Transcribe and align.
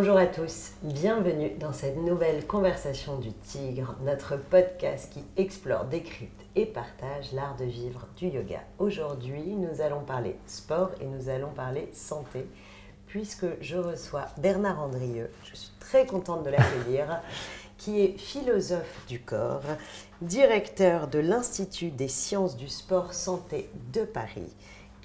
Bonjour 0.00 0.16
à 0.16 0.26
tous, 0.26 0.74
bienvenue 0.84 1.50
dans 1.58 1.72
cette 1.72 1.96
nouvelle 1.96 2.46
conversation 2.46 3.18
du 3.18 3.32
tigre, 3.32 3.96
notre 4.04 4.36
podcast 4.36 5.12
qui 5.12 5.24
explore, 5.36 5.86
décrypte 5.86 6.40
et 6.54 6.66
partage 6.66 7.32
l'art 7.32 7.56
de 7.56 7.64
vivre 7.64 8.06
du 8.16 8.28
yoga. 8.28 8.60
Aujourd'hui, 8.78 9.42
nous 9.56 9.80
allons 9.80 10.04
parler 10.04 10.36
sport 10.46 10.92
et 11.00 11.04
nous 11.04 11.28
allons 11.28 11.50
parler 11.50 11.88
santé, 11.94 12.46
puisque 13.08 13.46
je 13.60 13.76
reçois 13.76 14.26
Bernard 14.38 14.80
Andrieux. 14.80 15.32
Je 15.50 15.56
suis 15.56 15.72
très 15.80 16.06
contente 16.06 16.44
de 16.44 16.50
l'accueillir, 16.50 17.20
qui 17.76 18.00
est 18.00 18.16
philosophe 18.16 19.04
du 19.08 19.18
corps, 19.18 19.64
directeur 20.22 21.08
de 21.08 21.18
l'Institut 21.18 21.90
des 21.90 22.06
sciences 22.06 22.56
du 22.56 22.68
sport 22.68 23.14
santé 23.14 23.68
de 23.92 24.04
Paris 24.04 24.54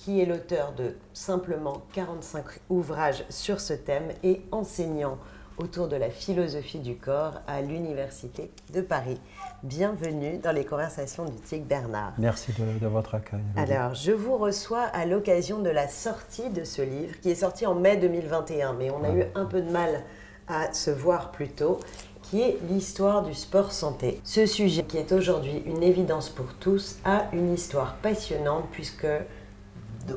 qui 0.04 0.20
est 0.20 0.26
l'auteur 0.26 0.74
de 0.74 0.96
simplement 1.14 1.82
45 1.94 2.44
ouvrages 2.70 3.24
sur 3.30 3.62
ce 3.62 3.74
thème 3.74 4.10
et 4.22 4.42
enseignant 4.52 5.18
autour 5.58 5.88
de 5.88 5.96
la 5.96 6.10
philosophie 6.10 6.80
du 6.80 6.96
corps 6.96 7.40
à 7.48 7.62
l'Université 7.62 8.52
de 8.74 8.82
Paris. 8.82 9.18
Bienvenue 9.62 10.40
dans 10.40 10.52
les 10.52 10.66
conversations 10.66 11.24
du 11.24 11.38
TIC 11.38 11.66
Bernard. 11.66 12.14
Merci 12.18 12.52
de, 12.82 12.88
votre 12.88 13.16
accueil. 13.16 13.40
Alors, 13.56 13.94
je 13.94 14.12
vous 14.12 14.36
reçois 14.36 14.82
à 14.82 15.06
l'occasion 15.06 15.60
de 15.60 15.70
la 15.70 15.88
sortie 15.88 16.50
de 16.50 16.66
ce 16.66 16.82
livre 16.82 17.18
qui 17.22 17.30
est 17.30 17.36
sorti 17.36 17.66
en 17.66 17.76
mai 17.76 17.96
2021, 17.96 18.74
mais 18.74 18.92
on 18.92 19.06
a 19.06 19.12
eu 19.12 19.24
un 19.36 19.46
peu 19.46 19.62
de 19.62 19.72
mal 19.72 20.04
à 20.50 20.74
se 20.74 20.92
voir 20.92 21.32
plus 21.32 21.48
tôt 21.48 21.80
qui 22.24 22.42
est 22.42 22.58
l'histoire 22.70 23.24
du 23.24 23.34
sport 23.34 23.72
santé. 23.72 24.20
Ce 24.24 24.46
sujet 24.48 24.84
qui 24.84 24.98
est 24.98 25.14
aujourd'hui 25.14 25.62
une 25.66 25.84
évidence 25.84 26.30
pour 26.30 26.54
tous 26.60 26.98
a 27.06 27.28
une 27.32 27.54
histoire 27.54 27.96
passionnante 27.98 28.66
puisque 28.72 29.08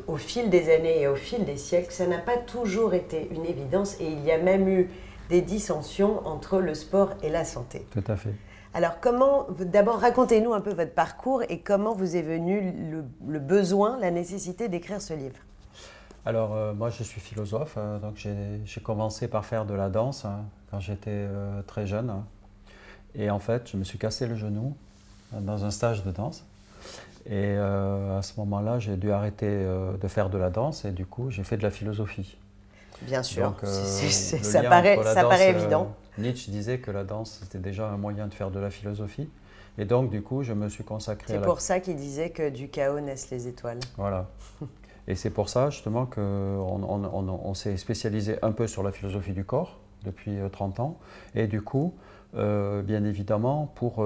au 0.07 0.17
fil 0.17 0.51
des 0.51 0.75
années 0.75 1.03
et 1.03 1.09
au 1.09 1.17
fil 1.17 1.45
des 1.45 1.57
siècles, 1.57 1.93
ça 1.93 2.07
n'a 2.07 2.19
pas 2.19 2.37
toujours 2.37 2.95
été 2.95 3.29
une 3.31 3.45
évidence 3.45 3.97
et 4.01 4.07
il 4.07 4.25
y 4.25 4.31
a 4.31 4.39
même 4.39 4.69
eu 4.69 4.91
des 5.29 5.43
dissensions 5.43 6.27
entre 6.27 6.61
le 6.61 6.75
sport 6.75 7.11
et 7.23 7.31
la 7.31 7.45
santé. 7.45 7.87
Tout 7.91 8.05
à 8.07 8.17
fait. 8.17 8.35
Alors, 8.75 9.01
comment, 9.01 9.47
d'abord, 9.59 10.01
racontez-nous 10.01 10.53
un 10.53 10.61
peu 10.61 10.73
votre 10.73 10.93
parcours 10.93 11.43
et 11.49 11.61
comment 11.61 11.95
vous 11.95 12.15
est 12.15 12.23
venu 12.23 12.75
le, 13.27 13.39
besoin, 13.39 13.99
la 13.99 14.11
nécessité 14.11 14.69
d'écrire 14.69 15.01
ce 15.01 15.15
livre 15.15 15.37
Alors, 16.27 16.55
euh, 16.55 16.75
moi, 16.75 16.91
je 16.91 17.03
suis 17.03 17.21
philosophe, 17.21 17.79
hein, 17.79 17.99
donc 18.03 18.17
j'ai 18.17 18.81
commencé 18.83 19.29
par 19.29 19.47
faire 19.47 19.65
de 19.65 19.73
la 19.73 19.89
danse 19.89 20.27
hein, 20.27 20.45
quand 20.71 20.79
j'étais 20.79 21.11
euh, 21.11 21.63
très 21.63 21.87
jeune. 21.87 22.23
Et 23.15 23.31
en 23.31 23.39
fait, 23.39 23.71
je 23.71 23.79
me 23.79 23.85
suis 23.85 23.99
cassé 23.99 24.27
le 24.27 24.37
genou 24.37 24.77
dans 25.33 25.65
un 25.65 25.71
stage 25.71 26.05
de 26.05 26.11
danse. 26.11 26.45
Et 27.29 27.57
euh, 27.57 28.19
à 28.19 28.23
ce 28.23 28.39
moment-là, 28.39 28.79
j'ai 28.79 28.97
dû 28.97 29.11
arrêter 29.11 29.49
euh, 29.49 29.97
de 29.97 30.07
faire 30.07 30.31
de 30.31 30.39
la 30.39 30.49
danse 30.49 30.85
et 30.85 30.93
du 30.93 31.07
coup, 31.07 31.31
j'ai 31.31 31.43
fait 31.43 31.57
de 31.57 31.63
la 31.65 31.73
philosophie. 31.73 32.39
Bien 33.03 33.23
sûr, 33.23 33.55
euh, 33.65 33.67
ça, 33.67 34.63
paraît, 34.63 34.99
ça 35.03 35.25
paraît 35.25 35.51
évident. 35.51 35.95
Nietzsche 36.19 36.51
disait 36.51 36.79
que 36.79 36.91
la 36.91 37.05
danse, 37.05 37.41
c'était 37.43 37.59
déjà 37.59 37.89
un 37.89 37.97
moyen 37.97 38.29
de 38.29 38.33
faire 38.33 38.51
de 38.51 38.61
la 38.61 38.71
philosophie. 38.71 39.29
Et 39.77 39.85
donc, 39.85 40.09
du 40.09 40.23
coup, 40.23 40.45
je 40.45 40.53
me 40.53 40.69
suis 40.69 40.85
consacré 40.85 41.35
à 41.35 41.37
C'est 41.37 41.45
pour 41.45 41.61
ça 41.61 41.81
qu'il 41.81 41.97
disait 41.97 42.31
que 42.31 42.49
du 42.49 42.69
chaos 42.69 43.01
naissent 43.01 43.31
les 43.31 43.49
étoiles. 43.49 43.81
Voilà. 43.99 44.29
Et 45.09 45.15
c'est 45.15 45.31
pour 45.31 45.49
ça, 45.49 45.69
justement, 45.71 46.07
qu'on 46.07 46.23
on, 46.23 47.29
on, 47.29 47.55
s'est 47.55 47.77
spécialisé 47.77 48.39
un 48.43 48.53
peu 48.53 48.67
sur 48.67 48.83
la 48.83 48.93
philosophie 48.93 49.33
du 49.33 49.45
corps 49.45 49.79
depuis 50.05 50.39
30 50.51 50.81
ans. 50.81 50.99
Et 51.35 51.47
du 51.47 51.63
coup, 51.63 51.95
bien 52.35 53.05
évidemment, 53.05 53.71
pour, 53.77 54.05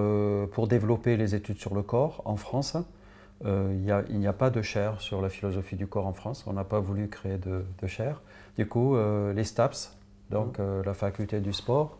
pour 0.52 0.68
développer 0.68 1.16
les 1.16 1.34
études 1.34 1.58
sur 1.58 1.74
le 1.74 1.82
corps 1.82 2.20
en 2.26 2.36
France, 2.36 2.76
euh, 3.46 4.04
il 4.10 4.18
n'y 4.18 4.26
a, 4.26 4.32
pas 4.32 4.50
de 4.50 4.60
chaire 4.60 5.00
sur 5.00 5.22
la 5.22 5.28
philosophie 5.28 5.76
du 5.76 5.86
corps 5.86 6.06
en 6.06 6.12
France. 6.12 6.44
On 6.46 6.52
n'a 6.52 6.64
pas 6.64 6.80
voulu 6.80 7.08
créer 7.08 7.38
de, 7.38 7.86
chaire. 7.86 8.20
Du 8.56 8.66
coup, 8.66 8.96
euh, 8.96 9.32
les 9.32 9.44
STAPS, 9.44 9.96
donc 10.30 10.58
mmh. 10.58 10.62
euh, 10.62 10.82
la 10.84 10.94
faculté 10.94 11.40
du 11.40 11.52
sport 11.52 11.96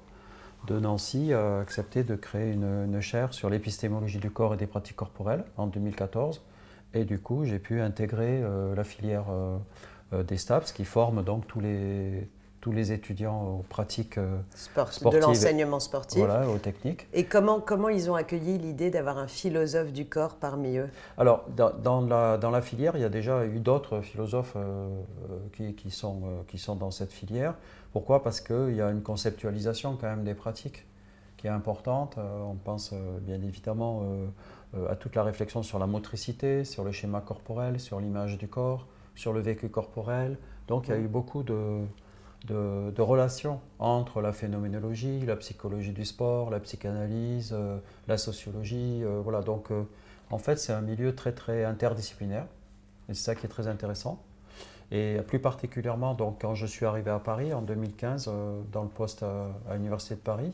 de 0.67 0.79
Nancy, 0.79 1.33
a 1.33 1.61
accepté 1.61 2.05
de 2.05 2.15
créer 2.17 2.53
une, 2.53 2.85
une 2.85 3.01
chaire 3.01 3.33
sur 3.33 3.49
l'épistémologie 3.49 4.19
du 4.19 4.31
corps 4.31 4.53
et 4.53 4.57
des 4.59 4.67
pratiques 4.67 4.97
corporelles 4.97 5.45
en 5.57 5.67
2014. 5.67 6.43
Et 6.93 7.05
du 7.05 7.19
coup, 7.19 7.45
j'ai 7.45 7.59
pu 7.59 7.81
intégrer 7.81 8.43
la 8.77 8.85
filière 8.85 9.27
des 10.13 10.37
STAPS 10.37 10.73
qui 10.73 10.85
forment 10.85 11.23
donc 11.23 11.47
tous 11.47 11.61
les, 11.61 12.29
tous 12.61 12.73
les 12.73 12.93
étudiants 12.93 13.43
aux 13.43 13.65
pratiques 13.69 14.19
euh, 14.19 14.39
sportives. 14.55 15.11
De 15.11 15.19
l'enseignement 15.19 15.81
sportif. 15.81 16.19
Voilà, 16.19 16.49
aux 16.49 16.59
techniques. 16.59 17.07
Et 17.15 17.25
comment, 17.25 17.61
comment 17.61 17.89
ils 17.89 18.11
ont 18.11 18.15
accueilli 18.15 18.59
l'idée 18.59 18.91
d'avoir 18.91 19.19
un 19.19 19.27
philosophe 19.27 19.93
du 19.93 20.07
corps 20.07 20.37
parmi 20.37 20.77
eux? 20.77 20.91
Alors, 21.17 21.45
dans, 21.57 22.03
la, 22.03 22.37
dans, 22.37 22.51
la, 22.51 22.61
filière, 22.61 22.97
il 22.97 23.01
y 23.01 23.05
a 23.05 23.09
déjà 23.09 23.47
eu 23.47 23.61
d'autres 23.61 24.03
philosophes 24.03 24.55
euh, 24.57 24.89
qui, 25.57 25.75
qui, 25.75 25.91
sont, 25.91 26.21
euh, 26.25 26.43
qui 26.49 26.59
sont 26.59 26.77
dans 26.77 26.91
cette 26.91 27.13
filière. 27.13 27.55
Pourquoi? 27.93 28.23
Parce 28.23 28.41
qu'il 28.41 28.75
y 28.75 28.83
a 28.83 28.91
une 28.91 29.03
conceptualisation 29.03 29.97
quand 29.99 30.09
même 30.09 30.25
des 30.25 30.35
pratiques 30.35 30.87
qui 31.39 31.47
est 31.47 31.51
importante. 31.51 32.19
on 32.19 32.55
pense 32.55 32.93
bien 33.23 33.41
évidemment 33.43 34.05
à 34.91 34.95
toute 34.95 35.17
la 35.17 35.25
réflexion 35.25 35.63
sur 35.63 35.79
la 35.79 35.87
motricité, 35.87 36.65
sur 36.65 36.85
le 36.85 36.93
schéma 36.93 37.23
corporel, 37.23 37.81
sur 37.81 37.99
l'image 37.99 38.37
du 38.37 38.47
corps, 38.47 38.87
sur 39.15 39.33
le 39.33 39.41
vécu 39.41 39.71
corporel. 39.71 40.37
Donc, 40.69 40.87
il 40.87 40.91
y 40.91 40.95
a 40.95 40.99
eu 40.99 41.09
beaucoup 41.09 41.43
de 41.43 41.81
de, 42.47 43.01
relations 43.01 43.61
entre 43.79 44.21
la 44.21 44.33
phénoménologie, 44.33 45.21
la 45.27 45.37
psychologie 45.37 45.93
du 45.93 46.05
sport, 46.05 46.51
la 46.51 46.61
psychanalyse, 46.61 47.51
euh, 47.53 47.79
la 48.09 48.19
sociologie. 48.19 49.03
Euh, 49.03 49.21
voilà, 49.23 49.41
donc 49.43 49.71
euh, 49.71 49.83
en 50.31 50.39
fait, 50.39 50.59
c'est 50.59 50.73
un 50.73 50.81
milieu 50.81 51.15
très 51.15 51.33
très 51.33 51.65
interdisciplinaire 51.65 52.47
et 53.09 53.15
c'est 53.15 53.23
ça 53.23 53.35
qui 53.35 53.47
est 53.47 53.51
très 53.51 53.69
intéressant. 53.69 54.23
Et 54.93 55.19
plus 55.27 55.39
particulièrement, 55.39 56.15
donc, 56.15 56.41
quand 56.41 56.57
je 56.57 56.67
suis 56.67 56.85
arrivé 56.85 57.13
à 57.13 57.21
Paris 57.21 57.55
en 57.55 57.63
2015, 57.63 58.29
dans 58.73 58.83
le 58.83 58.89
poste 58.89 59.23
à, 59.23 59.75
l'Université 59.75 60.17
de 60.17 60.21
Paris, 60.21 60.53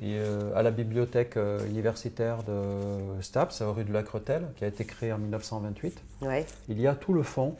et 0.00 0.20
à 0.54 0.62
la 0.62 0.70
bibliothèque 0.70 1.36
universitaire 1.66 2.44
de 2.44 3.20
Staps, 3.20 3.62
rue 3.62 3.82
de 3.82 3.92
la 3.92 4.04
Cretelle, 4.04 4.46
qui 4.54 4.64
a 4.64 4.68
été 4.68 4.84
créée 4.84 5.12
en 5.12 5.18
1928, 5.18 6.00
il 6.68 6.80
y 6.80 6.86
a 6.86 6.94
tout 6.94 7.12
le 7.12 7.24
fond, 7.24 7.56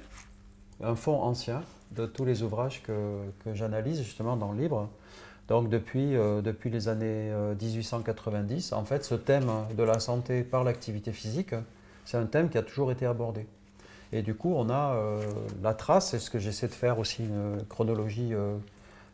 un 0.81 0.95
fond 0.95 1.21
ancien, 1.21 1.63
de 1.93 2.07
tous 2.07 2.25
les 2.25 2.43
ouvrages 2.43 2.83
que, 2.83 2.93
que 3.45 3.55
j'analyse 3.55 4.03
justement 4.03 4.37
dans 4.37 4.53
le 4.53 4.59
livre. 4.59 4.89
Donc 5.49 5.69
depuis, 5.69 6.17
euh, 6.17 6.43
depuis 6.43 6.71
les 6.71 6.89
années 6.89 7.33
1890, 7.61 8.73
euh, 8.73 8.77
en 8.77 8.85
fait, 8.85 9.05
ce 9.05 9.15
thème 9.15 9.51
de 9.77 9.83
la 9.83 10.01
santé 10.01 10.43
par 10.43 10.65
l'activité 10.65 11.13
physique, 11.13 11.55
c'est 12.05 12.17
un 12.17 12.27
thème 12.27 12.49
qui 12.49 12.59
a 12.59 12.63
toujours 12.63 12.91
été 12.91 13.07
abordé. 13.07 13.47
Et 14.13 14.23
du 14.23 14.35
coup, 14.35 14.53
on 14.57 14.71
a 14.71 14.95
euh, 14.95 15.23
la 15.63 15.75
trace, 15.75 16.11
c'est 16.11 16.19
ce 16.19 16.31
que 16.31 16.39
j'essaie 16.39 16.69
de 16.69 16.73
faire 16.73 16.99
aussi, 16.99 17.25
une 17.25 17.65
chronologie 17.69 18.33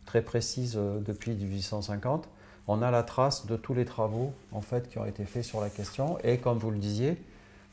très 0.05 0.21
précise 0.21 0.75
depuis 0.75 1.33
1850. 1.33 2.27
On 2.67 2.81
a 2.81 2.91
la 2.91 3.03
trace 3.03 3.45
de 3.45 3.55
tous 3.55 3.73
les 3.73 3.85
travaux 3.85 4.33
en 4.51 4.61
fait, 4.61 4.89
qui 4.89 4.97
ont 4.97 5.05
été 5.05 5.25
faits 5.25 5.43
sur 5.43 5.61
la 5.61 5.69
question. 5.69 6.17
Et 6.23 6.37
comme 6.37 6.57
vous 6.57 6.71
le 6.71 6.77
disiez, 6.77 7.17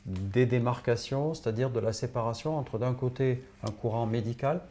des 0.05 0.45
démarcations, 0.45 1.33
c'est-à-dire 1.33 1.69
de 1.69 1.79
la 1.79 1.93
séparation 1.93 2.57
entre 2.57 2.77
d'un 2.79 2.93
côté 2.93 3.43
un 3.63 3.71
courant 3.71 4.05
médical 4.05 4.61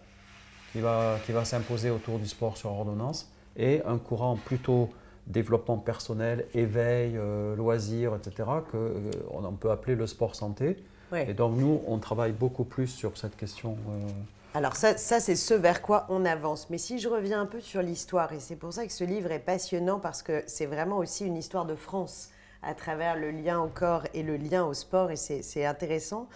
qui 0.72 0.80
va, 0.80 1.18
qui 1.26 1.32
va 1.32 1.44
s'imposer 1.44 1.90
autour 1.90 2.18
du 2.18 2.26
sport 2.26 2.56
sur 2.56 2.70
ordonnance 2.70 3.28
et 3.56 3.82
un 3.84 3.98
courant 3.98 4.36
plutôt 4.36 4.90
développement 5.26 5.78
personnel, 5.78 6.46
éveil, 6.54 7.14
euh, 7.16 7.54
loisirs, 7.56 8.14
etc., 8.14 8.48
qu'on 8.70 8.78
euh, 8.78 9.10
on 9.32 9.52
peut 9.52 9.70
appeler 9.70 9.94
le 9.94 10.06
sport 10.06 10.34
santé. 10.34 10.76
Et 11.12 11.34
donc 11.34 11.56
nous, 11.56 11.82
on 11.88 11.98
travaille 11.98 12.30
beaucoup 12.30 12.62
plus 12.62 12.86
sur 12.86 13.18
cette 13.18 13.36
question. 13.36 13.76
Euh. 13.88 14.08
Alors 14.54 14.76
ça, 14.76 14.96
ça 14.96 15.18
c'est 15.18 15.34
ce 15.34 15.54
vers 15.54 15.82
quoi 15.82 16.06
on 16.08 16.24
avance. 16.24 16.68
Mais 16.70 16.78
si 16.78 17.00
je 17.00 17.08
reviens 17.08 17.40
un 17.40 17.46
peu 17.46 17.60
sur 17.60 17.82
l'histoire, 17.82 18.32
et 18.32 18.38
c'est 18.38 18.54
pour 18.54 18.72
ça 18.72 18.86
que 18.86 18.92
ce 18.92 19.02
livre 19.02 19.32
est 19.32 19.40
passionnant, 19.40 19.98
parce 19.98 20.22
que 20.22 20.44
c'est 20.46 20.66
vraiment 20.66 20.98
aussi 20.98 21.26
une 21.26 21.36
histoire 21.36 21.64
de 21.64 21.74
France 21.74 22.30
à 22.62 22.74
travers 22.74 23.16
le 23.16 23.32
lien 23.32 23.60
au 23.60 23.68
corps 23.68 24.04
et 24.14 24.22
le 24.22 24.36
lien 24.36 24.64
au 24.64 24.74
sport, 24.74 25.10
et 25.10 25.16
c'est 25.16 25.64
intéressant. 25.64 26.28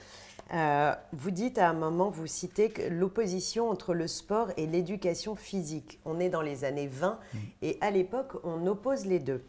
Euh, 0.53 0.95
vous 1.13 1.31
dites 1.31 1.59
à 1.59 1.71
un 1.71 1.73
moment, 1.73 2.11
vous 2.11 2.27
citez 2.27 2.73
l'opposition 2.91 3.71
entre 3.71 3.95
le 3.95 4.07
sport 4.07 4.49
et 4.57 4.67
l'éducation 4.67 5.35
physique. 5.35 5.99
On 6.05 6.21
est 6.21 6.29
dans 6.29 6.43
les 6.43 6.65
années 6.65 6.87
20 6.87 7.19
mm. 7.19 7.39
et 7.63 7.79
à 7.81 7.91
l'époque, 7.91 8.35
on 8.45 8.67
oppose 8.67 9.07
les 9.07 9.19
deux. 9.19 9.43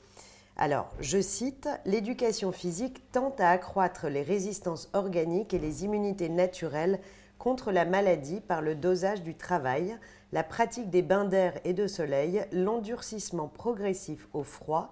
Alors, 0.58 0.90
je 1.02 1.20
cite, 1.20 1.68
L'éducation 1.86 2.54
physique 2.54 3.12
tente 3.12 3.42
à 3.42 3.50
accroître 3.50 4.08
les 4.08 4.22
résistances 4.22 4.90
organiques 4.94 5.54
et 5.54 5.60
les 5.60 5.84
immunités 5.84 6.30
naturelles 6.30 7.00
contre 7.38 7.72
la 7.72 7.84
maladie 7.84 8.40
par 8.40 8.62
le 8.62 8.74
dosage 8.74 9.22
du 9.22 9.36
travail, 9.36 9.98
la 10.32 10.44
pratique 10.44 10.90
des 10.90 11.02
bains 11.02 11.26
d'air 11.26 11.60
et 11.66 11.74
de 11.74 11.88
soleil, 11.88 12.46
l'endurcissement 12.54 13.50
progressif 13.50 14.30
au 14.34 14.44
froid, 14.44 14.92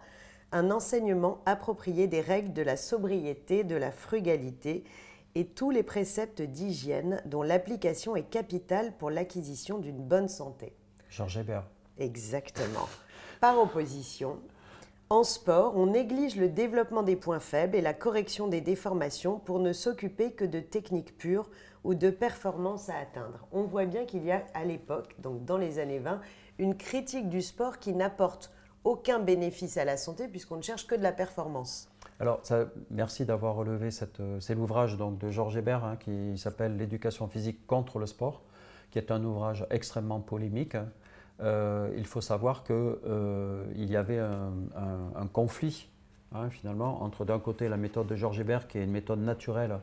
un 0.51 0.69
enseignement 0.69 1.39
approprié 1.45 2.07
des 2.07 2.21
règles 2.21 2.53
de 2.53 2.61
la 2.61 2.75
sobriété, 2.75 3.63
de 3.63 3.75
la 3.75 3.91
frugalité 3.91 4.83
et 5.35 5.45
tous 5.45 5.71
les 5.71 5.83
préceptes 5.83 6.41
d'hygiène 6.41 7.21
dont 7.25 7.41
l'application 7.41 8.15
est 8.15 8.29
capitale 8.29 8.93
pour 8.97 9.09
l'acquisition 9.09 9.79
d'une 9.79 10.01
bonne 10.01 10.27
santé. 10.27 10.73
Georges 11.09 11.37
Hébert. 11.37 11.67
Exactement. 11.97 12.87
Par 13.39 13.59
opposition, 13.59 14.39
En 15.09 15.23
sport, 15.23 15.73
on 15.75 15.87
néglige 15.87 16.37
le 16.37 16.49
développement 16.49 17.03
des 17.03 17.15
points 17.15 17.39
faibles 17.39 17.75
et 17.75 17.81
la 17.81 17.93
correction 17.93 18.47
des 18.47 18.61
déformations 18.61 19.37
pour 19.37 19.59
ne 19.59 19.71
s'occuper 19.71 20.31
que 20.31 20.45
de 20.45 20.59
techniques 20.59 21.17
pures 21.17 21.51
ou 21.83 21.93
de 21.93 22.09
performances 22.09 22.89
à 22.89 22.97
atteindre. 22.97 23.45
On 23.51 23.61
voit 23.61 23.85
bien 23.85 24.05
qu'il 24.05 24.23
y 24.23 24.31
a 24.31 24.43
à 24.55 24.65
l'époque, 24.65 25.15
donc 25.19 25.45
dans 25.45 25.57
les 25.57 25.77
années 25.77 25.99
20, 25.99 26.19
une 26.57 26.75
critique 26.75 27.29
du 27.29 27.43
sport 27.43 27.77
qui 27.77 27.93
n'apporte 27.93 28.51
aucun 28.83 29.19
bénéfice 29.19 29.77
à 29.77 29.85
la 29.85 29.97
santé 29.97 30.27
puisqu'on 30.27 30.57
ne 30.57 30.63
cherche 30.63 30.87
que 30.87 30.95
de 30.95 31.03
la 31.03 31.11
performance. 31.11 31.89
Alors, 32.23 32.39
merci 32.89 33.25
d'avoir 33.25 33.55
relevé 33.55 33.91
cette, 33.91 34.21
euh, 34.21 34.39
c'est 34.39 34.55
l'ouvrage 34.55 34.95
donc 34.95 35.17
de 35.17 35.29
Georges 35.29 35.57
Hébert 35.57 35.83
hein, 35.83 35.97
qui 35.97 36.37
s'appelle 36.37 36.77
L'éducation 36.77 37.27
physique 37.27 37.67
contre 37.67 37.99
le 37.99 38.05
sport, 38.05 38.43
qui 38.91 38.97
est 38.97 39.11
un 39.11 39.21
ouvrage 39.25 39.67
extrêmement 39.69 40.21
polémique. 40.21 40.77
Euh, 41.41 41.93
il 41.97 42.05
faut 42.05 42.21
savoir 42.21 42.63
qu'il 42.63 42.77
euh, 42.77 43.65
y 43.75 43.97
avait 43.97 44.19
un, 44.19 45.27
conflit 45.33 45.89
hein, 46.33 46.49
finalement 46.49 47.03
entre 47.03 47.25
d'un 47.25 47.39
côté 47.39 47.67
la 47.67 47.75
méthode 47.75 48.07
de 48.07 48.15
Georges 48.15 48.39
Hébert 48.39 48.69
qui 48.69 48.77
est 48.77 48.85
une 48.85 48.91
méthode 48.91 49.19
naturelle, 49.19 49.79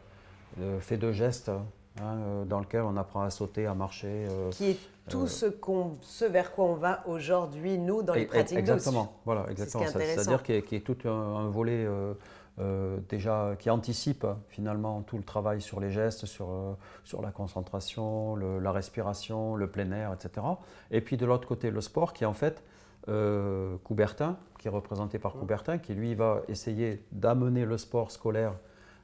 fait 0.81 0.96
de 0.96 1.12
gestes, 1.12 1.50
Hein, 1.98 2.19
euh, 2.19 2.44
dans 2.44 2.60
lequel 2.60 2.82
on 2.82 2.96
apprend 2.96 3.22
à 3.22 3.31
sauter, 3.31 3.66
à 3.66 3.75
marcher. 3.75 4.26
Euh, 4.31 4.50
qui 4.50 4.70
est 4.70 4.78
tout 5.08 5.22
euh, 5.22 5.84
ce, 6.02 6.25
vers 6.25 6.52
quoi 6.52 6.66
on 6.66 6.75
va 6.75 7.02
aujourd'hui, 7.06 7.78
nous, 7.78 8.02
dans 8.02 8.14
les 8.14 8.26
pratiques 8.26 8.58
Exactement, 8.58 9.12
voilà, 9.25 9.46
exactement. 9.50 9.84
C'est-à-dire 9.87 10.42
qu'il 10.42 10.54
y, 10.54 10.76
a 10.76 10.81
tout 10.81 11.08
un, 11.08 11.48
volet 11.48 11.88
déjà 13.08 13.56
qui 13.58 13.70
anticipe 13.70 14.25
finalement 14.48 15.02
tout 15.02 15.16
le 15.16 15.25
travail 15.25 15.60
sur 15.60 15.81
les 15.81 15.90
gestes, 15.90 16.26
sur, 16.26 16.76
sur 17.02 17.22
la 17.22 17.32
concentration, 17.32 18.37
la 18.37 18.70
respiration, 18.70 19.56
le 19.56 19.69
plein 19.69 19.90
air, 19.90 20.14
etc. 20.14 20.46
Et 20.92 21.00
puis 21.00 21.16
de 21.16 21.26
l'autre 21.26 21.48
côté, 21.48 21.70
le 21.70 21.81
sport 21.81 22.12
qui 22.12 22.22
est 22.22 22.28
en 22.28 22.34
fait 22.34 22.62
Coubertin, 23.82 24.37
qui 24.58 24.69
est 24.69 24.70
représenté 24.70 25.19
par 25.19 25.34
mmh. 25.34 25.40
Coubertin, 25.40 25.78
qui 25.78 25.94
lui 25.94 26.14
va 26.14 26.42
essayer 26.48 27.04
d'amener 27.10 27.64
le 27.64 27.78
sport 27.78 28.12
scolaire 28.12 28.54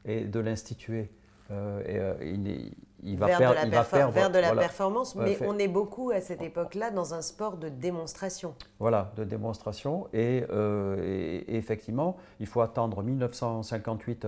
et 0.04 0.24
de 0.24 0.38
l'instituer 0.38 1.10
euh, 1.50 1.82
et, 1.87 1.98
euh, 1.98 2.70
il, 3.02 3.16
va 3.19 3.26
vers 3.26 3.38
perdre, 3.38 3.54
de 3.54 3.70
la, 3.70 3.82
il 3.82 4.12
vers 4.12 4.31
de 4.31 4.38
la 4.38 4.54
performance, 4.54 5.14
mais 5.14 5.38
on 5.46 5.58
est 5.58 5.69
beaucoup 5.69 6.10
à 6.10 6.20
cette 6.20 6.43
époque-là 6.43 6.90
dans 6.90 7.14
un 7.14 7.22
sport 7.22 7.56
de 7.56 7.69
démonstration. 7.69 8.54
Voilà, 8.81 9.12
de 9.16 9.25
démonstration. 9.25 10.08
Et, 10.12 10.44
euh, 10.50 11.40
effectivement, 11.46 12.16
il 12.40 12.46
faut 12.46 12.62
attendre 12.62 13.02
1958, 13.02 14.26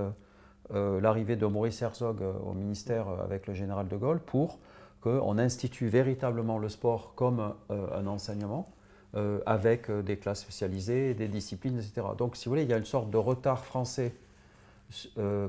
l'arrivée 0.71 1.37
de 1.37 1.47
Maurice 1.47 1.81
Herzog 1.83 2.23
au 2.47 2.53
ministère 2.53 3.09
avec 3.09 3.47
le 3.47 3.55
général 3.55 3.89
de 3.89 3.97
Gaulle, 3.97 4.21
pour 4.21 4.59
qu'on 5.01 5.39
institue 5.39 5.89
véritablement 5.89 6.59
le 6.59 6.69
sport 6.69 7.15
comme 7.15 7.55
un 7.71 8.07
enseignement. 8.07 8.71
avec 9.47 9.91
des 9.91 10.19
classes 10.19 10.43
spécialisées, 10.43 11.15
des 11.15 11.29
disciplines, 11.29 11.79
etc. 11.79 12.09
Donc, 12.17 12.37
si 12.37 12.45
vous 12.45 12.51
voulez, 12.51 12.65
il 12.65 12.71
y 12.71 12.75
a 12.75 12.77
une 12.77 12.85
sorte 12.85 13.11
de 13.11 13.17
retard 13.17 13.65
français 13.65 14.15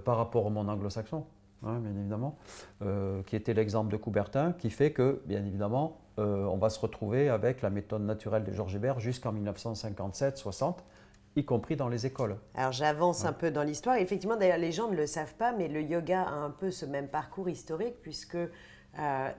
par 0.05 0.17
rapport 0.17 0.45
au 0.45 0.49
monde 0.49 0.69
anglo-saxon. 0.69 1.25
Hein, 1.65 1.79
bien 1.79 1.91
évidemment, 1.91 2.37
euh, 2.81 3.21
qui 3.23 3.35
était 3.35 3.53
l'exemple 3.53 3.91
de 3.91 3.97
Coubertin, 3.97 4.53
qui 4.53 4.69
fait 4.69 4.93
que, 4.93 5.21
bien 5.25 5.45
évidemment, 5.45 5.99
euh, 6.17 6.45
on 6.45 6.57
va 6.57 6.69
se 6.69 6.79
retrouver 6.79 7.27
avec 7.27 7.61
la 7.61 7.69
méthode 7.69 8.03
naturelle 8.03 8.45
de 8.45 8.53
Georges 8.53 8.75
Hébert 8.75 8.99
jusqu'en 9.01 9.33
1957-60, 9.33 10.77
y 11.35 11.43
compris 11.43 11.75
dans 11.75 11.89
les 11.89 12.05
écoles. 12.05 12.37
Alors 12.55 12.71
j'avance 12.71 13.25
un 13.25 13.33
peu 13.33 13.51
dans 13.51 13.63
l'histoire. 13.63 13.97
Effectivement, 13.97 14.37
d'ailleurs, 14.37 14.57
les 14.57 14.71
gens 14.71 14.89
ne 14.89 14.95
le 14.95 15.05
savent 15.05 15.35
pas, 15.35 15.51
mais 15.51 15.67
le 15.67 15.81
yoga 15.81 16.23
a 16.23 16.31
un 16.31 16.49
peu 16.49 16.71
ce 16.71 16.85
même 16.85 17.09
parcours 17.09 17.49
historique, 17.49 17.95
puisque 18.01 18.37
euh, 18.97 19.29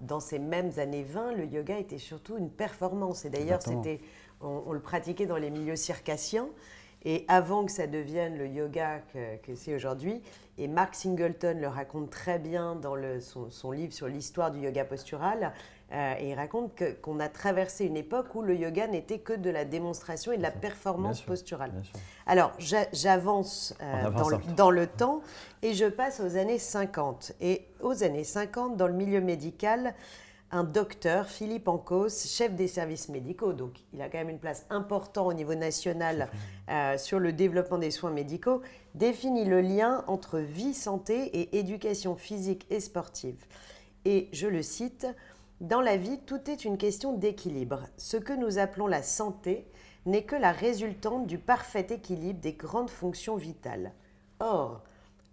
dans, 0.00 0.20
ces 0.20 0.38
mêmes 0.38 0.70
années 0.76 1.02
20, 1.02 1.32
le 1.32 1.46
yoga 1.46 1.78
était 1.78 1.98
surtout 1.98 2.36
une 2.36 2.50
performance. 2.50 3.24
Et 3.24 3.30
d'ailleurs, 3.30 3.62
c'était, 3.62 4.00
on, 4.40 4.72
le 4.72 4.80
pratiquait 4.80 5.26
dans 5.26 5.36
les 5.36 5.50
milieux 5.50 5.76
circassiens. 5.76 6.48
Et 7.04 7.24
avant 7.28 7.64
que 7.64 7.72
ça 7.72 7.86
devienne 7.86 8.38
le 8.38 8.46
yoga 8.46 9.00
que, 9.12 9.54
c'est 9.54 9.74
aujourd'hui, 9.74 10.22
et 10.58 10.68
Mark 10.68 10.94
Singleton 10.94 11.58
le 11.60 11.68
raconte 11.68 12.10
très 12.10 12.38
bien 12.38 12.76
dans 12.76 12.96
son, 13.20 13.70
livre 13.72 13.92
sur 13.92 14.06
l'histoire 14.06 14.50
du 14.50 14.60
yoga 14.60 14.84
postural, 14.84 15.52
euh, 15.92 16.14
et 16.18 16.30
il 16.30 16.34
raconte 16.34 16.72
qu'on 17.02 17.20
a 17.20 17.28
traversé 17.28 17.84
une 17.84 17.96
époque 17.96 18.34
où 18.34 18.42
le 18.42 18.56
yoga 18.56 18.86
n'était 18.86 19.18
que 19.18 19.32
de 19.32 19.50
la 19.50 19.64
démonstration 19.64 20.32
et 20.32 20.38
de 20.38 20.42
la 20.42 20.50
performance 20.50 21.20
posturale. 21.20 21.72
Alors, 22.26 22.52
j'avance 22.58 23.74
euh, 23.82 24.10
dans, 24.10 24.30
dans, 24.56 24.70
le 24.70 24.86
temps 24.86 25.20
et 25.60 25.74
je 25.74 25.84
passe 25.84 26.20
aux 26.20 26.36
années 26.36 26.58
50. 26.58 27.32
Et 27.42 27.66
aux 27.82 28.04
années 28.04 28.24
50, 28.24 28.76
dans 28.76 28.86
le 28.86 28.94
milieu 28.94 29.20
médical, 29.20 29.94
un 30.52 30.64
docteur, 30.64 31.28
Philippe 31.28 31.66
Ancos, 31.66 32.10
chef 32.10 32.54
des 32.54 32.68
services 32.68 33.08
médicaux, 33.08 33.54
donc 33.54 33.80
il 33.94 34.02
a 34.02 34.10
quand 34.10 34.18
même 34.18 34.28
une 34.28 34.38
place 34.38 34.66
importante 34.68 35.26
au 35.26 35.32
niveau 35.32 35.54
national 35.54 36.28
euh, 36.68 36.98
sur 36.98 37.18
le 37.18 37.32
développement 37.32 37.78
des 37.78 37.90
soins 37.90 38.10
médicaux, 38.10 38.60
définit 38.94 39.46
le 39.46 39.62
lien 39.62 40.04
entre 40.08 40.38
vie, 40.38 40.74
santé 40.74 41.24
et 41.38 41.58
éducation 41.58 42.14
physique 42.14 42.66
et 42.68 42.80
sportive. 42.80 43.42
Et 44.04 44.28
je 44.32 44.46
le 44.46 44.62
cite, 44.62 45.06
Dans 45.62 45.80
la 45.80 45.96
vie, 45.96 46.18
tout 46.26 46.50
est 46.50 46.66
une 46.66 46.76
question 46.76 47.14
d'équilibre. 47.14 47.80
Ce 47.96 48.18
que 48.18 48.34
nous 48.34 48.58
appelons 48.58 48.88
la 48.88 49.02
santé 49.02 49.66
n'est 50.04 50.24
que 50.24 50.36
la 50.36 50.52
résultante 50.52 51.26
du 51.26 51.38
parfait 51.38 51.86
équilibre 51.88 52.40
des 52.40 52.52
grandes 52.52 52.90
fonctions 52.90 53.36
vitales. 53.36 53.92
Or, 54.38 54.82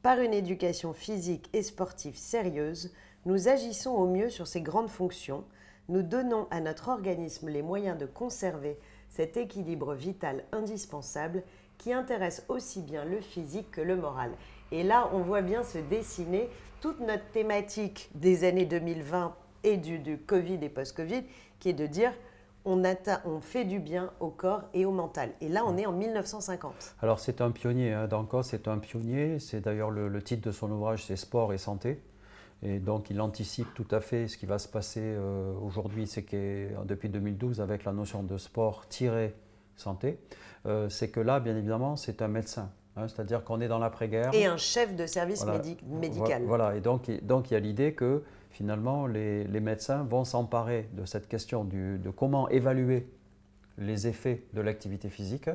par 0.02 0.22
une 0.22 0.34
éducation 0.34 0.94
physique 0.94 1.50
et 1.52 1.64
sportive 1.64 2.18
sérieuse, 2.18 2.94
nous 3.26 3.48
agissons 3.48 3.92
au 3.92 4.08
mieux 4.08 4.30
sur 4.30 4.48
ces 4.48 4.62
grandes 4.62 4.90
fonctions, 4.90 5.44
nous 5.90 6.04
donnons 6.04 6.48
à 6.52 6.62
notre 6.62 6.90
organisme 6.90 7.50
les 7.50 7.62
moyens 7.62 7.98
de 7.98 8.06
conserver 8.06 8.78
cet 9.10 9.38
équilibre 9.38 9.94
vital 9.94 10.44
indispensable 10.52 11.44
qui 11.78 11.94
intéresse 11.94 12.46
aussi 12.48 12.82
bien 12.82 13.06
le 13.06 13.22
physique 13.22 13.72
que 13.72 13.82
le 13.82 13.96
moral. 13.96 14.32
Et 14.72 14.84
là, 14.84 15.10
on 15.14 15.20
voit 15.20 15.42
bien 15.42 15.64
se 15.64 15.80
dessiner 15.80 16.50
toute 16.82 17.00
notre 17.00 17.26
thématique 17.32 18.10
des 18.14 18.44
années 18.44 18.66
2020 18.66 19.36
et 19.64 19.78
du, 19.78 20.18
Covid 20.18 20.60
et 20.62 20.70
post-Covid, 20.70 21.24
qui 21.60 21.70
est 21.70 21.74
de 21.74 21.88
dire 21.88 22.14
on, 22.66 22.84
on, 23.26 23.40
fait 23.40 23.66
du 23.66 23.80
bien 23.80 24.12
au 24.20 24.30
corps 24.30 24.64
et 24.74 24.86
au 24.86 24.92
mental. 24.92 25.32
Et 25.42 25.50
là, 25.50 25.64
on 25.66 25.78
est 25.78 25.86
en 25.86 25.92
1950. 25.94 26.96
Alors, 27.02 27.20
c'est 27.20 27.42
un 27.42 27.52
pionnier, 27.52 27.94
hein. 27.94 28.08
c'est 28.44 28.68
un 28.68 28.78
pionnier. 28.78 29.40
C'est 29.40 29.62
d'ailleurs 29.62 29.90
le, 29.90 30.08
le, 30.08 30.22
titre 30.22 30.48
de 30.48 30.52
son 30.52 30.70
ouvrage, 30.72 31.06
c'est 31.06 31.16
Sport 31.16 31.54
et 31.54 31.58
Santé. 31.58 32.00
Et 32.62 32.80
donc 32.80 33.10
il 33.10 33.22
anticipe 33.22 33.74
tout 33.74 33.88
à 33.92 34.02
fait 34.02 34.28
ce 34.28 34.38
qui 34.38 34.46
va 34.46 34.60
se 34.60 34.68
passer 34.68 35.02
euh, 35.04 35.54
aujourd'hui, 35.62 36.08
c'est 36.08 36.24
que 36.24 36.68
depuis 36.86 37.10
2012, 37.10 37.62
avec 37.62 37.86
la 37.86 37.94
notion 37.94 38.24
de 38.24 38.38
sport-santé, 38.38 40.20
euh, 40.66 40.90
c'est 40.90 41.10
que 41.10 41.20
là, 41.20 41.40
bien 41.40 41.56
évidemment, 41.56 41.96
c'est 41.96 42.22
un 42.22 42.28
médecin. 42.28 42.70
Hein, 42.98 43.08
c'est-à-dire 43.08 43.44
qu'on 43.44 43.62
est 43.62 43.68
dans 43.70 43.80
l'après-guerre. 43.80 44.32
Et 44.34 44.46
un 44.46 44.58
chef 44.58 44.96
de 44.96 45.06
service 45.06 45.46
médical. 45.86 46.44
Voilà, 46.46 46.76
et 46.76 46.82
donc, 46.82 47.10
donc 47.24 47.50
il 47.50 47.54
y 47.54 47.58
a 47.58 47.60
l'idée 47.60 47.94
que 47.94 48.24
finalement 48.50 49.08
les, 49.08 49.46
médecins 49.62 50.04
vont 50.04 50.26
s'emparer 50.26 50.90
de 50.94 51.06
cette 51.06 51.30
question 51.30 51.64
de 51.64 52.10
comment 52.10 52.50
évaluer 52.50 53.08
les 53.78 54.08
effets 54.08 54.44
de 54.54 54.60
l'activité 54.60 55.10
physique. 55.10 55.50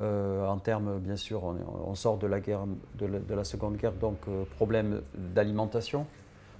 Euh, 0.00 0.46
en 0.46 0.58
termes, 0.58 0.98
bien 0.98 1.16
sûr, 1.16 1.42
on, 1.44 1.94
sort 1.94 2.18
de 2.18 2.26
la, 2.26 2.40
guerre, 2.40 2.66
de 2.98 3.34
la, 3.34 3.44
Seconde 3.44 3.76
Guerre, 3.76 3.92
donc 3.92 4.18
problème 4.56 5.02
d'alimentation, 5.14 6.06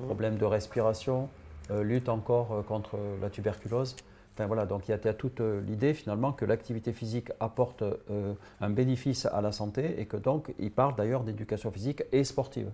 problèmes 0.05 0.37
de 0.37 0.45
respiration, 0.45 1.29
euh, 1.71 1.83
lutte 1.83 2.09
encore 2.09 2.53
euh, 2.53 2.63
contre 2.63 2.97
la 3.21 3.29
tuberculose. 3.29 3.97
Enfin, 4.35 4.47
voilà, 4.47 4.67
donc 4.67 4.89
il 4.89 4.91
y 4.91 4.95
a, 4.95 5.15
toute 5.15 5.41
euh, 5.41 5.61
l'idée 5.63 5.95
finalement 5.95 6.33
que 6.33 6.45
l'activité 6.45 6.93
physique 6.93 7.31
apporte 7.41 7.83
un 8.61 8.71
bénéfice 8.71 9.27
à 9.27 9.41
la 9.41 9.51
santé 9.51 9.99
et 9.99 10.07
que 10.07 10.17
donc 10.17 10.55
il 10.59 10.71
parle 10.71 10.95
d'ailleurs 10.95 11.25
d'éducation 11.25 11.71
physique 11.71 12.05
et 12.13 12.23
sportive. 12.23 12.71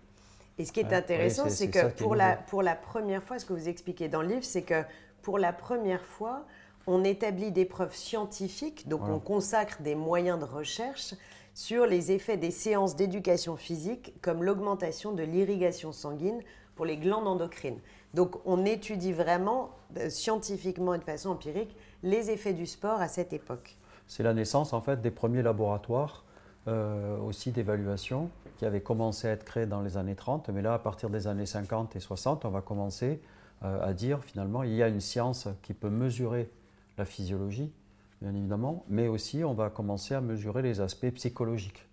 Et 0.59 0.65
ce 0.65 0.73
qui 0.73 0.81
est 0.81 0.93
intéressant, 0.93 1.49
c'est 1.49 1.71
que 1.71 1.89
pour 2.03 2.15
la, 2.15 2.37
pour 2.37 2.63
la 2.63 2.75
première 2.75 3.23
fois, 3.23 3.39
ce 3.39 3.47
que 3.47 3.53
vous 3.53 3.69
expliquez 3.69 4.09
dans 4.09 4.21
le 4.21 4.29
livre, 4.29 4.45
c'est 4.45 4.63
que 4.63 4.83
pour 5.23 5.39
la 5.39 5.53
première 5.53 6.05
fois, 6.05 6.45
on 6.87 7.05
établit 7.05 7.53
des 7.53 7.65
preuves 7.65 7.95
scientifiques, 7.95 8.89
donc 8.89 9.03
on 9.09 9.21
consacre 9.21 9.81
des 9.83 9.95
moyens 9.95 10.39
de 10.39 10.45
recherche 10.45 11.15
sur 11.55 11.87
les 11.87 12.13
effets 12.13 12.37
des 12.37 12.51
séances 12.51 12.97
d'éducation 12.97 13.57
physique, 13.57 14.15
comme 14.21 14.43
l'augmentation 14.43 15.13
de 15.13 15.23
l'irrigation 15.23 15.93
sanguine 15.93 16.41
pour 16.75 16.87
les 16.87 16.97
glandes 16.97 17.27
endocrines. 17.27 17.79
Donc 18.15 18.37
on 18.45 18.65
étudie 18.65 19.13
vraiment 19.13 19.71
euh, 19.97 20.11
scientifiquement 20.11 20.95
et 20.95 20.99
de 20.99 21.05
façon 21.05 21.31
empirique 21.31 21.77
les 22.03 22.31
effets 22.31 22.53
du 22.53 22.67
sport 22.67 23.01
à 23.01 23.09
cette 23.09 23.33
époque. 23.33 23.77
C'est 24.07 24.23
la 24.23 24.35
naissance 24.35 24.73
en 24.73 24.81
fait 24.81 25.01
des 25.01 25.11
premiers 25.11 25.43
laboratoires 25.43 26.25
euh, 26.69 27.19
aussi 27.19 27.51
d'évaluation 27.51 28.31
qui 28.57 28.67
avaient 28.67 28.83
commencé 28.83 29.29
à 29.29 29.33
être 29.33 29.45
créés 29.45 29.67
dans 29.67 29.81
les 29.81 29.97
années 29.97 30.15
30, 30.15 30.51
mais 30.51 30.63
là 30.63 30.75
à 30.75 30.79
partir 30.79 31.11
des 31.11 31.27
années 31.27 31.47
50 31.47 31.97
et 31.97 32.01
60, 32.01 32.45
on 32.45 32.51
va 32.51 32.61
commencer 32.61 33.21
euh, 33.65 33.85
à 33.85 33.93
dire 33.95 34.23
finalement 34.23 34.63
il 34.63 34.75
y 34.75 34.83
a 34.83 34.89
une 34.89 35.01
science 35.01 35.49
qui 35.63 35.75
peut 35.75 35.91
mesurer 35.91 36.51
la 36.99 37.05
physiologie, 37.05 37.73
bien 38.21 38.35
évidemment, 38.35 38.85
mais 38.89 39.09
aussi 39.09 39.43
on 39.43 39.55
va 39.55 39.71
commencer 39.71 40.15
à 40.15 40.21
mesurer 40.21 40.63
les 40.63 40.81
aspects 40.81 41.11
psychologiques, 41.15 41.89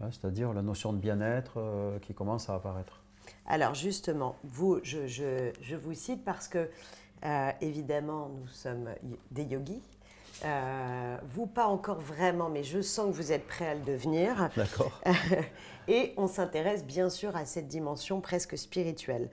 hein, 0.00 0.08
c'est-à-dire 0.10 0.52
la 0.52 0.62
notion 0.62 0.92
de 0.92 0.98
bien-être 0.98 1.58
qui 2.02 2.12
commence 2.12 2.50
à 2.50 2.56
apparaître. 2.56 2.99
Alors 3.46 3.74
justement, 3.74 4.36
vous, 4.44 4.80
je, 4.82 5.76
vous 5.76 5.94
cite 5.94 6.24
parce 6.24 6.48
que, 6.48 6.68
euh, 7.24 7.50
évidemment, 7.60 8.28
nous 8.28 8.48
sommes 8.48 8.90
des 9.30 9.44
yogis. 9.44 9.82
Euh, 10.44 11.16
vous, 11.34 11.46
pas 11.46 11.66
encore 11.66 12.00
vraiment, 12.00 12.48
mais 12.48 12.62
je 12.62 12.80
sens 12.80 13.10
que 13.10 13.16
vous 13.16 13.32
êtes 13.32 13.46
prêt 13.46 13.68
à 13.68 13.74
le 13.74 13.82
devenir. 13.82 14.48
D'accord. 14.56 15.00
et 15.88 16.14
on 16.16 16.26
s'intéresse 16.26 16.84
bien 16.84 17.10
sûr 17.10 17.36
à 17.36 17.44
cette 17.44 17.68
dimension 17.68 18.20
presque 18.20 18.56
spirituelle. 18.56 19.28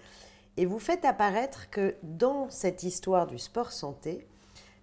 Et 0.58 0.66
vous 0.66 0.80
faites 0.80 1.06
apparaître 1.06 1.70
que 1.70 1.96
dans 2.02 2.50
cette 2.50 2.84
histoire 2.84 3.28
du 3.28 3.38
sport 3.38 3.72
santé, 3.72 4.28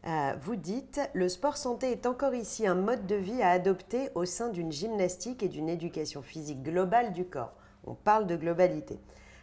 euh, 0.07 0.35
vous 0.40 0.57
dites, 0.57 1.00
le 1.14 1.28
sport 1.28 1.57
santé 1.57 1.90
est 1.90 2.07
encore 2.07 2.35
ici 2.35 2.66
un 2.66 2.75
mode 2.75 3.07
de 3.07 3.16
vie 3.16 3.43
à 3.43 3.50
adopter 3.50 4.11
au 4.14 4.25
sein 4.25 4.50
d'une 4.50 4.71
gymnastique 4.71 5.43
et 5.43 5.49
d'une 5.49 5.69
éducation 5.69 6.23
physique 6.23 6.62
globale 6.62 7.12
du 7.12 7.25
corps. 7.25 7.54
On 7.86 7.94
parle 7.94 8.26
de 8.26 8.36
globalité. 8.36 8.98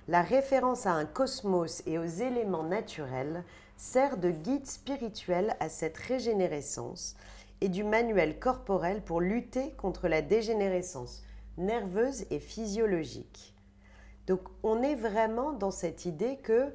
La 0.08 0.22
référence 0.22 0.86
à 0.86 0.94
un 0.94 1.06
cosmos 1.06 1.84
et 1.86 1.98
aux 1.98 2.06
éléments 2.06 2.64
naturels 2.64 3.44
sert 3.78 4.18
de 4.18 4.30
guide 4.30 4.68
spirituel 4.68 5.56
à 5.60 5.70
cette 5.70 5.98
régénérescence 5.98 7.16
et 7.62 7.70
du 7.70 7.84
manuel 7.84 8.40
corporel 8.40 9.02
pour 9.02 9.22
lutter 9.22 9.72
contre 9.78 10.08
la 10.08 10.22
dégénérescence 10.22 11.24
nerveuse 11.58 12.26
et 12.32 12.40
physiologique. 12.40 13.56
Donc 14.28 14.42
on 14.64 14.82
est 14.82 14.96
vraiment 14.96 15.52
dans 15.52 15.72
cette 15.72 16.06
idée 16.06 16.38
que 16.38 16.74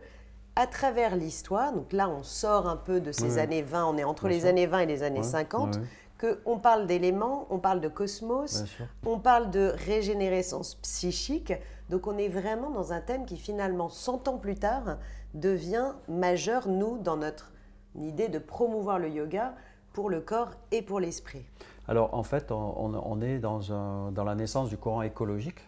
à 0.54 0.66
travers 0.66 1.16
l'histoire, 1.16 1.72
donc 1.72 1.92
là 1.92 2.08
on 2.08 2.22
sort 2.22 2.68
un 2.68 2.76
peu 2.76 3.00
de 3.00 3.12
ces 3.12 3.38
années 3.38 3.62
20, 3.62 3.86
on 3.86 3.98
est 3.98 4.04
entre 4.04 4.26
les 4.26 4.46
années 4.46 4.66
20 4.66 4.80
et 4.80 4.86
les 4.86 5.02
années 5.02 5.22
50, 5.22 5.78
qu'on 6.18 6.58
parle 6.58 6.86
d'éléments, 6.86 7.46
on 7.50 7.58
parle 7.58 7.80
de 7.80 7.88
cosmos, 7.88 8.64
on 9.04 9.18
parle 9.18 9.50
de 9.50 9.72
régénérescence 9.86 10.76
psychique, 10.76 11.52
donc 11.90 12.06
on 12.06 12.16
est 12.18 12.28
vraiment 12.28 12.70
dans 12.70 12.92
un 12.92 13.00
thème 13.00 13.26
qui 13.26 13.36
finalement 13.36 13.88
100 13.88 14.28
ans 14.28 14.38
plus 14.38 14.56
tard 14.56 14.98
devient 15.34 15.92
majeur, 16.08 16.68
nous, 16.68 16.98
dans 16.98 17.16
notre 17.16 17.52
idée 17.94 18.28
de 18.28 18.38
promouvoir 18.38 18.98
le 18.98 19.08
yoga 19.08 19.54
pour 19.92 20.10
le 20.10 20.20
corps 20.20 20.50
et 20.72 20.82
pour 20.82 21.00
l'esprit. 21.00 21.44
Alors 21.88 22.14
en 22.14 22.22
fait, 22.22 22.50
on, 22.50 23.20
est 23.20 23.38
dans, 23.38 24.10
dans 24.10 24.24
la 24.24 24.34
naissance 24.34 24.68
du 24.68 24.76
courant 24.76 25.02
écologique, 25.02 25.60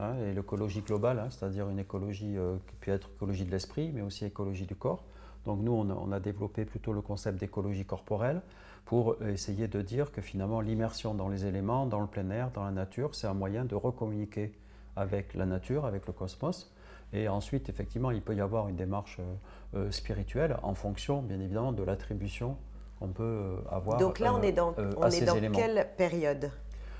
Hein, 0.00 0.14
et 0.24 0.32
l'écologie 0.32 0.80
globale, 0.80 1.18
hein, 1.18 1.28
c'est-à-dire 1.30 1.68
une 1.68 1.78
écologie 1.78 2.36
euh, 2.38 2.56
qui 2.66 2.76
peut 2.76 2.90
être 2.90 3.10
écologie 3.16 3.44
de 3.44 3.50
l'esprit, 3.50 3.90
mais 3.92 4.00
aussi 4.00 4.24
écologie 4.24 4.64
du 4.64 4.74
corps. 4.74 5.04
Donc 5.44 5.60
nous, 5.60 5.72
on 5.72 6.12
a, 6.12 6.20
développé 6.20 6.64
plutôt 6.64 6.92
le 6.92 7.02
concept 7.02 7.38
d'écologie 7.38 7.84
corporelle 7.84 8.42
pour 8.90 9.22
essayer 9.22 9.68
de 9.68 9.82
dire 9.82 10.10
que 10.10 10.20
finalement 10.20 10.60
l'immersion 10.60 11.14
dans 11.14 11.28
les 11.28 11.46
éléments, 11.46 11.86
dans 11.86 12.00
le 12.00 12.08
plein 12.08 12.28
air, 12.30 12.50
dans 12.50 12.64
la 12.64 12.72
nature, 12.72 13.14
c'est 13.14 13.28
un 13.28 13.34
moyen 13.34 13.64
de 13.64 13.76
recommuniquer 13.76 14.50
avec 14.96 15.34
la 15.34 15.46
nature, 15.46 15.84
avec 15.86 16.08
le 16.08 16.12
cosmos. 16.12 16.74
Et 17.12 17.28
ensuite, 17.28 17.68
effectivement, 17.68 18.10
il 18.10 18.20
peut 18.20 18.34
y 18.34 18.40
avoir 18.40 18.66
une 18.66 18.74
démarche 18.74 19.18
euh, 19.20 19.76
euh, 19.76 19.90
spirituelle 19.92 20.56
en 20.64 20.74
fonction, 20.74 21.22
bien 21.22 21.38
évidemment, 21.38 21.70
de 21.70 21.84
l'attribution 21.84 22.56
qu'on 22.98 23.10
peut 23.10 23.58
avoir. 23.70 23.96
Donc 23.98 24.18
là, 24.18 24.34
on 24.34 24.42
est 24.42 24.50
dans, 24.50 24.74
on 24.96 25.08
est 25.08 25.24
dans 25.24 25.52
quelle 25.52 25.86
période? 25.96 26.50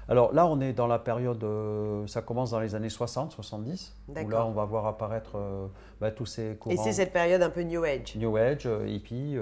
Alors 0.08 0.32
là, 0.32 0.46
on 0.46 0.60
est 0.60 0.72
dans 0.72 0.88
la 0.88 0.98
période, 0.98 1.42
euh, 1.44 2.04
ça 2.08 2.20
commence 2.20 2.50
dans 2.50 2.58
les 2.58 2.74
années 2.74 2.88
60, 2.88 3.30
70, 3.30 3.96
où 4.08 4.28
là, 4.28 4.44
on 4.44 4.50
va 4.50 4.64
voir 4.64 4.86
apparaître 4.86 5.36
euh, 5.36 5.66
bah, 6.00 6.10
tous 6.10 6.26
ces 6.26 6.56
courants. 6.58 6.74
Et 6.74 6.78
c'est 6.78 6.92
cette 6.92 7.12
période 7.12 7.42
un 7.42 7.50
peu 7.50 7.62
New 7.62 7.84
Age 7.84 8.16
New 8.16 8.36
Age, 8.36 8.66
euh, 8.66 8.88
hippie, 8.88 9.36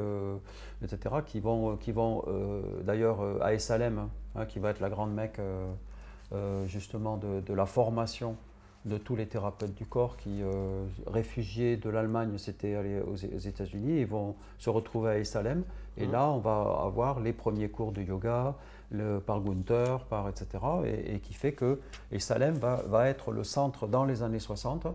etc., 0.83 1.17
qui 1.25 1.41
vont, 1.41 1.77
qui 1.77 1.93
vont 1.93 2.25
d'ailleurs 2.83 3.21
à 3.41 3.55
Essalem, 3.55 4.09
hein, 4.37 4.47
qui 4.47 4.59
va 4.59 4.71
être 4.71 4.81
la 4.81 4.91
grande 4.91 5.15
mecque 5.15 5.41
justement 6.67 7.17
de, 7.17 7.55
la 7.55 7.67
formation 7.67 8.37
de 8.85 8.99
tous 8.99 9.17
les 9.17 9.27
thérapeutes 9.27 9.75
du 9.75 9.87
corps 9.87 10.19
qui, 10.19 10.43
réfugiés 11.07 11.79
de 11.79 11.89
l'Allemagne, 11.89 12.37
s'étaient 12.37 12.75
allés 12.75 13.01
aux, 13.01 13.17
États-Unis, 13.17 13.99
et 13.99 14.05
vont 14.05 14.37
se 14.59 14.69
retrouver 14.69 15.11
à 15.11 15.19
Essalem. 15.19 15.65
Et 15.97 16.07
mmh. 16.07 16.13
là, 16.13 16.29
on 16.29 16.39
va 16.39 16.83
avoir 16.85 17.21
les 17.21 17.33
premiers 17.33 17.71
cours 17.71 17.91
de 17.93 18.03
yoga, 18.03 18.55
le, 18.91 19.21
par 19.21 19.41
Gunther, 19.41 20.05
par 20.05 20.29
etc. 20.29 20.47
Et, 20.85 21.21
qui 21.21 21.35
fait 21.35 21.53
que 21.53 21.81
et 22.13 22.19
Salem 22.19 22.55
va, 22.55 22.83
va, 22.87 23.09
être 23.09 23.33
le 23.33 23.45
centre 23.45 23.87
dans 23.87 24.05
les 24.05 24.23
années 24.23 24.39
60 24.39 24.87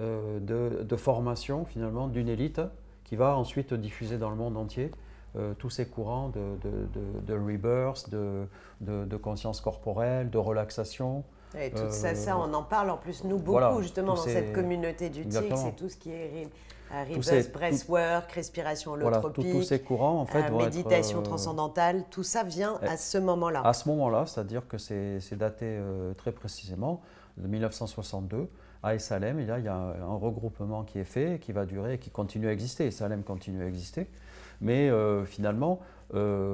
euh, 0.00 0.40
de, 0.40 0.82
de, 0.82 0.96
formation 0.96 1.64
finalement 1.64 2.08
d'une 2.08 2.28
élite 2.28 2.60
qui 3.04 3.16
va 3.16 3.36
ensuite 3.36 3.74
diffuser 3.74 4.16
dans 4.16 4.30
le 4.30 4.36
monde 4.36 4.56
entier 4.56 4.90
euh, 5.36 5.54
tous 5.54 5.70
ces 5.70 5.86
courants 5.86 6.28
de, 6.28 6.40
de, 6.62 7.26
de 7.26 7.34
rebirth, 7.34 8.10
de, 8.10 9.16
conscience 9.16 9.60
corporelle, 9.60 10.30
de 10.30 10.38
relaxation. 10.38 11.24
Et 11.58 11.70
tout 11.70 11.90
ça, 11.90 12.14
ça, 12.14 12.38
on 12.38 12.52
en 12.54 12.62
parle 12.62 12.90
en 12.90 12.96
plus 12.96 13.24
nous 13.24 13.38
beaucoup 13.38 13.82
justement 13.82 14.14
dans 14.14 14.16
cette 14.16 14.52
communauté 14.52 15.10
du 15.10 15.26
TIC, 15.26 15.56
c'est 15.56 15.76
tout 15.76 15.88
ce 15.88 15.96
qui 15.96 16.10
est 16.10 16.48
Rebirth, 16.92 17.52
breathwork, 17.52 18.32
respiration 18.32 18.92
holotropique, 18.92 19.50
tous 19.50 19.62
ces 19.62 19.80
courants 19.80 20.20
en 20.20 20.26
fait, 20.26 20.50
euh, 20.50 20.58
méditation 20.58 21.20
euh, 21.20 21.22
transcendantale, 21.22 22.04
tout 22.10 22.22
ça 22.22 22.44
vient 22.44 22.78
à 22.82 22.98
ce 22.98 23.16
moment-là. 23.16 23.62
À 23.64 23.72
ce 23.72 23.88
moment-là, 23.88 24.26
c'est-à-dire 24.26 24.68
que 24.68 24.76
c'est 24.76 25.36
daté 25.36 25.64
euh, 25.66 26.12
très 26.12 26.32
précisément 26.32 27.00
de 27.38 27.48
1962 27.48 28.48
à 28.82 28.98
Salem. 28.98 29.40
Et 29.40 29.46
là, 29.46 29.58
il 29.58 29.64
y 29.64 29.68
a 29.68 29.74
un, 29.74 30.16
regroupement 30.16 30.84
qui 30.84 30.98
est 30.98 31.04
fait, 31.04 31.38
qui 31.40 31.52
va 31.52 31.64
durer, 31.64 31.94
et 31.94 31.98
qui 31.98 32.10
continue 32.10 32.48
à 32.48 32.52
exister. 32.52 32.90
Salem 32.90 33.22
continue 33.22 33.62
à 33.62 33.66
exister, 33.66 34.08
mais 34.60 34.90
finalement, 35.24 35.80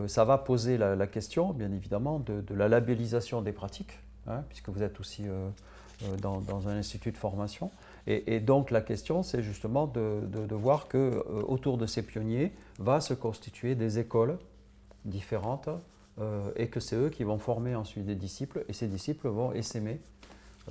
ça 0.07 0.25
va 0.25 0.38
poser 0.38 0.78
la, 0.78 1.07
question, 1.09 1.52
bien 1.52 1.73
évidemment, 1.73 2.21
de, 2.21 2.42
de, 2.42 2.54
la 2.54 2.68
labellisation 2.68 3.42
des 3.42 3.52
pratiques, 3.52 3.99
hein, 4.28 4.45
puisque 4.49 4.68
vous 4.68 4.85
êtes 4.85 5.00
aussi 5.00 5.25
dans, 6.21 6.40
dans, 6.40 6.68
un 6.68 6.76
institut 6.76 7.11
de 7.11 7.18
formation. 7.18 7.73
Et, 8.10 8.40
donc 8.40 8.70
la 8.70 8.80
question, 8.80 9.22
c'est 9.22 9.42
justement 9.42 9.86
de, 9.86 10.54
voir 10.54 10.88
que 10.88 10.96
euh, 10.96 11.42
autour 11.46 11.76
de 11.76 11.84
ces 11.84 12.02
pionniers 12.02 12.54
va 12.78 13.02
se 13.02 13.12
constituer 13.12 13.74
des 13.74 13.98
écoles 13.98 14.38
différentes 15.04 15.68
euh, 16.18 16.50
et 16.56 16.68
que 16.68 16.80
c'est 16.80 16.96
eux 16.96 17.10
qui 17.10 17.22
vont 17.22 17.38
former 17.38 17.74
ensuite 17.74 18.06
des 18.06 18.14
disciples 18.14 18.64
et 18.66 18.72
ces 18.72 18.86
disciples 18.86 19.28
vont 19.28 19.52
essaimer 19.52 20.00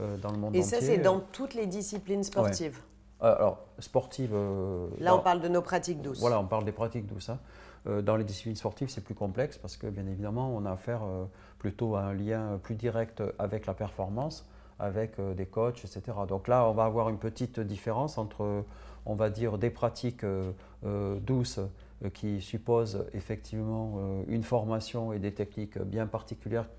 euh, 0.01 0.17
dans 0.17 0.31
le 0.31 0.37
monde 0.37 0.49
entier. 0.49 0.61
Et 0.61 0.63
ça, 0.63 0.81
c'est 0.81 0.97
dans 0.97 1.19
toutes 1.19 1.53
les 1.53 1.67
disciplines 1.67 2.23
sportives. 2.23 2.79
Alors 3.21 3.59
sportives. 3.77 4.35
Là, 4.99 5.15
on 5.15 5.19
parle 5.19 5.41
de 5.41 5.47
nos 5.47 5.61
pratiques 5.61 6.01
douces. 6.01 6.19
Voilà, 6.19 6.39
on 6.39 6.47
parle 6.47 6.65
des 6.65 6.71
pratiques 6.71 7.05
douces. 7.05 7.29
Hein. 7.29 7.39
Dans 8.01 8.15
les 8.15 8.23
disciplines 8.23 8.55
sportives, 8.55 8.89
c'est 8.89 9.03
plus 9.03 9.15
complexe 9.15 9.59
parce 9.59 9.77
que 9.77 9.87
bien 9.87 10.07
évidemment, 10.07 10.51
on 10.55 10.65
a 10.65 10.71
affaire 10.71 11.01
plutôt 11.59 11.95
à 11.95 12.01
un 12.01 12.13
lien 12.13 12.59
plus 12.61 12.75
direct 12.75 13.21
avec 13.37 13.67
la 13.67 13.75
performance 13.75 14.43
avec 14.79 15.19
euh, 15.19 15.33
des 15.33 15.45
coachs, 15.45 15.83
etc. 15.83 16.17
Donc 16.27 16.47
là, 16.47 16.67
on 16.67 16.73
va 16.73 16.85
avoir 16.85 17.09
une 17.09 17.17
petite 17.17 17.59
différence 17.59 18.17
entre, 18.17 18.63
on 19.05 19.15
va 19.15 19.29
dire, 19.29 19.57
des 19.57 19.69
pratiques 19.69 20.23
euh, 20.23 20.51
euh, 20.85 21.19
douces 21.19 21.59
qui 22.13 22.41
supposent 22.41 23.07
effectivement 23.13 24.21
une 24.27 24.43
formation 24.43 25.13
et 25.13 25.17
des 25.17 25.33
techniques 25.33 25.79
bien 25.79 26.05
particulières, 26.05 26.69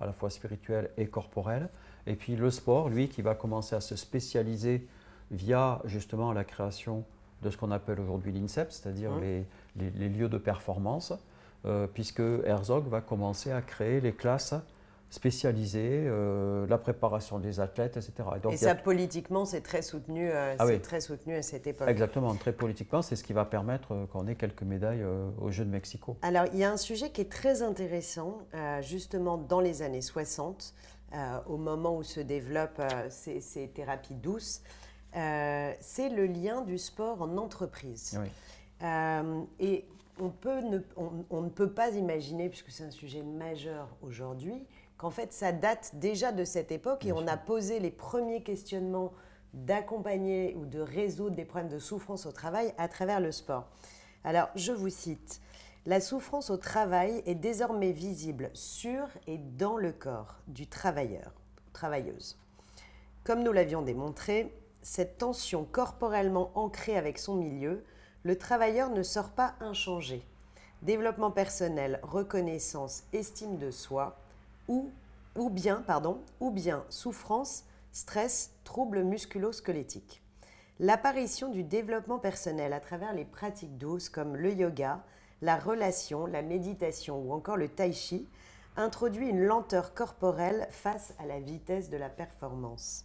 à 0.00 0.06
la 0.06 0.12
fois 0.12 0.30
spirituelles 0.30 0.88
et 0.96 1.08
corporelles. 1.08 1.68
Et 2.06 2.14
puis 2.14 2.36
le 2.36 2.48
sport, 2.52 2.88
lui, 2.88 3.08
qui 3.08 3.20
va 3.20 3.34
commencer 3.34 3.74
à 3.74 3.80
se 3.80 3.96
spécialiser 3.96 4.86
via 5.32 5.82
justement 5.84 6.32
la 6.32 6.44
création 6.44 7.02
de 7.42 7.50
ce 7.50 7.56
qu'on 7.56 7.72
appelle 7.72 7.98
aujourd'hui 7.98 8.30
l'INSEP, 8.30 8.70
c'est-à-dire 8.70 9.10
mmh. 9.10 9.20
les, 9.20 9.90
les, 9.90 10.08
lieux 10.08 10.28
de 10.28 10.38
performance, 10.38 11.12
puisque 11.92 12.20
Herzog 12.20 12.86
va 12.86 13.00
commencer 13.00 13.50
à 13.50 13.60
créer 13.60 14.00
les 14.00 14.12
classes 14.12 14.54
spécialisé, 15.10 16.04
euh, 16.06 16.66
la 16.66 16.76
préparation 16.76 17.38
des 17.38 17.60
athlètes, 17.60 17.96
etc. 17.96 18.12
Et, 18.36 18.40
donc, 18.40 18.54
ça, 18.54 18.74
politiquement, 18.74 19.46
c'est 19.46 19.62
très, 19.62 19.80
soutenu, 19.80 20.30
euh, 20.30 20.54
ah 20.58 20.78
très 20.78 21.00
soutenu 21.00 21.34
à 21.34 21.42
cette 21.42 21.66
époque. 21.66 21.88
Exactement, 21.88 22.34
très 22.34 22.52
politiquement, 22.52 23.00
c'est 23.00 23.16
ce 23.16 23.24
qui 23.24 23.32
va 23.32 23.46
permettre 23.46 23.92
euh, 23.92 24.06
qu'on 24.06 24.26
ait 24.26 24.34
quelques 24.34 24.62
médailles 24.62 25.04
aux 25.40 25.50
Jeux 25.50 25.64
de 25.64 25.70
Mexico. 25.70 26.16
Alors, 26.22 26.44
il 26.52 26.58
y 26.58 26.64
a 26.64 26.70
un 26.70 26.76
sujet 26.76 27.10
qui 27.10 27.22
est 27.22 27.30
très 27.30 27.62
intéressant, 27.62 28.38
justement 28.82 29.38
dans 29.38 29.60
les 29.60 29.82
années 29.82 30.02
60, 30.02 30.74
au 31.46 31.56
moment 31.56 31.96
où 31.96 32.02
se 32.02 32.20
développent 32.20 32.82
ces, 33.08 33.40
ces, 33.40 33.68
thérapies 33.68 34.14
douces, 34.14 34.62
c'est 35.12 36.08
le 36.10 36.26
lien 36.26 36.62
du 36.62 36.76
sport 36.76 37.22
en 37.22 37.36
entreprise. 37.38 38.18
et 38.82 39.84
on, 40.20 40.28
peut 40.28 40.60
ne, 40.60 40.78
on 41.30 41.40
ne 41.40 41.48
peut 41.48 41.70
pas 41.70 41.90
imaginer, 41.90 42.48
puisque 42.48 42.70
c'est 42.70 42.84
un 42.84 42.90
sujet 42.90 43.22
majeur 43.22 43.88
aujourd'hui, 44.02 44.66
qu'en 44.98 45.10
fait 45.10 45.32
ça 45.32 45.52
date 45.52 45.92
déjà 45.94 46.32
de 46.32 46.44
cette 46.44 46.72
époque 46.72 47.06
et 47.06 47.12
on 47.12 47.26
a 47.26 47.36
posé 47.36 47.80
les 47.80 47.90
premiers 47.90 48.42
questionnements 48.42 49.12
d'accompagner 49.54 50.54
ou 50.56 50.66
de 50.66 50.80
résoudre 50.80 51.36
des 51.36 51.44
problèmes 51.44 51.70
de 51.70 51.78
souffrance 51.78 52.26
au 52.26 52.32
travail 52.32 52.74
à 52.76 52.88
travers 52.88 53.20
le 53.20 53.32
sport. 53.32 53.68
Alors 54.24 54.48
je 54.56 54.72
vous 54.72 54.90
cite, 54.90 55.40
la 55.86 56.00
souffrance 56.00 56.50
au 56.50 56.58
travail 56.58 57.22
est 57.24 57.34
désormais 57.34 57.92
visible 57.92 58.50
sur 58.52 59.06
et 59.26 59.38
dans 59.38 59.78
le 59.78 59.92
corps 59.92 60.36
du 60.48 60.66
travailleur, 60.66 61.32
travailleuse. 61.72 62.36
Comme 63.24 63.42
nous 63.42 63.52
l'avions 63.52 63.82
démontré, 63.82 64.52
cette 64.82 65.18
tension 65.18 65.64
corporellement 65.64 66.50
ancrée 66.54 66.96
avec 66.96 67.18
son 67.18 67.36
milieu, 67.36 67.84
le 68.22 68.36
travailleur 68.36 68.90
ne 68.90 69.02
sort 69.02 69.30
pas 69.30 69.54
inchangé. 69.60 70.26
Développement 70.82 71.30
personnel, 71.30 72.00
reconnaissance, 72.02 73.04
estime 73.12 73.58
de 73.58 73.70
soi, 73.70 74.18
ou, 74.68 74.90
bien, 75.50 75.82
pardon, 75.86 76.20
souffrance, 76.90 77.64
stress, 77.90 78.52
troubles 78.64 79.02
musculo-squelettiques. 79.02 80.22
L'apparition 80.78 81.50
du 81.50 81.64
développement 81.64 82.18
personnel 82.18 82.72
à 82.72 82.80
travers 82.80 83.12
les 83.12 83.24
pratiques 83.24 83.78
douces 83.78 84.08
comme 84.08 84.36
le 84.36 84.52
yoga, 84.52 85.02
la 85.42 85.56
relation, 85.56 86.26
la 86.26 86.42
méditation 86.42 87.20
ou 87.20 87.32
encore 87.32 87.56
le 87.56 87.68
tai 87.68 87.92
chi 87.92 88.28
introduit 88.76 89.28
une 89.28 89.42
lenteur 89.42 89.92
corporelle 89.92 90.68
face 90.70 91.14
à 91.18 91.26
la 91.26 91.40
vitesse 91.40 91.90
de 91.90 91.96
la 91.96 92.08
performance. 92.08 93.04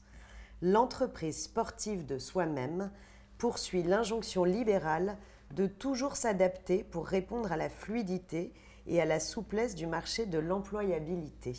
L'entreprise 0.62 1.44
sportive 1.44 2.06
de 2.06 2.20
soi-même 2.20 2.92
poursuit 3.40 3.82
l'injonction 3.82 4.44
libérale 4.44 5.18
de 5.52 5.66
toujours 5.66 6.16
s'adapter 6.16 6.84
pour 6.84 7.08
répondre 7.08 7.52
à 7.52 7.58
la 7.58 7.70
fluidité 7.70 8.54
et 8.88 9.02
à 9.02 9.06
la 9.06 9.20
souplesse 9.20 9.76
du 9.76 9.88
marché 9.88 10.26
de 10.26 10.40
l'employabilité. 10.40 11.54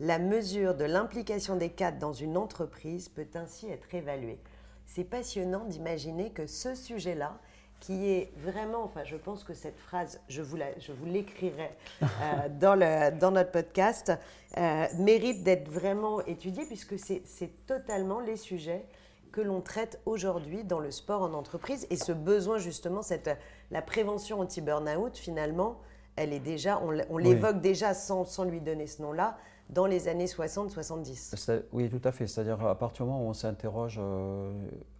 La 0.00 0.18
mesure 0.18 0.74
de 0.74 0.84
l'implication 0.84 1.56
des 1.56 1.70
cadres 1.70 1.98
dans 1.98 2.12
une 2.12 2.36
entreprise 2.36 3.08
peut 3.08 3.28
ainsi 3.34 3.68
être 3.68 3.94
évaluée. 3.94 4.40
C'est 4.86 5.04
passionnant 5.04 5.64
d'imaginer 5.64 6.30
que 6.30 6.46
ce 6.46 6.74
sujet-là, 6.74 7.38
qui 7.80 8.08
est 8.08 8.32
vraiment, 8.38 8.82
enfin 8.82 9.04
je 9.04 9.16
pense 9.16 9.44
que 9.44 9.54
cette 9.54 9.78
phrase, 9.78 10.20
je 10.28 10.42
vous, 10.42 10.56
l'écrirai 11.04 11.70
euh, 12.02 12.48
dans, 12.60 12.78
dans 13.18 13.30
notre 13.30 13.50
podcast, 13.50 14.12
euh, 14.56 14.86
mérite 14.98 15.44
d'être 15.44 15.70
vraiment 15.70 16.24
étudié 16.24 16.64
puisque 16.64 16.98
c'est 16.98 17.66
totalement 17.66 18.20
les 18.20 18.36
sujets 18.36 18.84
que 19.32 19.40
l'on 19.40 19.60
traite 19.60 20.00
aujourd'hui 20.06 20.64
dans 20.64 20.78
le 20.78 20.90
sport 20.90 21.22
en 21.22 21.34
entreprise 21.34 21.86
et 21.90 21.96
ce 21.96 22.12
besoin 22.12 22.58
justement, 22.58 23.02
cette, 23.02 23.30
la 23.70 23.82
prévention 23.82 24.40
anti-burnout 24.40 25.16
finalement, 25.18 25.80
elle 26.16 26.32
est 26.32 26.40
déjà, 26.40 26.80
on, 26.82 27.18
l'évoque 27.18 27.60
déjà 27.60 27.94
sans, 27.94 28.24
sans, 28.24 28.44
lui 28.44 28.60
donner 28.60 28.86
ce 28.86 29.02
nom-là 29.02 29.36
dans 29.70 29.86
les 29.86 30.08
années 30.08 30.26
60-70. 30.26 31.62
Oui, 31.72 31.88
tout 31.88 32.00
à 32.04 32.12
fait. 32.12 32.26
C'est-à-dire 32.26 32.64
à 32.66 32.78
partir 32.78 33.04
du 33.04 33.10
moment 33.10 33.26
où 33.26 33.30
on 33.30 33.34
s'interroge 33.34 33.98
euh, 34.00 34.52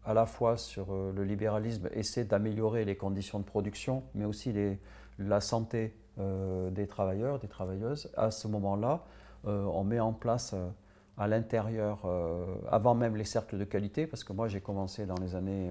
à 0.04 0.14
la 0.14 0.26
fois 0.26 0.56
sur 0.56 0.86
euh, 0.90 1.12
le 1.14 1.24
libéralisme, 1.24 1.88
essaie 1.92 2.24
d'améliorer 2.24 2.84
les 2.84 2.96
conditions 2.96 3.38
de 3.38 3.44
production, 3.44 4.02
mais 4.14 4.24
aussi 4.24 4.52
les, 4.52 4.78
la 5.18 5.40
santé 5.40 5.94
euh, 6.18 6.70
des 6.70 6.86
travailleurs, 6.86 7.38
des 7.38 7.48
travailleuses, 7.48 8.10
à 8.16 8.30
ce 8.30 8.48
moment-là, 8.48 9.04
on 9.46 9.84
met 9.84 10.00
en 10.00 10.14
place 10.14 10.54
à 11.18 11.28
l'intérieur, 11.28 12.06
avant 12.70 12.94
même 12.94 13.14
les 13.14 13.26
cercles 13.26 13.58
de 13.58 13.64
qualité, 13.64 14.06
parce 14.06 14.24
que 14.24 14.32
moi 14.32 14.48
j'ai 14.48 14.62
commencé 14.62 15.04
dans 15.04 15.18
les 15.20 15.34
années 15.34 15.68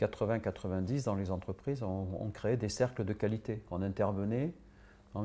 80-90 0.00 1.04
dans 1.04 1.14
les 1.14 1.30
entreprises, 1.30 1.82
on, 1.82 2.06
on, 2.20 2.30
créait 2.30 2.56
des 2.56 2.68
cercles 2.68 3.04
de 3.04 3.12
qualité. 3.12 3.62
On 3.70 3.82
intervenait 3.82 4.52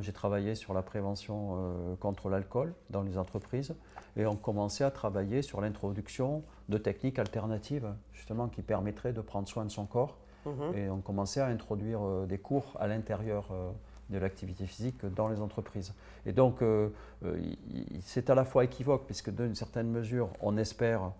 j'ai 0.01 0.13
travaillé 0.13 0.55
sur 0.55 0.73
la 0.73 0.81
prévention 0.81 1.57
euh, 1.57 1.95
contre 1.97 2.29
l'alcool 2.29 2.73
dans 2.89 3.03
les 3.03 3.17
entreprises 3.17 3.75
et 4.17 4.25
on 4.25 4.35
commençait 4.35 4.83
à 4.83 4.91
travailler 4.91 5.41
sur 5.41 5.61
l'introduction 5.61 6.43
de 6.69 6.77
techniques 6.77 7.19
alternatives, 7.19 7.93
justement, 8.13 8.47
qui 8.47 8.61
permettraient 8.61 9.13
de 9.13 9.21
prendre 9.21 9.47
soin 9.47 9.63
de 9.63 9.69
son 9.69 9.85
corps. 9.85 10.17
Mhm. 10.45 10.75
Et 10.75 10.89
on 10.89 11.01
commençait 11.01 11.41
à 11.41 11.47
introduire 11.47 12.01
euh, 12.01 12.25
des 12.25 12.37
cours 12.37 12.73
à 12.79 12.87
l'intérieur 12.87 13.49
euh, 13.51 13.69
de 14.09 14.17
l'activité 14.17 14.65
physique 14.65 15.05
dans 15.05 15.27
les 15.27 15.41
entreprises. 15.41 15.93
Et 16.27 16.31
donc, 16.31 16.63
c'est 18.01 18.29
à 18.29 18.35
la 18.35 18.45
fois 18.45 18.63
équivoque, 18.63 19.07
puisque 19.07 19.31
d'une 19.31 19.55
certaine 19.55 19.89
mesure, 19.89 20.29
on 20.41 20.57
espère 20.57 21.11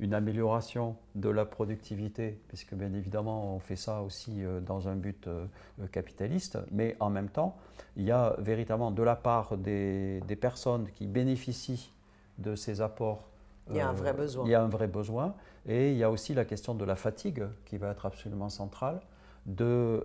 une 0.00 0.14
amélioration 0.14 0.96
de 1.14 1.28
la 1.28 1.44
productivité, 1.44 2.40
puisque 2.48 2.74
bien 2.74 2.92
évidemment 2.94 3.54
on 3.54 3.58
fait 3.60 3.76
ça 3.76 4.02
aussi 4.02 4.42
euh, 4.42 4.60
dans 4.60 4.88
un 4.88 4.96
but 4.96 5.26
euh, 5.28 5.46
capitaliste, 5.92 6.58
mais 6.72 6.96
en 7.00 7.10
même 7.10 7.28
temps, 7.28 7.56
il 7.96 8.04
y 8.04 8.10
a 8.10 8.34
véritablement 8.38 8.90
de 8.90 9.02
la 9.02 9.14
part 9.14 9.56
des, 9.58 10.22
personnes 10.40 10.88
qui 10.94 11.06
bénéficient 11.06 11.92
de 12.38 12.54
ces 12.54 12.80
apports 12.80 13.28
il 13.68 13.76
y 13.76 13.80
a 13.80 13.88
un 13.88 13.92
vrai 13.92 14.10
euh, 14.10 14.14
besoin. 14.14 14.44
Il 14.46 14.50
y 14.50 14.54
a 14.54 14.62
un 14.62 14.68
vrai 14.68 14.88
besoin. 14.88 15.34
Et 15.68 15.92
il 15.92 15.96
y 15.96 16.02
a 16.02 16.10
aussi 16.10 16.34
la 16.34 16.44
question 16.44 16.74
de 16.74 16.84
la 16.84 16.96
fatigue 16.96 17.44
qui 17.66 17.76
va 17.76 17.90
être 17.90 18.04
absolument 18.04 18.48
centrale, 18.48 19.00
de, 19.46 20.04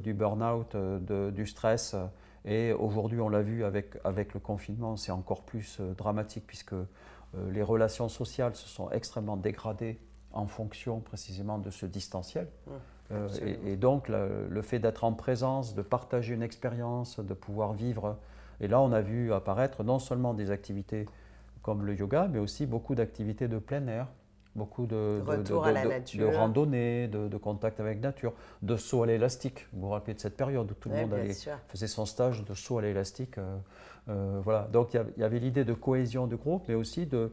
du 0.00 0.14
burn-out, 0.14 0.76
du 0.76 1.46
stress. 1.46 1.96
Et 2.44 2.72
aujourd'hui, 2.72 3.20
on 3.20 3.28
l'a 3.28 3.42
vu 3.42 3.64
avec, 3.64 3.96
avec 4.04 4.34
le 4.34 4.40
confinement, 4.40 4.96
c'est 4.96 5.10
encore 5.10 5.42
plus 5.42 5.80
dramatique 5.96 6.44
puisque 6.46 6.74
euh, 6.74 6.86
les 7.50 7.62
relations 7.62 8.08
sociales 8.08 8.54
se 8.54 8.68
sont 8.68 8.90
extrêmement 8.90 9.36
dégradées 9.36 9.98
en 10.32 10.46
fonction 10.46 11.00
précisément 11.00 11.58
de 11.58 11.70
ce 11.70 11.86
distanciel. 11.86 12.48
Mmh, 12.66 12.70
euh, 13.12 13.28
et, 13.66 13.76
donc 13.76 14.08
le, 14.08 14.62
fait 14.62 14.78
d'être 14.78 15.04
en 15.04 15.12
présence, 15.12 15.74
de 15.74 15.82
partager 15.82 16.34
une 16.34 16.42
expérience, 16.42 17.20
de 17.20 17.34
pouvoir 17.34 17.72
vivre. 17.72 18.18
Et 18.60 18.68
là, 18.68 18.80
on 18.80 18.92
a 18.92 19.00
vu 19.00 19.32
apparaître 19.32 19.84
non 19.84 19.98
seulement 19.98 20.34
des 20.34 20.50
activités 20.50 21.06
comme 21.62 21.84
le 21.84 21.94
yoga, 21.94 22.28
mais 22.30 22.38
aussi 22.38 22.66
beaucoup 22.66 22.94
d'activités 22.94 23.48
de 23.48 23.58
plein 23.58 23.86
air, 23.86 24.08
beaucoup 24.54 24.86
de, 24.86 25.22
de, 25.26 25.42
de, 25.42 26.24
randonnées, 26.24 27.08
de, 27.08 27.36
contact 27.36 27.80
avec 27.80 28.00
nature, 28.00 28.32
de 28.60 28.76
saut 28.76 29.02
à 29.02 29.06
l'élastique. 29.06 29.66
Vous 29.72 29.82
vous 29.82 29.90
rappelez 29.90 30.14
de 30.14 30.20
cette 30.20 30.36
période 30.36 30.70
où 30.70 30.74
tout 30.74 30.88
le 30.88 30.96
monde 30.96 31.14
faisait 31.68 31.86
son 31.86 32.04
stage 32.04 32.44
de 32.44 32.54
saut 32.54 32.78
à 32.78 32.82
l'élastique. 32.82 33.38
Euh, 33.38 33.56
euh, 34.08 34.40
voilà. 34.42 34.68
Donc 34.72 34.94
il 34.94 35.20
y 35.20 35.24
avait 35.24 35.38
l'idée 35.38 35.64
de 35.64 35.72
cohésion 35.72 36.26
du 36.26 36.36
groupe, 36.36 36.64
mais 36.68 36.74
aussi 36.74 37.06
de. 37.06 37.32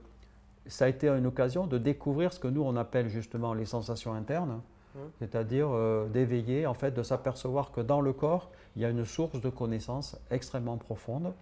Ça 0.68 0.86
a 0.86 0.88
été 0.88 1.10
une 1.10 1.26
occasion 1.26 1.66
de 1.66 1.78
découvrir 1.78 2.32
ce 2.32 2.40
que 2.40 2.48
nous 2.48 2.62
on 2.62 2.76
appelle 2.76 3.10
justement 3.10 3.54
les 3.56 3.66
sensations 3.66 4.14
internes, 4.14 4.62
mmh. 4.94 5.00
c'est-à-dire 5.18 5.68
euh, 5.72 6.08
d'éveiller, 6.08 6.68
en 6.68 6.76
fait, 6.76 6.92
de 6.92 7.02
s'apercevoir 7.02 7.72
que 7.72 7.82
dans 7.82 8.02
le 8.02 8.14
corps 8.14 8.52
il 8.76 8.84
y 8.84 8.86
a 8.86 8.90
une 8.90 9.04
source 9.04 9.42
de 9.42 9.50
connaissances 9.50 10.16
extrêmement 10.30 10.78
profonde, 10.78 11.34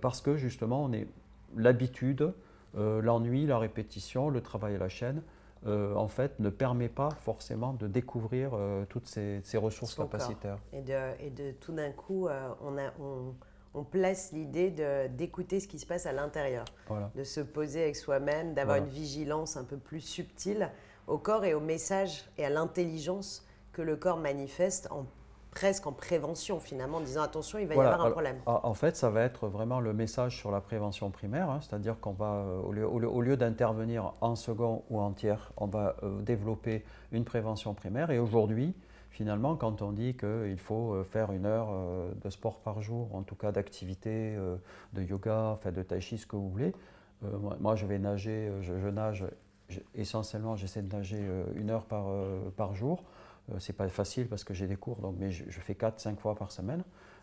parce 0.00 0.20
que 0.20 0.36
justement 0.36 0.84
on 0.84 0.92
est 0.92 1.08
l'habitude 1.56 2.32
euh, 2.76 3.00
l'ennui, 3.00 3.46
la 3.46 3.58
répétition, 3.58 4.30
le 4.30 4.40
travail 4.40 4.76
à 4.76 4.78
la 4.78 4.88
chaîne, 4.88 5.22
euh, 5.66 5.94
en 5.94 6.08
fait, 6.08 6.38
ne 6.40 6.50
permet 6.50 6.88
pas 6.88 7.10
forcément 7.10 7.72
de 7.72 7.86
découvrir 7.86 8.50
euh, 8.54 8.84
toutes 8.88 9.06
ces, 9.06 9.40
ressources 9.54 9.94
capacitaires. 9.94 10.58
Et 10.72 10.82
de, 10.82 11.52
tout 11.52 11.72
d'un 11.72 11.90
coup, 11.90 12.28
on, 13.74 13.84
place 13.84 14.32
l'idée 14.32 14.70
d'écouter 15.10 15.60
ce 15.60 15.68
qui 15.68 15.78
se 15.78 15.86
passe 15.86 16.06
à 16.06 16.12
l'intérieur, 16.12 16.64
de 17.14 17.24
se 17.24 17.40
poser 17.40 17.82
avec 17.82 17.96
soi-même, 17.96 18.54
d'avoir 18.54 18.76
une 18.76 18.86
vigilance 18.86 19.56
un 19.56 19.64
peu 19.64 19.76
plus 19.76 20.00
subtile 20.00 20.70
au 21.06 21.18
corps 21.18 21.44
et 21.44 21.54
au 21.54 21.60
message 21.60 22.24
et 22.38 22.44
à 22.44 22.50
l'intelligence 22.50 23.46
que 23.72 23.82
le 23.82 23.96
corps 23.96 24.18
manifeste 24.18 24.88
en 24.90 25.06
presque 25.54 25.86
en 25.86 25.92
prévention 25.92 26.58
finalement, 26.58 26.98
en 26.98 27.00
disant 27.00 27.22
attention, 27.22 27.58
il 27.58 27.66
va 27.66 27.74
y 27.74 27.78
avoir 27.78 28.04
un 28.04 28.10
problème. 28.10 28.36
En 28.46 28.74
fait, 28.74 28.96
ça 28.96 29.08
va 29.08 29.22
être 29.22 29.46
vraiment 29.48 29.80
le 29.80 29.92
message 29.92 30.36
sur 30.36 30.50
la 30.50 30.60
prévention 30.60 31.10
primaire, 31.10 31.48
hein, 31.48 31.60
c'est-à-dire 31.62 32.00
qu'on 32.00 32.12
va, 32.12 32.44
euh, 32.46 32.60
au 32.60 33.20
lieu, 33.20 33.36
d'intervenir 33.36 34.14
en 34.20 34.34
second 34.34 34.82
ou 34.90 35.00
en 35.00 35.12
tiers, 35.12 35.52
on 35.56 35.66
va 35.66 35.96
euh, 36.02 36.20
développer 36.22 36.84
une 37.12 37.24
prévention 37.24 37.72
primaire. 37.74 38.10
Et 38.10 38.18
aujourd'hui, 38.18 38.74
finalement, 39.10 39.54
quand 39.54 39.80
on 39.80 39.92
dit 39.92 40.16
qu'il 40.16 40.58
faut 40.58 40.94
euh, 40.94 41.04
faire 41.04 41.32
une 41.32 41.46
heure 41.46 41.68
de 42.22 42.30
sport 42.30 42.60
par 42.60 42.80
jour, 42.80 43.14
en 43.14 43.22
tout 43.22 43.36
cas 43.36 43.52
d'activité, 43.52 44.36
de 44.92 45.02
yoga, 45.02 45.50
enfin 45.52 45.70
de 45.70 45.82
tai 45.82 46.00
chi, 46.00 46.18
ce 46.18 46.26
que 46.26 46.36
vous 46.36 46.50
voulez, 46.50 46.74
moi 47.60 47.74
je 47.76 47.86
vais 47.86 47.98
nager, 47.98 48.50
je, 48.60 48.88
nage 48.88 49.24
essentiellement, 49.94 50.56
j'essaie 50.56 50.82
de 50.82 50.94
nager 50.94 51.24
une 51.54 51.70
heure 51.70 51.86
par, 51.86 52.06
par 52.56 52.74
jour. 52.74 53.04
Euh, 53.52 53.56
c'est 53.58 53.72
pas 53.72 53.88
facile 53.88 54.28
parce 54.28 54.44
que 54.44 54.54
j'ai 54.54 54.66
des 54.66 54.76
cours, 54.76 54.96
donc, 54.96 55.16
mais 55.18 55.30
je, 55.30 55.60
fais 55.60 55.74
4-5 55.74 56.16
fois 56.16 56.34
par 56.34 56.50
semaine. 56.50 56.82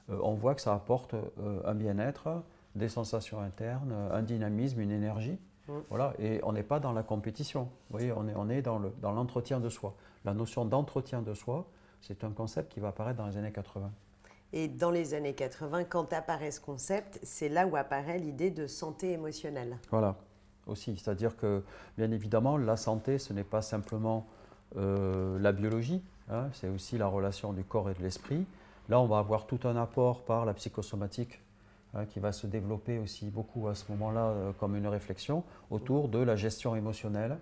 Euh, 0.09 0.19
on 0.23 0.33
voit 0.33 0.55
que 0.55 0.61
ça 0.61 0.73
apporte 0.73 1.13
euh, 1.13 1.61
un 1.65 1.73
bien-être, 1.73 2.43
des 2.75 2.89
sensations 2.89 3.39
internes, 3.39 3.93
un 4.11 4.21
dynamisme, 4.21 4.79
une 4.79 4.91
énergie. 4.91 5.37
Mmh. 5.67 5.73
Voilà, 5.89 6.13
et 6.19 6.39
on 6.43 6.53
n'est 6.53 6.63
pas 6.63 6.79
dans 6.79 6.93
la 6.93 7.03
compétition. 7.03 7.63
Vous 7.63 7.97
voyez, 7.97 8.11
on 8.11 8.27
est, 8.27 8.35
on 8.35 8.49
est 8.49 8.61
dans 8.61 9.11
l'entretien 9.11 9.59
de 9.59 9.69
soi. 9.69 9.95
La 10.25 10.33
notion 10.33 10.65
d'entretien 10.65 11.21
de 11.21 11.33
soi, 11.33 11.67
c'est 12.01 12.23
un 12.23 12.31
concept 12.31 12.71
qui 12.71 12.79
va 12.79 12.89
apparaître 12.89 13.17
dans 13.17 13.27
les 13.27 13.37
années 13.37 13.51
80. 13.51 13.91
Et 14.53 14.67
dans 14.67 14.91
les 14.91 15.13
années 15.13 15.33
80, 15.33 15.85
quand 15.85 16.11
apparaît 16.13 16.51
ce 16.51 16.59
concept, 16.59 17.19
c'est 17.23 17.47
là 17.47 17.65
où 17.67 17.75
apparaît 17.75 18.17
l'idée 18.17 18.51
de 18.51 18.67
santé 18.67 19.11
émotionnelle. 19.11 19.77
Voilà, 19.91 20.15
aussi. 20.67 20.97
C'est-à-dire 20.97 21.37
que, 21.37 21.63
bien 21.97 22.11
évidemment, 22.11 22.57
la 22.57 22.75
santé, 22.75 23.17
ce 23.17 23.31
n'est 23.31 23.45
pas 23.45 23.61
simplement 23.61 24.27
euh, 24.75 25.39
la 25.39 25.53
biologie, 25.53 26.03
hein, 26.29 26.47
c'est 26.53 26.69
aussi 26.69 26.97
la 26.97 27.07
relation 27.07 27.53
du 27.53 27.63
corps 27.63 27.89
et 27.89 27.93
de 27.93 28.01
l'esprit. 28.01 28.45
Là, 28.89 28.99
on 28.99 29.05
va 29.05 29.19
avoir 29.19 29.45
tout 29.45 29.59
un 29.63 29.75
apport 29.75 30.23
par 30.23 30.45
la 30.45 30.53
psychosomatique 30.53 31.41
hein, 31.93 32.05
qui 32.05 32.19
va 32.19 32.31
se 32.31 32.47
développer 32.47 32.99
aussi 32.99 33.29
beaucoup 33.29 33.67
à 33.67 33.75
ce 33.75 33.91
moment-là 33.91 34.21
euh, 34.21 34.51
comme 34.59 34.75
une 34.75 34.87
réflexion 34.87 35.43
autour 35.69 36.09
de 36.09 36.19
la 36.19 36.35
gestion 36.35 36.75
émotionnelle, 36.75 37.37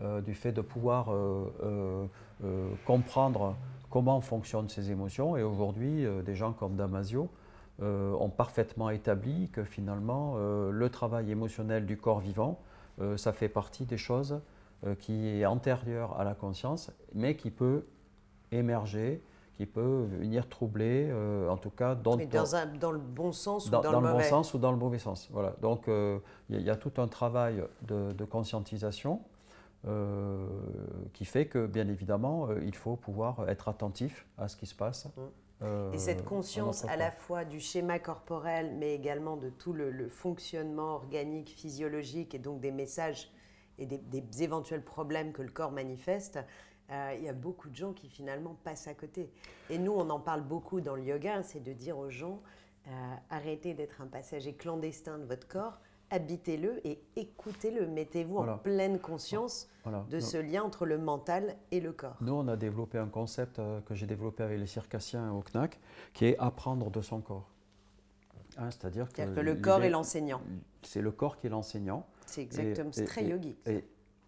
euh, 0.00 0.20
du 0.20 0.34
fait 0.34 0.52
de 0.52 0.60
pouvoir 0.60 1.10
comprendre 2.86 3.54
comment 3.88 4.20
fonctionnent 4.20 4.68
ces 4.68 4.90
émotions. 4.90 5.36
Et 5.36 5.42
aujourd'hui, 5.42 6.04
des 6.24 6.34
gens 6.34 6.52
comme 6.52 6.74
Damasio 6.76 7.28
ont 7.80 8.30
parfaitement 8.30 8.90
établi 8.90 9.48
que 9.50 9.62
finalement, 9.62 10.36
le 10.36 10.88
travail 10.88 11.30
émotionnel 11.30 11.86
du 11.86 11.96
corps 11.96 12.18
vivant, 12.18 12.58
ça 13.16 13.32
fait 13.32 13.48
partie 13.48 13.84
des 13.84 13.96
choses 13.96 14.40
euh, 14.84 14.96
qui 14.96 15.28
est 15.28 15.46
antérieur 15.46 16.18
à 16.18 16.24
la 16.24 16.34
conscience, 16.34 16.90
mais 17.14 17.36
qui 17.36 17.52
peut 17.52 17.84
émerger, 18.52 19.22
qui 19.56 19.66
peut 19.66 20.06
venir 20.18 20.48
troubler, 20.48 21.08
euh, 21.10 21.48
en 21.48 21.56
tout 21.56 21.70
cas 21.70 21.94
dans, 21.94 22.16
dans, 22.16 22.90
le 22.90 22.98
bon 22.98 23.32
sens 23.32 23.66
ou 23.66 23.70
dans, 23.70 23.82
le, 23.82 24.00
bon 24.00 24.22
sens 24.22 24.54
ou 24.54 24.58
dans 24.58 24.72
le 24.72 24.78
mauvais 24.78 24.98
sens. 24.98 25.28
Voilà. 25.30 25.54
Donc 25.60 25.88
euh, 25.88 26.18
il 26.48 26.62
y, 26.62 26.70
a 26.70 26.76
tout 26.76 26.92
un 26.96 27.08
travail 27.08 27.62
de, 27.82 28.24
conscientisation 28.24 29.20
qui 31.12 31.24
fait 31.24 31.46
que 31.46 31.66
bien 31.66 31.88
évidemment 31.88 32.48
il 32.64 32.76
faut 32.76 32.94
pouvoir 32.94 33.48
être 33.48 33.68
attentif 33.68 34.26
à 34.38 34.46
ce 34.46 34.56
qui 34.56 34.66
se 34.66 34.76
passe. 34.76 35.08
Mmh. 35.60 35.94
et 35.94 35.98
cette 35.98 36.24
conscience 36.24 36.84
à, 36.84 36.96
la 36.96 37.10
fois 37.10 37.44
du 37.44 37.58
schéma 37.58 37.98
corporel, 37.98 38.74
mais 38.78 38.94
également 38.94 39.36
de 39.36 39.48
tout 39.50 39.72
le, 39.72 40.08
fonctionnement 40.08 40.94
organique, 40.94 41.50
physiologique, 41.50 42.34
et 42.34 42.38
donc 42.38 42.60
des 42.60 42.70
messages 42.70 43.28
et 43.78 43.86
des, 43.86 44.42
éventuels 44.42 44.84
problèmes 44.84 45.32
que 45.32 45.42
le 45.42 45.50
corps 45.50 45.72
manifeste, 45.72 46.38
il 47.16 47.24
y 47.24 47.28
a 47.28 47.32
beaucoup 47.32 47.68
de 47.68 47.76
gens 47.76 47.92
qui 47.92 48.08
finalement 48.08 48.56
passent 48.64 48.88
à 48.88 48.94
côté. 48.94 49.30
Et 49.70 49.78
nous, 49.78 49.92
on 49.92 50.10
en 50.10 50.20
parle 50.20 50.42
beaucoup 50.42 50.80
dans 50.80 50.94
le 50.94 51.02
yoga, 51.02 51.42
c'est 51.42 51.62
de 51.62 51.72
dire 51.72 51.98
aux 51.98 52.10
gens, 52.10 52.40
arrêtez 53.30 53.74
d'être 53.74 54.00
un 54.00 54.06
passager 54.06 54.54
clandestin 54.54 55.18
de 55.18 55.24
votre 55.24 55.48
corps, 55.48 55.80
habitez-le 56.12 56.86
et 56.86 57.02
écoutez-le. 57.16 57.86
Mettez-vous 57.86 58.38
en 58.38 58.58
pleine 58.58 58.98
conscience 59.00 59.68
de 60.10 60.20
ce 60.20 60.36
lien 60.36 60.62
entre 60.62 60.86
le 60.86 60.98
mental 60.98 61.56
et 61.70 61.80
le 61.80 61.92
corps. 61.92 62.16
Nous, 62.20 62.32
on 62.32 62.46
a 62.46 62.56
développé 62.56 62.98
un 62.98 63.08
concept 63.08 63.58
euh, 63.58 63.80
que 63.80 63.94
j'ai 63.94 64.06
développé 64.06 64.44
avec 64.44 64.60
les 64.60 64.66
circassiens 64.66 65.32
au 65.32 65.40
CNAC, 65.40 65.80
qui 66.12 66.26
est 66.26 66.38
apprendre 66.38 66.90
de 66.90 67.00
son 67.00 67.20
corps. 67.20 67.48
Hein, 68.58 68.70
c'est-à-dire 68.70 69.10
que, 69.10 69.22
le 69.22 69.54
corps 69.54 69.82
est 69.82 69.90
l'enseignant. 69.90 70.42
C'est 70.82 71.00
le 71.00 71.10
corps 71.10 71.38
qui 71.38 71.46
est 71.46 71.50
l'enseignant. 71.50 72.06
C'est 72.26 72.42
exactement, 72.42 72.92
c'est 72.92 73.06
très 73.06 73.24
yogique. 73.24 73.58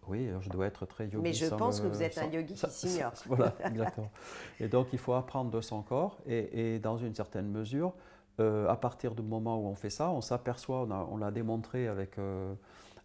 Oui, 0.07 0.29
je 0.41 0.49
dois 0.49 0.67
être 0.67 0.85
très 0.85 1.05
yogi. 1.05 1.17
Mais 1.23 1.33
je 1.33 1.47
pense 1.47 1.79
que 1.79 1.87
vous 1.87 2.01
êtes 2.01 2.17
un 2.17 2.27
yogi 2.27 2.53
qui 2.53 2.69
s'ignore. 2.69 3.13
Voilà, 3.25 3.53
exactement. 3.65 4.11
Et 4.59 4.67
donc, 4.67 4.87
il 4.93 4.99
faut 4.99 5.13
apprendre 5.13 5.51
de 5.51 5.61
son 5.61 5.81
corps 5.81 6.17
et, 6.25 6.75
et 6.75 6.79
dans 6.79 6.97
une 6.97 7.13
certaine 7.13 7.49
mesure, 7.49 7.93
euh, 8.39 8.67
à 8.67 8.75
partir 8.75 9.15
du 9.15 9.21
moment 9.21 9.57
où 9.57 9.67
on 9.67 9.75
fait 9.75 9.89
ça, 9.89 10.09
on 10.09 10.19
s'aperçoit, 10.19 10.85
on, 11.09 11.17
l'a 11.17 11.31
démontré 11.31 11.87
avec, 11.87 12.17
euh, 12.17 12.53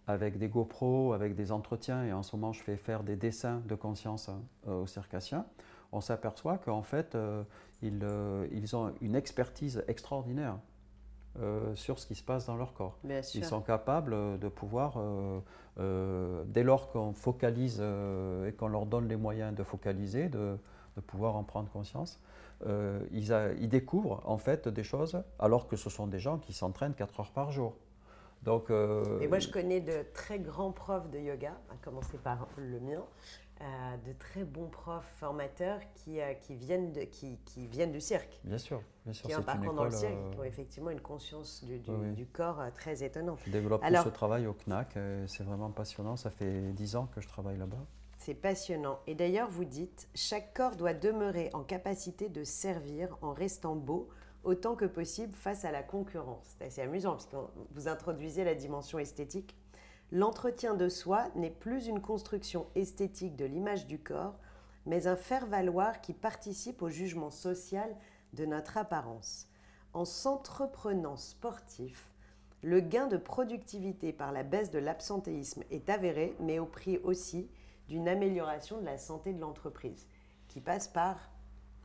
avec 0.09 0.39
des 0.39 0.49
GoPro, 0.49 1.13
avec 1.13 1.37
des 1.37 1.53
entretiens, 1.53 2.05
et 2.05 2.13
en 2.13 2.25
ce 2.25 2.35
moment 2.35 2.53
je 2.53 2.61
fais 2.63 2.77
faire 2.77 3.05
des 3.05 3.15
dessins 3.15 3.63
de 3.67 3.77
conscience 3.77 4.29
hein, 4.29 4.43
aux 4.69 4.89
circassiens, 4.89 5.47
on 5.93 6.01
s'aperçoit 6.01 6.59
qu'en 6.59 6.83
fait 6.83 7.17
ils, 7.81 8.05
ils, 8.51 8.77
ont 8.77 8.93
une 9.01 9.15
expertise 9.15 9.85
extraordinaire. 9.87 10.57
Sur 11.75 11.99
ce 11.99 12.07
qui 12.07 12.15
se 12.15 12.23
passe 12.23 12.47
dans 12.47 12.57
leur 12.57 12.75
corps. 12.75 12.99
Ils 13.35 13.45
sont 13.45 13.61
capables 13.61 14.39
de 14.39 14.49
pouvoir, 14.49 14.99
dès 15.77 16.63
lors 16.63 16.91
qu'on 16.91 17.13
focalise 17.13 17.81
et 17.81 18.53
qu'on 18.53 18.69
leur 18.69 18.87
donne 18.87 19.09
les 19.09 19.17
moyens 19.17 19.55
de 19.55 19.63
focaliser, 19.63 20.29
de, 20.29 20.59
de 20.97 21.01
pouvoir 21.01 21.37
en 21.37 21.45
prendre 21.45 21.71
conscience, 21.71 22.21
euh, 22.67 23.01
ils, 23.11 23.69
découvrent 23.69 24.21
en 24.25 24.37
fait 24.37 24.69
des 24.69 24.85
choses 24.85 25.23
alors 25.39 25.67
que 25.67 25.77
ce 25.77 25.89
sont 25.89 26.07
des 26.07 26.19
gens 26.19 26.39
qui 26.39 26.53
s'entraînent 26.53 26.95
4 26.95 27.21
heures 27.21 27.33
par 27.33 27.53
jour. 27.53 27.75
Donc, 28.43 28.71
euh, 28.71 29.21
Et 29.21 29.29
moi, 29.29 29.39
je 29.39 29.49
connais 29.49 29.81
de 29.81 30.05
très 30.15 30.39
grands 30.39 30.73
profs 30.73 31.11
de 31.11 31.19
yoga, 31.19 31.53
à 31.71 31.77
commencer 31.85 32.19
par 32.19 32.49
le 32.57 32.81
mien, 32.81 33.03
euh, 33.61 33.97
de 34.07 34.13
très 34.13 34.45
bons 34.45 34.69
profs 34.69 35.13
formateurs 35.17 35.81
qui, 35.95 36.19
qui, 36.41 36.55
viennent 36.55 36.93
de, 36.93 37.03
qui, 37.03 37.39
qui, 37.45 37.67
viennent 37.67 37.93
du 37.93 38.01
cirque. 38.01 38.41
Bien 38.45 38.59
sûr, 38.59 38.83
bien 39.05 39.13
sûr. 39.13 39.29
Qui 39.29 39.35
ont 39.35 39.39
un 39.39 39.43
parcours 39.43 39.75
dans 39.75 39.85
le 39.85 39.91
cirque, 39.91 40.31
qui 40.33 40.39
ont 40.39 40.45
effectivement 40.45 40.91
une 40.91 41.01
conscience 41.01 41.65
du, 41.65 41.79
du, 41.79 42.27
corps 42.27 42.63
très 42.75 43.03
étonnante. 43.05 43.41
Je 43.47 43.51
développe 43.51 43.83
tout 43.83 43.95
ce 44.05 44.09
travail 44.09 44.47
au 44.47 44.55
CNAC, 44.55 44.99
c'est 45.27 45.45
vraiment 45.45 45.71
passionnant. 45.71 46.17
Ça 46.17 46.31
fait 46.31 46.73
10 46.73 46.97
ans 46.97 47.07
que 47.15 47.21
je 47.21 47.29
travaille 47.29 47.59
là-bas. 47.59 47.85
C'est 48.21 48.35
passionnant. 48.35 48.99
Et 49.07 49.15
d'ailleurs, 49.15 49.49
vous 49.49 49.65
dites, 49.65 50.09
chaque 50.15 50.53
corps 50.53 50.77
doit 50.77 50.93
demeurer 50.93 51.49
en 51.55 51.63
capacité 51.65 52.29
de 52.29 52.45
servir 52.45 53.17
en 53.23 53.33
restant 53.33 53.77
beau 53.77 54.11
autant 54.45 54.77
que 54.77 54.85
possible 54.85 55.33
face 55.33 55.65
à 55.65 55.73
la 55.73 55.83
concurrence. 55.83 56.45
C'est 56.59 56.67
assez 56.67 56.83
amusant 56.83 57.13
parce 57.13 57.27
que 57.27 57.37
vous 57.73 57.89
introduisez 57.89 58.45
la 58.45 58.55
dimension 58.55 58.99
esthétique. 58.99 59.57
L'entretien 60.13 60.75
de 60.75 60.89
soi 60.89 61.29
n'est 61.37 61.51
plus 61.51 61.87
une 61.87 62.01
construction 62.01 62.67
esthétique 62.75 63.37
de 63.37 63.45
l'image 63.45 63.87
du 63.87 64.01
corps, 64.01 64.35
mais 64.85 65.07
un 65.07 65.15
faire-valoir 65.15 66.01
qui 66.01 66.15
participe 66.15 66.83
au 66.83 66.89
jugement 66.89 67.31
social 67.31 67.95
de 68.33 68.45
notre 68.45 68.77
apparence. 68.77 69.47
En 69.93 70.05
s'entreprenant 70.05 71.17
sportif, 71.17 72.11
le 72.63 72.81
gain 72.81 73.07
de 73.07 73.17
productivité 73.17 74.13
par 74.13 74.33
la 74.33 74.43
baisse 74.43 74.71
de 74.71 74.81
l'absentéisme 74.81 75.63
est 75.71 75.89
avéré, 75.89 76.37
mais 76.41 76.59
au 76.59 76.67
prix 76.67 76.99
aussi 76.99 77.49
d'une 77.89 78.09
amélioration 78.09 78.81
de 78.81 78.85
la 78.85 78.99
santé 78.99 79.33
de 79.33 79.41
l'entreprise, 79.41 80.09
qui 80.49 80.61
passe 80.61 80.89
par 80.89 81.31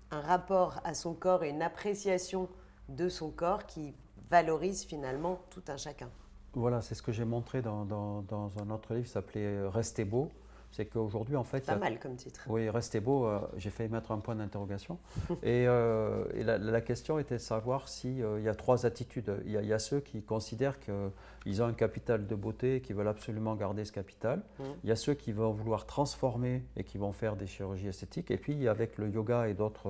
un 0.09 0.21
rapport 0.21 0.81
à 0.83 0.95
son 0.95 1.13
corps 1.13 1.43
et 1.43 1.49
une 1.49 1.61
appréciation 1.61 2.49
de 2.89 3.07
son 3.07 3.29
corps 3.29 3.65
qui 3.65 3.93
valorise 4.29 4.83
finalement 4.83 5.41
tout 5.49 5.63
un 5.67 5.77
chacun. 5.77 6.09
Voilà, 6.55 6.81
c'est 6.81 6.95
ce 6.95 7.01
que 7.01 7.11
j'ai 7.11 7.25
montré 7.25 7.61
dans, 7.61 7.85
dans, 7.85 8.21
dans, 8.21 8.51
un 8.61 8.69
autre 8.69 8.93
livre 8.93 9.05
qui 9.05 9.11
s'appelait 9.11 9.67
Restez 9.67 10.05
beau, 10.05 10.31
c'est 10.75 10.85
qu'aujourd'hui, 10.85 11.37
en 11.37 11.45
fait. 11.45 11.65
Pas 11.65 11.77
mal 11.77 11.99
comme 11.99 12.17
titre. 12.17 12.41
Oui, 12.49 12.69
restez 12.69 12.99
beau, 12.99 13.25
euh, 13.25 13.39
j'ai 13.55 13.69
failli 13.69 13.89
mettre 13.89 14.11
un 14.11 14.19
point 14.19 14.35
d'interrogation. 14.35 14.99
et, 15.43 15.65
euh, 15.67 16.25
la, 16.35 16.81
question 16.81 17.17
était 17.17 17.35
de 17.35 17.39
savoir 17.39 17.87
s'il 17.87 18.21
euh, 18.21 18.41
y 18.41 18.49
a 18.49 18.55
trois 18.55 18.85
attitudes. 18.85 19.41
Il 19.45 19.51
y, 19.51 19.73
a 19.73 19.79
ceux 19.79 20.01
qui 20.01 20.21
considèrent 20.21 20.79
qu'ils 20.81 21.63
ont 21.63 21.65
un 21.65 21.73
capital 21.73 22.27
de 22.27 22.35
beauté 22.35 22.75
et 22.75 22.81
qui 22.81 22.91
veulent 22.91 23.07
absolument 23.07 23.55
garder 23.55 23.85
ce 23.85 23.93
capital. 23.93 24.41
Mmh. 24.59 24.63
Il 24.83 24.89
y 24.89 24.91
a 24.91 24.97
ceux 24.97 25.13
qui 25.13 25.31
vont 25.31 25.51
vouloir 25.51 25.85
transformer 25.85 26.65
et 26.75 26.83
qui 26.83 26.97
vont 26.97 27.13
faire 27.13 27.37
des 27.37 27.47
chirurgies 27.47 27.87
esthétiques. 27.87 28.29
Et 28.29 28.37
puis, 28.37 28.67
avec 28.67 28.97
le 28.97 29.09
yoga 29.09 29.47
et 29.47 29.53
d'autres 29.53 29.89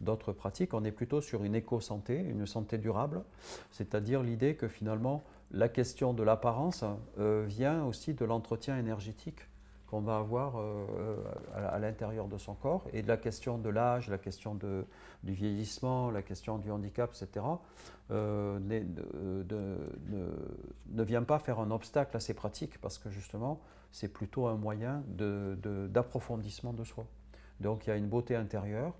d'autres 0.00 0.32
pratiques, 0.32 0.72
on 0.72 0.82
est 0.84 0.92
plutôt 0.92 1.20
sur 1.20 1.44
une 1.44 1.54
éco-santé, 1.54 2.16
une 2.16 2.46
santé 2.46 2.78
durable, 2.78 3.22
c'est-à-dire 3.70 4.22
l'idée 4.22 4.54
que 4.54 4.66
finalement 4.66 5.22
la 5.50 5.68
question 5.68 6.14
de 6.14 6.22
l'apparence 6.22 6.84
vient 7.16 7.84
aussi 7.84 8.14
de 8.14 8.24
l'entretien 8.24 8.78
énergétique 8.78 9.40
qu'on 9.90 10.00
va 10.00 10.18
avoir 10.18 10.54
euh, 10.56 11.16
à, 11.54 11.78
l'intérieur 11.80 12.28
de 12.28 12.38
son 12.38 12.54
corps. 12.54 12.84
Et 12.92 13.02
de 13.02 13.08
la 13.08 13.16
question 13.16 13.58
de 13.58 13.68
l'âge, 13.68 14.08
la 14.08 14.18
question 14.18 14.54
de, 14.54 14.86
du 15.24 15.32
vieillissement, 15.32 16.10
la 16.10 16.22
question 16.22 16.58
du 16.58 16.70
handicap, 16.70 17.10
etc., 17.10 17.44
euh, 18.12 18.60
ne, 18.60 21.02
vient 21.02 21.24
pas 21.24 21.40
faire 21.40 21.58
un 21.58 21.72
obstacle 21.72 22.16
à 22.16 22.20
ces 22.20 22.34
pratiques, 22.34 22.80
parce 22.80 22.98
que 22.98 23.10
justement, 23.10 23.60
c'est 23.90 24.08
plutôt 24.08 24.46
un 24.46 24.56
moyen 24.56 25.02
d'approfondissement 25.08 26.72
de 26.72 26.84
soi. 26.84 27.04
Donc 27.58 27.86
il 27.86 27.90
y 27.90 27.92
a 27.92 27.96
une 27.96 28.08
beauté 28.08 28.36
intérieure 28.36 28.94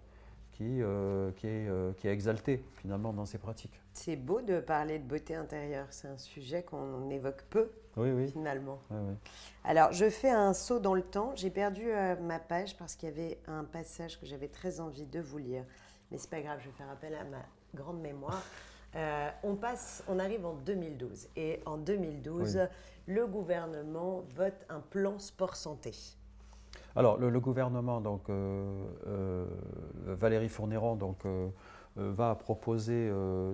qui, 0.60 0.82
euh, 0.82 1.32
qui, 1.32 1.46
est, 1.46 1.68
euh, 1.68 1.92
qui 1.94 2.06
est 2.06 2.12
exalté 2.12 2.62
finalement 2.74 3.14
dans 3.14 3.24
ces 3.24 3.38
pratiques. 3.38 3.80
C'est 3.94 4.16
beau 4.16 4.42
de 4.42 4.60
parler 4.60 4.98
de 4.98 5.04
beauté 5.04 5.34
intérieure, 5.34 5.86
c'est 5.88 6.08
un 6.08 6.18
sujet 6.18 6.62
qu'on 6.62 7.08
évoque 7.08 7.44
peu 7.48 7.70
oui, 7.96 8.10
oui. 8.10 8.30
finalement. 8.30 8.78
Oui, 8.90 9.14
Alors 9.64 9.92
je 9.92 10.10
fais 10.10 10.28
un 10.28 10.52
saut 10.52 10.78
dans 10.78 10.92
le 10.92 11.00
temps, 11.00 11.32
j'ai 11.34 11.48
perdu 11.48 11.90
euh, 11.90 12.14
ma 12.20 12.38
page 12.38 12.76
parce 12.76 12.94
qu'il 12.94 13.08
y 13.08 13.12
avait 13.12 13.38
un 13.46 13.64
passage 13.64 14.20
que 14.20 14.26
j'avais 14.26 14.48
très 14.48 14.80
envie 14.80 15.06
de 15.06 15.20
vous 15.20 15.38
lire, 15.38 15.64
mais 16.10 16.18
c'est 16.18 16.28
pas 16.28 16.42
grave, 16.42 16.58
je 16.60 16.66
vais 16.66 16.76
faire 16.76 16.90
appel 16.90 17.14
à 17.14 17.24
ma 17.24 17.42
grande 17.74 18.02
mémoire. 18.02 18.42
on 19.42 19.54
passe, 19.54 20.04
on 20.08 20.18
arrive 20.18 20.44
en 20.44 20.52
2012 20.52 21.28
et 21.36 21.60
en 21.64 21.78
2012, 21.78 22.68
le 23.06 23.26
gouvernement 23.26 24.24
vote 24.28 24.66
un 24.68 24.80
plan 24.80 25.18
sport 25.18 25.56
santé. 25.56 25.94
Alors, 26.96 27.18
le, 27.18 27.40
gouvernement, 27.40 28.00
donc, 28.00 28.28
euh, 28.28 28.84
euh, 29.06 29.46
Valérie 30.06 30.48
Fournéron, 30.48 30.96
donc, 30.96 31.24
euh, 31.24 31.48
va 31.96 32.34
proposer 32.34 33.10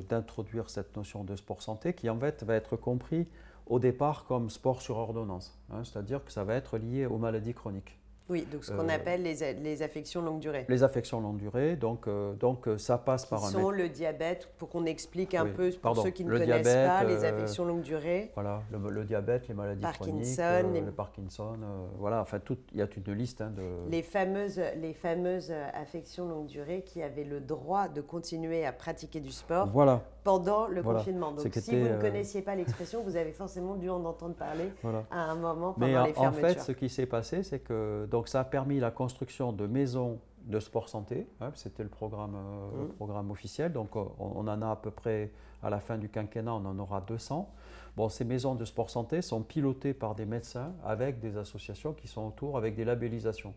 d'introduire 0.08 0.70
cette 0.70 0.96
notion 0.96 1.24
de 1.24 1.36
sport 1.36 1.62
santé 1.62 1.94
qui, 1.94 2.08
en 2.10 2.18
fait, 2.18 2.42
va 2.44 2.54
être 2.54 2.76
compris 2.76 3.26
au 3.66 3.78
départ 3.78 4.24
comme 4.26 4.50
sport 4.50 4.82
sur 4.82 4.96
ordonnance. 4.96 5.58
Hein, 5.72 5.84
c'est-à-dire 5.84 6.24
que 6.24 6.30
ça 6.30 6.44
va 6.44 6.54
être 6.54 6.78
lié 6.78 7.06
aux 7.06 7.18
maladies 7.18 7.54
chroniques. 7.54 7.98
Oui, 8.28 8.46
donc 8.50 8.64
ce 8.64 8.72
qu'on 8.72 8.88
euh, 8.88 8.94
appelle 8.94 9.22
les, 9.22 9.54
les, 9.54 9.82
affections 9.82 10.20
longue 10.20 10.40
durée. 10.40 10.66
Les 10.68 10.82
affections 10.82 11.20
longue 11.20 11.36
durée, 11.36 11.76
donc, 11.76 12.08
euh, 12.08 12.34
donc 12.34 12.66
euh, 12.66 12.76
ça 12.76 12.98
passe 12.98 13.24
par 13.24 13.44
un... 13.44 13.50
sont 13.50 13.70
le 13.70 13.88
diabète, 13.88 14.48
pour 14.58 14.68
qu'on 14.68 14.84
explique 14.84 15.34
un 15.34 15.46
peu, 15.46 15.70
pour 15.70 15.96
ceux 16.02 16.10
qui 16.10 16.24
ne 16.24 16.36
connaissent 16.36 16.64
pas, 16.64 17.04
les 17.04 17.24
affections 17.24 17.64
longue 17.64 17.82
durée. 17.82 18.32
Voilà, 18.34 18.62
le, 18.72 19.04
diabète, 19.04 19.46
les 19.46 19.54
maladies 19.54 19.82
Parkinson, 19.82 20.60
chroniques, 20.60 20.84
le 20.84 20.92
Parkinson, 20.92 21.56
voilà, 21.98 22.20
enfin, 22.20 22.40
tout, 22.40 22.58
il 22.72 22.78
y 22.78 22.82
a 22.82 22.88
une 22.96 23.14
liste 23.14 23.40
hein, 23.40 23.52
de... 23.56 23.90
Les 23.90 24.02
fameuses, 24.02 24.60
les 24.80 24.92
fameuses 24.92 25.52
affections 25.74 26.28
longue 26.28 26.46
durée 26.46 26.82
qui 26.82 27.02
avaient 27.02 27.24
le 27.24 27.40
droit 27.40 27.88
de 27.88 28.00
continuer 28.00 28.66
à 28.66 28.72
pratiquer 28.72 29.20
du 29.20 29.30
sport 29.30 29.68
voilà. 29.72 30.02
Pendant 30.26 30.66
le 30.66 30.82
confinement. 30.82 31.30
Donc 31.30 31.46
si 31.52 31.78
vous 31.78 31.86
ne 31.86 32.00
connaissiez 32.00 32.42
pas 32.42 32.56
l'expression, 32.56 33.04
vous 33.04 33.16
avez 33.16 33.30
forcément 33.30 33.76
dû 33.76 33.88
en 33.88 34.04
entendre 34.04 34.34
parler 34.34 34.72
à 35.12 35.30
un 35.30 35.36
moment 35.36 35.72
pendant 35.72 35.86
Mais 35.86 36.06
les 36.08 36.14
fermetures. 36.14 36.44
en 36.44 36.48
fait, 36.48 36.60
ce 36.60 36.72
qui 36.72 36.88
s'est 36.88 37.06
passé, 37.06 37.44
c'est 37.44 37.60
que 37.60 38.08
donc 38.10 38.26
ça 38.26 38.40
a 38.40 38.44
permis 38.44 38.80
la 38.80 38.90
construction 38.90 39.52
de 39.52 39.68
maisons 39.68 40.18
de 40.42 40.58
sport 40.58 40.88
santé, 40.88 41.28
hein, 41.40 41.50
c'était 41.54 41.84
le 41.84 41.88
programme, 41.88 42.34
euh, 42.36 42.84
mmh. 42.84 42.88
programme 42.94 43.30
officiel, 43.30 43.72
donc 43.72 43.96
euh, 43.96 44.02
on, 44.18 44.46
en 44.46 44.62
a 44.62 44.70
à 44.70 44.76
peu 44.76 44.90
près, 44.90 45.32
à 45.62 45.70
la 45.70 45.78
fin 45.78 45.96
du 45.96 46.08
quinquennat, 46.08 46.54
on 46.54 46.64
en 46.64 46.78
aura 46.78 47.00
200. 47.00 47.48
Bon, 47.96 48.08
ces 48.08 48.24
maisons 48.24 48.54
de 48.54 48.64
sport 48.64 48.90
santé 48.90 49.22
sont 49.22 49.42
pilotées 49.42 49.94
par 49.94 50.14
des 50.14 50.26
médecins 50.26 50.72
avec 50.84 51.20
des 51.20 51.36
associations 51.36 51.92
qui 51.92 52.08
sont 52.08 52.26
autour, 52.26 52.56
avec 52.58 52.74
des 52.74 52.84
labellisations. 52.84 53.54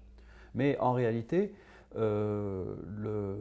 Mais 0.56 0.78
en 0.80 0.94
réalité, 0.94 1.54
euh, 1.54 1.69
le, 1.96 3.38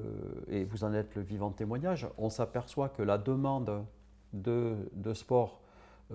et 0.48 0.64
vous 0.64 0.84
en 0.84 0.92
êtes 0.94 1.14
le 1.14 1.22
vivant 1.22 1.50
témoignage, 1.50 2.08
on 2.16 2.30
s'aperçoit 2.30 2.88
que 2.88 3.02
la 3.02 3.18
demande 3.18 3.84
de, 4.32 4.76
de 4.92 5.14
sport 5.14 5.60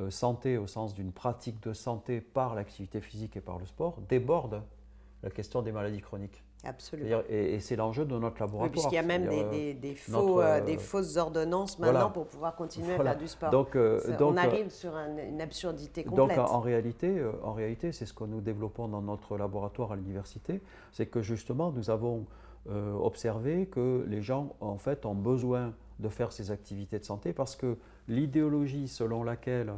santé 0.09 0.57
au 0.57 0.65
sens 0.65 0.93
d'une 0.95 1.11
pratique 1.11 1.61
de 1.61 1.73
santé 1.73 2.21
par 2.21 2.55
l'activité 2.55 3.01
physique 3.01 3.37
et 3.37 3.41
par 3.41 3.59
le 3.59 3.65
sport 3.65 3.99
déborde 4.09 4.63
la 5.21 5.29
question 5.29 5.61
des 5.61 5.71
maladies 5.71 6.01
chroniques. 6.01 6.43
Absolument. 6.63 7.21
Et, 7.29 7.59
c'est 7.59 7.75
l'enjeu 7.75 8.05
de 8.05 8.17
notre 8.17 8.39
laboratoire. 8.39 8.63
Oui, 8.63 8.69
puisqu'il 8.69 8.95
y 8.95 8.97
a 8.97 9.03
même 9.03 9.27
des, 9.27 9.73
des, 9.73 9.95
faux, 9.95 10.41
des, 10.65 10.77
fausses 10.77 11.17
ordonnances 11.17 11.77
maintenant 11.77 12.09
pour 12.09 12.27
pouvoir 12.27 12.55
continuer 12.55 12.93
à 12.93 13.03
faire 13.03 13.17
du 13.17 13.27
sport. 13.27 13.49
Donc, 13.49 13.75
on 13.75 14.37
arrive 14.37 14.69
sur 14.69 14.95
une 14.95 15.41
absurdité 15.41 16.03
complète. 16.03 16.37
Donc 16.37 16.49
en, 16.49 16.59
réalité, 16.59 17.21
en 17.43 17.53
réalité, 17.53 17.91
c'est 17.91 18.05
ce 18.05 18.13
que 18.13 18.23
nous 18.23 18.41
développons 18.41 18.87
dans 18.87 19.01
notre 19.01 19.37
laboratoire 19.37 19.91
à 19.91 19.95
l'université, 19.95 20.61
c'est 20.91 21.07
que 21.07 21.21
justement 21.21 21.71
nous 21.71 21.89
avons 21.89 22.25
observé 22.67 23.65
que 23.67 24.05
les 24.07 24.21
gens 24.21 24.55
en 24.61 24.77
fait 24.77 25.05
ont 25.05 25.15
besoin 25.15 25.73
de 25.99 26.09
faire 26.09 26.31
ces 26.31 26.51
activités 26.51 26.99
de 26.99 27.03
santé 27.05 27.33
parce 27.33 27.55
que 27.55 27.77
l'idéologie 28.07 28.87
selon 28.87 29.23
laquelle 29.23 29.73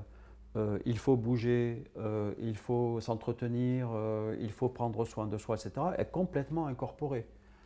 euh, 0.55 0.79
il 0.85 0.97
faut 0.97 1.17
bouger, 1.17 1.83
euh, 1.97 2.33
il 2.39 2.55
faut 2.55 2.99
s'entretenir, 3.01 3.89
euh, 3.93 4.37
il 4.39 4.51
faut 4.51 4.69
prendre 4.69 5.03
soin 5.03 5.27
de 5.27 5.37
soi, 5.37 5.57
etc., 5.57 5.87
est 5.97 6.11
complètement 6.11 6.67
incorporée. 6.67 7.25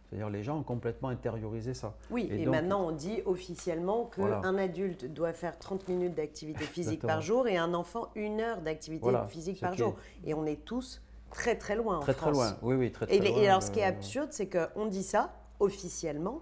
C'est-à-dire 0.10 0.32
les 0.32 0.42
gens 0.42 0.58
ont 0.58 0.64
complètement 0.64 1.10
intériorisé 1.10 1.76
ça. 1.76 1.94
Oui, 2.10 2.28
et, 2.32 2.48
maintenant 2.48 2.82
on 2.82 2.92
dit 2.92 3.22
officiellement 3.28 4.06
qu'un 4.06 4.58
adulte 4.58 5.06
doit 5.06 5.34
faire 5.34 5.60
30 5.60 5.88
minutes 5.88 6.16
d'activité 6.16 6.64
physique 6.64 7.02
par 7.02 7.22
jour 7.22 7.48
et 7.48 7.58
un 7.58 7.76
enfant 7.76 8.10
une 8.16 8.42
heure 8.42 8.62
d'activité 8.62 9.08
physique 9.28 9.60
par 9.60 9.76
jour. 9.76 9.96
Et 10.26 10.34
on 10.34 10.48
est 10.48 10.66
tous 10.66 11.04
très 11.30 11.56
très 11.56 11.76
loin 11.76 12.00
très, 12.00 12.14
en 12.14 12.16
France. 12.16 12.32
Très 12.32 12.32
loin, 12.32 12.58
oui, 12.64 12.76
oui, 12.76 12.92
très 12.92 13.06
très 13.06 13.18
et, 13.18 13.20
loin. 13.20 13.40
Et 13.40 13.48
alors 13.48 13.62
ce 13.62 13.70
qui 13.70 13.82
est 13.82 13.84
absurde, 13.84 14.30
c'est 14.32 14.50
qu'on 14.50 14.88
dit 14.88 15.04
ça 15.04 15.32
officiellement, 15.60 16.42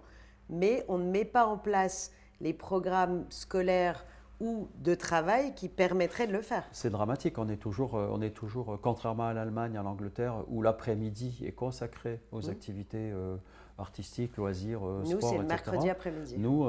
mais 0.50 0.86
on 0.88 0.98
ne 0.98 1.12
met 1.12 1.26
pas 1.26 1.46
en 1.46 1.58
place 1.58 2.14
les 2.40 2.54
programmes 2.54 3.26
scolaires 3.30 4.06
ou 4.40 4.68
de 4.80 4.94
travail 4.96 5.54
qui 5.56 5.68
permettraient 5.70 6.28
de 6.28 6.34
le 6.34 6.42
faire. 6.42 6.64
C'est 6.72 6.90
dramatique. 6.90 7.38
On 7.38 7.50
est 7.50 7.58
toujours, 7.58 7.96
euh, 7.96 8.10
on 8.12 8.22
est 8.22 8.32
toujours 8.32 8.74
euh, 8.74 8.80
contrairement 8.82 9.28
à 9.28 9.34
l'Allemagne, 9.34 9.78
à 9.78 9.84
l'Angleterre, 9.84 10.44
où 10.48 10.62
l'après-midi 10.62 11.44
est 11.46 11.54
consacré 11.54 12.22
aux 12.32 12.48
mmh. 12.48 12.50
activités 12.50 13.12
euh, 13.12 13.38
artistiques, 13.78 14.38
loisirs, 14.38 14.80
sport, 14.80 15.04
Nous, 15.06 15.22
c'est 15.22 15.38
le 15.38 15.44
mercredi 15.44 15.90
après-midi. 15.90 16.36
Nous, 16.38 16.64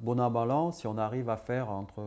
bon 0.00 0.20
an, 0.20 0.30
mal 0.30 0.72
si 0.72 0.86
on 0.86 0.96
arrive 0.96 1.28
à 1.28 1.36
faire 1.36 1.70
entre... 1.70 2.02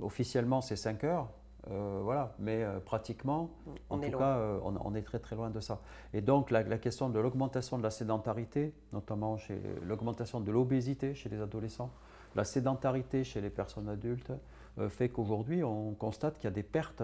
officiellement, 0.00 0.62
c'est 0.62 0.76
5 0.76 1.04
heures. 1.04 1.28
voilà, 1.68 2.34
mais 2.38 2.64
pratiquement, 2.86 3.50
en 3.90 3.98
tout 3.98 4.10
cas, 4.16 4.38
on, 4.64 4.94
est 4.94 5.02
très 5.02 5.18
très 5.18 5.36
loin 5.36 5.50
de 5.50 5.60
ça. 5.60 5.80
Et 6.14 6.22
donc 6.22 6.50
la, 6.50 6.62
la 6.62 6.78
question 6.78 7.10
de 7.10 7.18
l'augmentation 7.18 7.76
de 7.76 7.82
la 7.82 7.90
sédentarité, 7.90 8.72
notamment 8.94 9.36
chez 9.36 9.60
l'augmentation 9.82 10.40
de 10.40 10.50
l'obésité 10.50 11.14
chez 11.14 11.28
les 11.28 11.42
adolescents, 11.42 11.90
la 12.34 12.44
sédentarité 12.44 13.24
chez 13.24 13.40
les 13.40 13.50
personnes 13.50 13.88
adultes 13.88 14.32
euh, 14.78 14.88
fait 14.88 15.08
qu'aujourd'hui, 15.08 15.64
on 15.64 15.94
constate 15.94 16.36
qu'il 16.36 16.44
y 16.44 16.52
a 16.52 16.54
des 16.54 16.62
pertes 16.62 17.02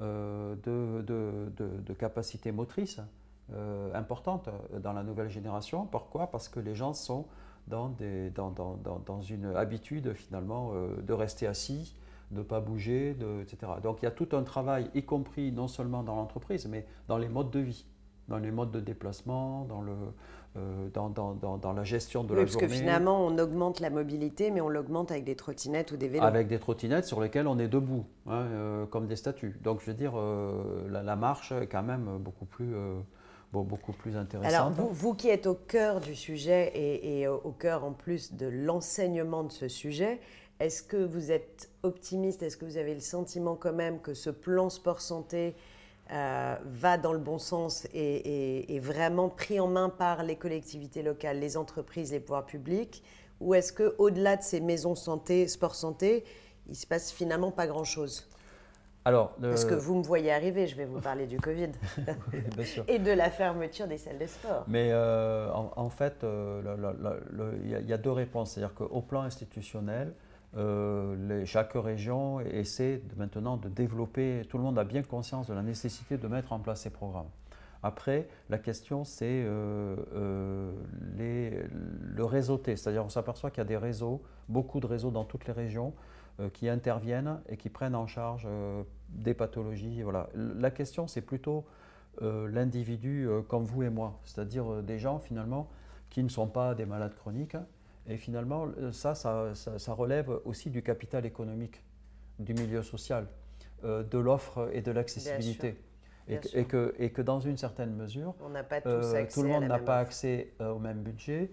euh, 0.00 0.54
de, 0.64 1.92
capacités 1.94 2.52
motrices 2.52 3.00
euh, 3.52 3.92
importantes 3.94 4.48
dans 4.80 4.92
la 4.92 5.02
nouvelle 5.02 5.28
génération. 5.28 5.86
Pourquoi? 5.86 6.30
Parce 6.30 6.48
que 6.48 6.60
les 6.60 6.74
gens 6.74 6.94
sont 6.94 7.26
dans, 7.66 7.92
une 9.28 9.46
habitude 9.54 10.14
finalement 10.14 10.72
de 10.72 11.12
rester 11.12 11.46
assis, 11.46 11.96
de 12.30 12.38
ne 12.38 12.42
pas 12.42 12.60
bouger, 12.60 13.16
etc. 13.42 13.72
Donc 13.82 14.02
il 14.02 14.06
y 14.06 14.08
a 14.08 14.10
tout 14.10 14.28
un 14.32 14.42
travail, 14.42 14.90
y 14.94 15.04
compris 15.04 15.52
non 15.52 15.68
seulement 15.68 16.02
dans 16.02 16.16
l'entreprise, 16.16 16.66
mais 16.66 16.86
dans 17.06 17.18
les 17.18 17.28
modes 17.28 17.50
de 17.50 17.60
vie 17.60 17.86
dans 18.30 18.38
les 18.38 18.52
modes 18.52 18.70
de 18.70 18.80
déplacement, 18.80 19.64
dans, 19.64 19.82
le, 19.82 19.94
euh, 20.56 20.88
dans, 20.92 21.10
dans, 21.10 21.34
dans, 21.34 21.72
la 21.72 21.84
gestion 21.84 22.24
de 22.24 22.34
la 22.34 22.44
journée. 22.44 22.52
Parce 22.52 22.56
que 22.56 22.68
finalement, 22.68 23.24
on 23.24 23.38
augmente 23.38 23.78
la 23.78 23.88
mobilité, 23.88 24.50
mais 24.50 24.60
on 24.60 24.68
l'augmente 24.68 25.12
avec 25.12 25.22
des 25.22 25.36
trottinettes 25.36 25.92
ou 25.92 25.96
des 25.96 26.08
vélos. 26.08 26.24
Avec 26.24 26.48
des 26.48 26.58
trottinettes 26.58 27.04
sur 27.04 27.20
lesquelles 27.20 27.46
on 27.46 27.58
est 27.60 27.68
debout, 27.68 28.04
hein, 28.26 28.42
euh, 28.50 28.86
comme 28.86 29.06
des 29.06 29.14
statues. 29.14 29.60
Donc, 29.62 29.80
je 29.80 29.86
veux 29.86 29.96
dire, 29.96 30.14
euh, 30.16 30.88
la, 30.90 31.14
marche 31.14 31.52
est 31.52 31.68
quand 31.68 31.84
même 31.84 32.18
beaucoup 32.18 32.46
plus, 32.46 32.74
beaucoup 33.52 33.92
plus 33.92 34.16
intéressante. 34.16 34.52
Alors, 34.52 34.70
vous, 34.70 34.88
vous, 34.92 35.14
qui 35.14 35.28
êtes 35.28 35.46
au 35.46 35.54
cœur 35.54 36.00
du 36.00 36.16
sujet 36.16 36.72
et, 36.74 37.20
et 37.20 37.28
au 37.28 37.52
cœur 37.52 37.84
en 37.84 37.92
plus 37.92 38.34
de 38.34 38.46
l'enseignement 38.46 39.44
de 39.44 39.52
ce 39.52 39.68
sujet, 39.68 40.18
est-ce 40.60 40.82
que 40.82 40.96
vous 40.96 41.32
êtes 41.32 41.70
optimiste? 41.84 42.42
Est-ce 42.42 42.56
que 42.56 42.66
vous 42.66 42.76
avez 42.76 42.94
le 42.94 43.00
sentiment 43.00 43.54
quand 43.56 43.72
même 43.72 44.00
que 44.00 44.14
ce 44.14 44.30
plan 44.30 44.68
sport 44.68 45.00
santé 45.00 45.54
euh, 46.12 46.56
va 46.64 46.98
dans 46.98 47.12
le 47.12 47.18
bon 47.18 47.38
sens 47.38 47.86
et 47.94 48.74
est 48.74 48.80
vraiment 48.80 49.28
pris 49.28 49.60
en 49.60 49.68
main 49.68 49.88
par 49.88 50.22
les 50.24 50.36
collectivités 50.36 51.02
locales, 51.02 51.38
les 51.38 51.56
entreprises, 51.56 52.10
les 52.10 52.20
pouvoirs 52.20 52.46
publics 52.46 53.02
Ou 53.40 53.54
est-ce 53.54 53.72
qu'au-delà 53.72 54.36
de 54.36 54.42
ces 54.42 54.60
maisons 54.60 54.96
santé, 54.96 55.46
sport 55.46 55.74
santé, 55.74 56.24
il 56.68 56.74
se 56.74 56.86
passe 56.86 57.12
finalement 57.12 57.52
pas 57.52 57.66
grand-chose? 57.66 58.28
Alors, 59.04 59.34
Parce 59.40 59.64
que 59.64 59.74
vous 59.74 59.94
me 59.94 60.02
voyez 60.02 60.30
arriver, 60.30 60.66
je 60.66 60.76
vais 60.76 60.84
vous 60.84 61.00
parler 61.00 61.26
du 61.26 61.40
Covid 61.40 61.70
et 62.88 62.98
de 62.98 63.10
la 63.10 63.30
fermeture 63.30 63.86
des 63.86 63.96
salles 63.96 64.18
de 64.18 64.26
sport. 64.26 64.64
Mais 64.68 64.90
euh, 64.92 65.48
en, 65.52 65.88
fait, 65.88 66.22
euh, 66.22 67.56
il 67.64 67.88
y, 67.88 67.92
a 67.92 67.98
deux 67.98 68.10
réponses. 68.10 68.52
C'est-à-dire 68.52 68.74
qu'au 68.74 69.00
plan 69.00 69.22
institutionnel, 69.22 70.12
euh, 70.56 71.44
chaque 71.44 71.72
région 71.74 72.40
essaie 72.40 73.02
maintenant 73.16 73.56
de 73.56 73.68
développer, 73.68 74.42
tout 74.48 74.58
le 74.58 74.64
monde 74.64 74.78
a 74.78 74.84
bien 74.84 75.02
conscience 75.02 75.46
de 75.46 75.54
la 75.54 75.62
nécessité 75.62 76.16
de 76.16 76.26
mettre 76.26 76.52
en 76.52 76.58
place 76.58 76.82
ces 76.82 76.90
programmes. 76.90 77.28
Après, 77.82 78.28
la 78.50 78.58
question 78.58 79.04
c'est 79.04 79.44
euh, 79.44 79.96
euh, 80.14 80.72
le 81.16 82.24
réseauté, 82.24 82.76
c'est-à-dire 82.76 83.04
on 83.04 83.08
s'aperçoit 83.08 83.50
qu'il 83.50 83.58
y 83.58 83.66
a 83.66 83.68
des 83.68 83.76
réseaux, 83.76 84.22
beaucoup 84.48 84.80
de 84.80 84.86
réseaux 84.86 85.10
dans 85.10 85.24
toutes 85.24 85.46
les 85.46 85.52
régions 85.52 85.94
qui 86.54 86.70
interviennent 86.70 87.38
et 87.50 87.58
qui 87.58 87.68
prennent 87.68 87.94
en 87.94 88.06
charge 88.06 88.48
des 89.10 89.34
pathologies. 89.34 90.00
Voilà. 90.02 90.30
La 90.34 90.70
question 90.70 91.06
c'est 91.06 91.20
plutôt 91.20 91.66
l'individu 92.20 93.28
comme 93.48 93.64
vous 93.64 93.82
et 93.82 93.90
moi, 93.90 94.18
c'est-à-dire 94.24 94.82
des 94.82 94.98
gens 94.98 95.18
finalement 95.18 95.68
qui 96.08 96.22
ne 96.22 96.28
sont 96.28 96.46
pas 96.46 96.74
des 96.74 96.86
malades 96.86 97.14
chroniques, 97.14 97.56
et 98.08 98.16
finalement, 98.16 98.66
euh, 98.78 98.92
ça, 98.92 99.14
ça, 99.14 99.92
relève 99.92 100.30
aussi 100.44 100.70
du 100.70 100.82
capital 100.82 101.26
économique, 101.26 101.84
du 102.38 102.54
milieu 102.54 102.82
social, 102.82 103.26
euh, 103.84 104.02
de 104.02 104.18
l'offre 104.18 104.70
et 104.72 104.82
de 104.82 104.90
l'accessibilité. 104.90 105.76
Et, 106.28 106.38
et, 106.54 106.64
que, 106.64 106.94
et 106.98 107.10
que 107.10 107.22
dans 107.22 107.40
une 107.40 107.56
certaine 107.56 107.94
mesure, 107.94 108.34
euh, 108.86 109.26
tout 109.32 109.42
le 109.42 109.48
monde 109.48 109.64
n'a 109.64 109.78
pas 109.78 109.98
accès 109.98 110.52
au 110.60 110.78
même 110.78 111.02
budget. 111.02 111.50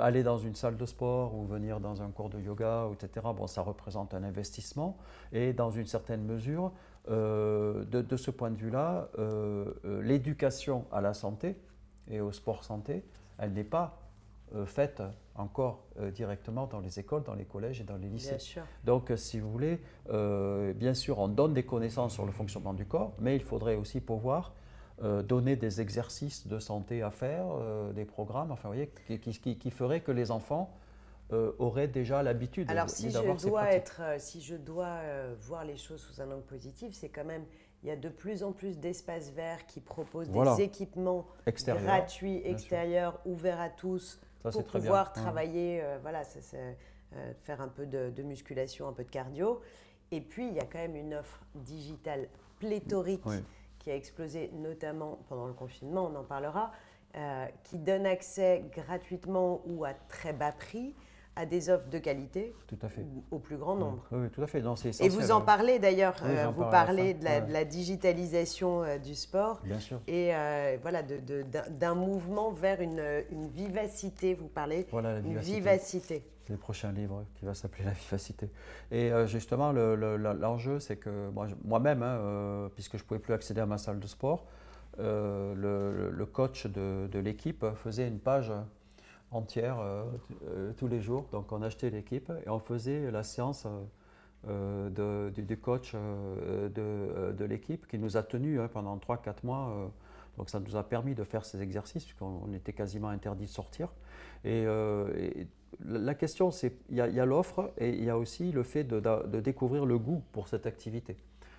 aller 0.00 0.24
dans 0.24 0.38
une 0.38 0.56
salle 0.56 0.76
de 0.76 0.86
sport 0.86 1.34
ou 1.34 1.44
venir 1.44 1.78
dans 1.78 2.02
un 2.02 2.10
cours 2.10 2.28
de 2.28 2.40
yoga, 2.40 2.88
etc., 2.92 3.26
bon, 3.36 3.46
ça 3.46 3.62
représente 3.62 4.12
un 4.12 4.24
investissement. 4.24 4.96
Et 5.32 5.52
dans 5.52 5.70
une 5.70 5.86
certaine 5.86 6.24
mesure, 6.24 6.72
de, 7.08 7.84
de, 7.84 8.16
ce 8.16 8.32
point 8.32 8.50
de 8.50 8.56
vue-là, 8.56 9.10
l'éducation 10.02 10.86
à 10.90 11.00
la 11.00 11.14
santé 11.14 11.56
et 12.08 12.20
au 12.20 12.32
sport 12.32 12.64
santé, 12.64 13.04
elle 13.38 13.52
n'est 13.52 13.64
pas 13.64 13.96
euh, 13.96 14.03
faites 14.66 15.02
encore 15.34 15.84
euh, 15.98 16.10
directement 16.10 16.66
dans 16.66 16.80
les 16.80 16.98
écoles, 17.00 17.22
dans 17.24 17.34
les 17.34 17.44
collèges 17.44 17.80
et 17.80 17.84
dans 17.84 17.96
les 17.96 18.08
lycées. 18.08 18.36
Donc, 18.84 19.10
euh, 19.10 19.16
si 19.16 19.40
vous 19.40 19.50
voulez, 19.50 19.80
bien 20.74 20.94
sûr, 20.94 21.18
on 21.18 21.28
donne 21.28 21.54
des 21.54 21.64
connaissances 21.64 22.14
sur 22.14 22.26
le 22.26 22.32
fonctionnement 22.32 22.74
du 22.74 22.86
corps, 22.86 23.14
mais 23.18 23.36
il 23.36 23.42
faudrait 23.42 23.76
aussi 23.76 24.00
pouvoir 24.00 24.54
donner 25.24 25.56
des 25.56 25.80
exercices 25.80 26.46
de 26.46 26.60
santé 26.60 27.02
à 27.02 27.10
faire, 27.10 27.46
des 27.94 28.04
programmes, 28.04 28.52
enfin, 28.52 28.68
vous 28.68 28.74
voyez, 28.74 28.92
qui, 29.18 29.56
qui, 29.56 29.70
feraient 29.72 30.00
que 30.00 30.12
les 30.12 30.30
enfants 30.30 30.72
auraient 31.58 31.88
déjà 31.88 32.22
l'habitude 32.22 32.70
Alors, 32.70 32.88
si 32.88 33.10
je 33.10 33.48
dois 33.48 33.72
être, 33.72 34.02
si 34.18 34.40
je 34.40 34.54
dois 34.54 35.00
voir 35.40 35.64
les 35.64 35.76
choses 35.76 36.00
sous 36.00 36.20
un 36.20 36.30
angle 36.30 36.44
positif, 36.44 36.94
c'est 36.94 37.08
quand 37.08 37.24
même 37.24 37.44
il 37.84 37.88
y 37.88 37.90
a 37.90 37.96
de 37.96 38.08
plus 38.08 38.42
en 38.42 38.52
plus 38.52 38.78
d'espaces 38.78 39.30
verts 39.30 39.66
qui 39.66 39.80
proposent 39.80 40.30
des 40.30 40.62
équipements 40.62 41.26
gratuits 41.44 42.40
extérieurs 42.44 43.20
ouverts 43.26 43.60
à 43.60 43.68
tous 43.68 44.18
pour 44.50 44.64
pouvoir 44.64 45.12
travailler, 45.12 45.80
euh, 45.82 45.98
voilà, 46.02 46.22
euh, 46.54 47.32
faire 47.42 47.60
un 47.60 47.68
peu 47.68 47.86
de, 47.86 48.22
musculation, 48.22 48.88
un 48.88 48.92
peu 48.92 49.04
de 49.04 49.10
cardio. 49.10 49.60
Et 50.10 50.20
puis, 50.20 50.48
il 50.48 50.54
y 50.54 50.60
a 50.60 50.64
quand 50.64 50.78
même 50.78 50.96
une 50.96 51.14
offre 51.14 51.40
digitale 51.54 52.28
pléthorique 52.58 53.24
qui 53.78 53.90
a 53.90 53.96
explosé, 53.96 54.50
notamment 54.52 55.18
pendant 55.28 55.46
le 55.46 55.52
confinement, 55.52 56.10
on 56.12 56.14
en 56.16 56.24
parlera, 56.24 56.72
euh, 57.16 57.46
qui 57.64 57.78
donne 57.78 58.06
accès 58.06 58.64
gratuitement 58.72 59.62
ou 59.66 59.84
à 59.84 59.94
très 59.94 60.32
bas 60.32 60.52
prix 60.52 60.94
à 61.36 61.46
des 61.46 61.70
offres 61.70 61.88
de 61.88 61.98
qualité 61.98 62.54
tout 62.66 62.78
à 62.82 62.88
fait. 62.88 63.04
au 63.30 63.38
plus 63.38 63.56
grand 63.56 63.74
nombre. 63.74 64.04
Oui, 64.12 64.28
tout 64.30 64.42
à 64.42 64.46
fait. 64.46 64.62
Et 65.00 65.08
vous 65.08 65.30
en 65.30 65.40
parlez 65.40 65.78
d'ailleurs, 65.78 66.16
vous 66.54 66.64
parlez 66.70 67.14
de 67.14 67.24
la, 67.24 67.64
digitalisation 67.64 68.82
du 69.02 69.14
sport. 69.14 69.60
Bien 69.64 69.80
sûr. 69.80 70.00
Et 70.06 70.32
voilà, 70.82 71.02
d'un 71.02 71.94
mouvement 71.94 72.52
vers 72.52 72.80
une, 72.80 73.02
une, 73.30 73.48
vivacité, 73.48 74.34
vous 74.34 74.48
parlez 74.48 74.86
voilà, 74.90 75.14
la 75.14 75.18
une 75.20 75.38
vivacité. 75.38 76.24
C'est 76.46 76.52
le 76.52 76.58
prochain 76.58 76.92
livre 76.92 77.24
qui 77.36 77.46
va 77.46 77.54
s'appeler 77.54 77.84
La 77.84 77.92
vivacité. 77.92 78.50
Et 78.90 79.10
justement, 79.26 79.72
l'enjeu, 79.72 80.78
c'est 80.78 80.96
que 80.96 81.30
moi-même, 81.64 82.02
hein, 82.02 82.70
puisque 82.74 82.96
je 82.96 83.02
ne 83.02 83.06
pouvais 83.06 83.20
plus 83.20 83.34
accéder 83.34 83.60
à 83.60 83.66
ma 83.66 83.78
salle 83.78 83.98
de 83.98 84.06
sport, 84.06 84.46
le, 84.98 86.24
coach 86.32 86.66
de, 86.66 87.08
de 87.10 87.18
l'équipe 87.18 87.64
faisait 87.74 88.06
une 88.06 88.20
page 88.20 88.52
entière 89.34 89.78
euh, 89.80 90.04
euh, 90.46 90.72
tous 90.76 90.86
les 90.86 91.00
jours. 91.00 91.26
Donc 91.32 91.52
on 91.52 91.62
achetait 91.62 91.90
l'équipe 91.90 92.30
et 92.46 92.48
on 92.48 92.58
faisait 92.58 93.10
la 93.10 93.22
séance 93.22 93.66
euh, 94.48 95.30
du, 95.30 95.56
coach 95.56 95.94
de, 95.94 97.32
de 97.32 97.44
l'équipe 97.44 97.86
qui 97.86 97.98
nous 97.98 98.16
a 98.16 98.22
tenus 98.22 98.60
hein, 98.60 98.68
pendant 98.72 98.96
3-4 98.96 99.36
mois 99.42 99.90
Donc 100.36 100.50
ça 100.50 100.60
nous 100.60 100.76
a 100.76 100.82
permis 100.82 101.14
de 101.14 101.24
faire 101.24 101.44
ces 101.44 101.62
exercices, 101.62 102.04
puisqu'on 102.04 102.52
était 102.52 102.72
quasiment 102.72 103.08
interdit 103.08 103.44
de 103.44 103.50
sortir. 103.50 103.88
Et, 104.44 104.66
la 105.84 106.14
question, 106.14 106.52
c'est 106.52 106.76
il 106.88 106.96
y 106.96 107.00
a, 107.00 107.26
l'offre 107.26 107.72
et 107.78 107.88
il 107.88 108.04
y 108.04 108.10
a 108.10 108.16
aussi 108.16 108.52
le 108.52 108.62
fait 108.62 108.84
de, 108.84 109.40
découvrir 109.40 109.86
le 109.86 109.98
goût 109.98 110.22
pour 110.30 110.46
cette 110.46 110.66
activité. 110.66 111.16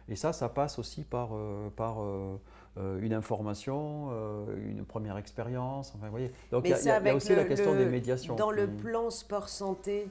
Et 0.08 0.16
ça, 0.16 0.34
ça 0.34 0.50
passe 0.50 0.78
aussi 0.78 1.04
par, 1.04 1.32
par 1.76 1.98
une 2.78 3.14
information, 3.14 4.12
une 4.56 4.86
première 4.86 5.18
expérience. 5.18 5.94
Enfin, 5.96 6.10
voyez. 6.10 6.32
Donc 6.52 6.66
il 6.66 6.70
y, 6.70 6.74
a 6.74 7.16
aussi 7.16 7.36
la 7.36 7.46
question 7.46 7.76
des 7.76 7.86
médiations. 7.86 8.36
Dans 8.36 8.52
le 8.52 8.68
plan 8.68 9.10
sport 9.10 9.50
santé, 9.50 10.08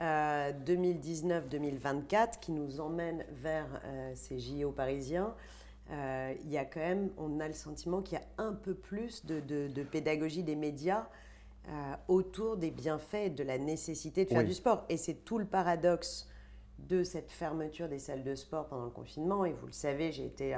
2019-2024 0.00 2.40
qui 2.40 2.52
nous 2.52 2.80
emmène 2.80 3.24
vers 3.42 3.66
euh, 3.84 4.12
ces 4.14 4.38
JO 4.38 4.70
parisiens, 4.70 5.34
euh, 5.90 6.32
il 6.44 6.50
y 6.50 6.58
a 6.58 6.64
quand 6.64 6.80
même, 6.80 7.10
on 7.18 7.40
a 7.40 7.48
le 7.48 7.54
sentiment 7.54 8.00
qu'il 8.02 8.18
y 8.18 8.20
a 8.20 8.24
un 8.42 8.52
peu 8.52 8.74
plus 8.74 9.24
de, 9.26 9.68
pédagogie 9.84 10.42
des 10.42 10.56
médias 10.56 11.06
euh, 11.68 11.94
autour 12.08 12.56
des 12.56 12.70
bienfaits 12.70 13.26
et 13.26 13.30
de 13.30 13.44
la 13.44 13.58
nécessité 13.58 14.24
de 14.24 14.30
faire 14.30 14.44
du 14.44 14.54
sport. 14.54 14.84
Et 14.88 14.96
c'est 14.96 15.24
tout 15.24 15.38
le 15.38 15.44
paradoxe 15.44 16.28
de 16.78 17.02
cette 17.02 17.30
fermeture 17.30 17.88
des 17.88 17.98
salles 17.98 18.24
de 18.24 18.34
sport 18.34 18.66
pendant 18.66 18.84
le 18.84 18.90
confinement. 18.90 19.44
Et 19.44 19.52
vous 19.52 19.66
le 19.66 19.72
savez, 19.72 20.12
j'ai 20.12 20.26
été 20.26 20.56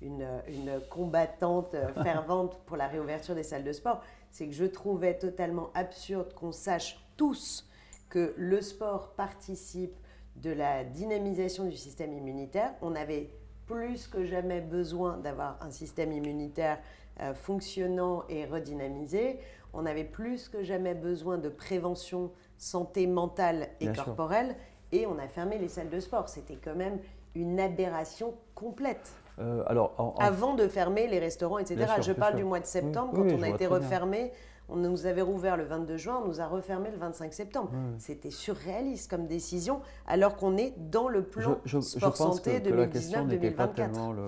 une, 0.00 0.26
une, 0.48 0.80
combattante 0.88 1.76
fervente 2.02 2.58
pour 2.66 2.76
la 2.76 2.88
réouverture 2.88 3.34
des 3.34 3.42
salles 3.42 3.64
de 3.64 3.72
sport. 3.72 4.02
C'est 4.30 4.46
que 4.46 4.54
je 4.54 4.64
trouvais 4.64 5.18
totalement 5.18 5.70
absurde 5.74 6.32
qu'on 6.34 6.52
sache 6.52 7.00
tous 7.16 7.68
que 8.08 8.34
le 8.36 8.60
sport 8.62 9.12
participe 9.14 9.94
de 10.36 10.50
la 10.50 10.84
dynamisation 10.84 11.64
du 11.64 11.76
système 11.76 12.12
immunitaire. 12.12 12.72
On 12.80 12.94
avait 12.94 13.30
plus 13.66 14.06
que 14.06 14.24
jamais 14.24 14.60
besoin 14.60 15.18
d'avoir 15.18 15.58
un 15.60 15.70
système 15.70 16.12
immunitaire 16.12 16.78
euh, 17.20 17.34
fonctionnant 17.34 18.24
et 18.28 18.46
redynamisé. 18.46 19.38
On 19.72 19.84
avait 19.84 20.04
plus 20.04 20.48
que 20.48 20.62
jamais 20.62 20.94
besoin 20.94 21.36
de 21.36 21.48
prévention 21.48 22.32
santé 22.56 23.06
mentale 23.06 23.68
et 23.80 23.92
corporelle. 23.92 24.56
Et 24.92 25.06
on 25.06 25.18
a 25.18 25.28
fermé 25.28 25.58
les 25.58 25.68
salles 25.68 25.90
de 25.90 26.00
sport. 26.00 26.28
C'était 26.28 26.56
quand 26.62 26.74
même 26.74 26.98
une 27.34 27.60
aberration 27.60 28.34
complète. 28.54 29.12
Euh, 29.38 29.62
alors, 29.66 30.16
Avant 30.18 30.54
de 30.54 30.66
fermer 30.66 31.06
les 31.06 31.18
restaurants, 31.18 31.58
etc. 31.58 31.86
Je 32.00 32.12
parle 32.12 32.36
du 32.36 32.44
mois 32.44 32.60
de 32.60 32.66
septembre, 32.66 33.12
quand 33.14 33.30
on 33.32 33.42
a 33.42 33.48
été 33.48 33.66
refermé. 33.66 34.32
On 34.70 34.76
nous 34.76 35.06
avait 35.06 35.22
rouvert 35.22 35.56
le 35.56 35.64
22 35.64 35.96
juin, 35.96 36.20
on 36.22 36.28
nous 36.28 36.42
a 36.42 36.46
refermé 36.46 36.90
le 36.90 36.98
25 36.98 37.32
septembre. 37.32 37.70
C'était 37.96 38.30
surréaliste 38.30 39.10
comme 39.10 39.26
décision, 39.26 39.80
alors 40.06 40.36
qu'on 40.36 40.58
est 40.58 40.74
dans 40.76 41.08
le 41.08 41.22
plan 41.22 41.58
sport 41.80 42.16
santé 42.16 42.60
2019-2024. 42.60 44.18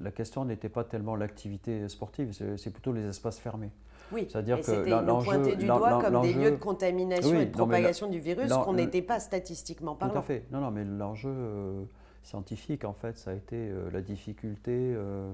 La, 0.00 0.10
question 0.10 0.46
n'était 0.46 0.70
pas 0.70 0.84
tellement 0.84 1.16
l'activité 1.16 1.86
sportive, 1.88 2.32
c'est 2.56 2.70
plutôt 2.70 2.92
les 2.92 3.06
espaces 3.08 3.38
fermés. 3.38 3.70
Oui, 4.12 4.26
c'est-à-dire 4.28 4.60
que 4.60 4.88
l'enjeu 4.88 5.32
pointé 5.32 5.56
du 5.56 5.66
doigt 5.66 6.00
comme 6.00 6.22
des 6.22 6.32
lieux 6.32 6.50
de 6.50 6.56
contamination 6.56 7.38
et 7.38 7.46
de 7.46 7.50
propagation 7.50 8.08
du 8.08 8.20
virus 8.20 8.52
qu'on 8.52 8.72
n'était 8.72 9.02
pas 9.02 9.20
statistiquement 9.20 9.94
parlant. 9.94 10.14
Tout 10.14 10.18
à 10.18 10.22
fait. 10.22 10.44
Non, 10.50 10.60
non, 10.60 10.70
mais 10.70 10.84
l'enjeu 10.84 11.30
euh, 11.30 11.82
scientifique, 12.22 12.84
en 12.84 12.92
fait, 12.92 13.18
ça 13.18 13.32
a 13.32 13.34
été 13.34 13.56
euh, 13.56 13.90
la 13.92 14.00
difficulté 14.00 14.72
euh, 14.72 15.30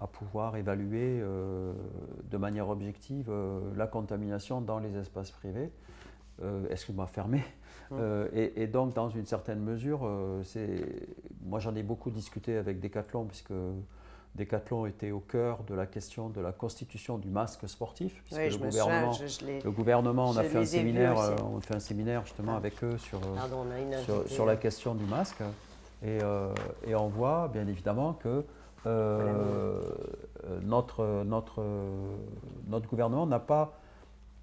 à 0.00 0.06
pouvoir 0.06 0.56
évaluer 0.56 1.20
de 1.20 2.36
manière 2.36 2.68
objective 2.68 3.32
la 3.76 3.86
contamination 3.86 4.60
dans 4.60 4.78
les 4.78 4.96
espaces 4.96 5.30
privés, 5.30 5.70
excuse-moi, 6.68 7.06
fermés. 7.06 7.44
Et, 8.32 8.62
et, 8.62 8.66
donc, 8.66 8.92
dans 8.92 9.08
une 9.08 9.24
certaine 9.24 9.60
mesure, 9.60 10.10
c'est, 10.42 10.84
moi 11.46 11.60
j'en 11.60 11.74
ai 11.76 11.82
beaucoup 11.82 12.10
discuté 12.10 12.56
avec 12.56 12.80
Decathlon, 12.80 13.24
puisque 13.24 13.52
Decathlon 14.34 14.86
était 14.86 15.12
au 15.12 15.20
cœur 15.20 15.62
de 15.64 15.74
la 15.74 15.86
question 15.86 16.28
de 16.28 16.40
la 16.40 16.52
constitution 16.52 17.18
du 17.18 17.28
masque 17.28 17.68
sportif, 17.68 18.20
puisque 18.24 18.40
le, 18.40 18.58
gouvernement, 18.58 19.12
le 19.64 19.70
gouvernement, 19.70 20.30
on 20.30 20.36
a 20.36 20.42
fait 20.42 20.58
un 20.58 20.64
séminaire, 20.64 21.16
on 21.44 21.60
fait 21.60 21.76
un 21.76 21.80
séminaire 21.80 22.24
justement 22.24 22.54
ah. 22.54 22.58
avec 22.58 22.82
eux 22.82 22.98
sur, 22.98 23.20
sur, 24.04 24.28
sur, 24.28 24.46
la 24.46 24.56
question 24.56 24.94
du 24.94 25.04
masque. 25.04 25.42
Euh, 26.04 26.52
et, 26.86 26.94
on 26.94 27.08
voit 27.08 27.48
bien 27.48 27.66
évidemment 27.66 28.12
que 28.14 28.44
euh, 28.86 29.80
notre, 30.62 31.22
notre, 31.24 31.62
notre 32.66 32.88
gouvernement 32.88 33.26
n'a 33.26 33.38
pas 33.38 33.78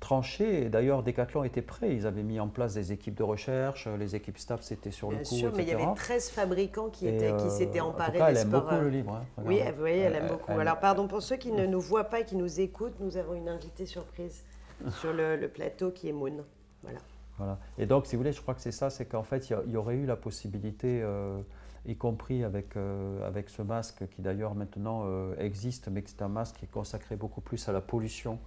tranché. 0.02 0.66
Et 0.66 0.70
d'ailleurs, 0.70 1.04
Decathlon 1.04 1.46
était 1.46 1.62
prêt. 1.62 1.96
Ils 1.96 2.06
avaient 2.06 2.24
mis 2.24 2.42
en 2.42 2.50
place 2.50 2.74
des 2.74 2.92
équipes 2.92 3.16
de 3.16 3.24
recherche. 3.24 3.88
Les 3.88 4.18
équipes 4.18 4.38
STAPS 4.38 4.66
c'était 4.66 4.92
sur 4.92 5.12
le 5.12 5.20
coup. 5.20 5.30
Bien 5.30 5.38
sûr, 5.38 5.54
mais 5.56 5.64
il 5.64 5.70
y 5.70 5.72
avait 5.72 5.96
13 5.96 6.30
fabricants 6.30 6.90
qui, 6.90 7.08
étaient, 7.08 7.34
qui 7.38 7.46
euh, 7.46 7.50
s'étaient 7.50 7.80
emparés 7.80 8.10
en 8.10 8.12
tout 8.12 8.20
cas, 8.20 8.30
elle 8.32 8.38
aime 8.38 8.50
beaucoup 8.50 8.76
le 8.76 8.90
livre. 8.90 9.14
Hein, 9.16 9.44
oui, 9.46 9.62
vous 9.74 9.80
voyez, 9.80 10.00
elle, 10.00 10.16
aime 10.16 10.28
beaucoup. 10.28 10.52
Alors, 10.52 10.80
pardon, 10.80 11.08
pour 11.08 11.22
ceux 11.22 11.38
qui 11.38 11.54
ne 11.54 11.66
nous 11.66 11.80
voient 11.80 12.10
pas 12.10 12.20
et 12.20 12.26
qui 12.26 12.36
nous 12.36 12.60
écoutent, 12.60 13.00
nous 13.00 13.16
avons 13.16 13.34
une 13.34 13.48
invitée 13.48 13.86
surprise 13.86 14.44
sur 15.00 15.14
le, 15.14 15.38
le 15.38 15.48
plateau 15.48 15.92
qui 15.92 16.10
est 16.10 16.14
Moon. 16.14 16.44
Voilà. 16.84 17.00
Voilà. 17.38 17.58
Et 17.80 17.88
donc, 17.88 18.06
si 18.06 18.16
vous 18.16 18.20
voulez, 18.20 18.34
je 18.34 18.42
crois 18.42 18.54
que 18.54 18.62
c'est 18.62 18.72
ça, 18.72 18.92
c'est 18.92 19.06
qu'en 19.06 19.24
fait, 19.24 19.50
il 19.50 19.72
y, 19.72 19.78
aurait 19.78 19.96
eu 19.96 20.06
la 20.06 20.16
possibilité, 20.16 21.02
euh, 21.02 21.42
y 21.86 21.96
compris 21.96 22.44
avec, 22.44 22.76
euh, 22.76 23.28
avec 23.28 23.50
ce 23.50 23.64
masque 23.64 24.08
qui 24.10 24.22
d'ailleurs 24.22 24.54
maintenant 24.54 25.04
euh, 25.06 25.34
existe, 25.40 25.88
mais 25.88 26.04
c'est 26.06 26.22
un 26.22 26.28
masque 26.28 26.58
qui 26.58 26.66
est 26.66 26.72
consacré 26.72 27.16
beaucoup 27.16 27.42
plus 27.42 27.68
à 27.68 27.72
la 27.72 27.82
pollution, 27.82 28.38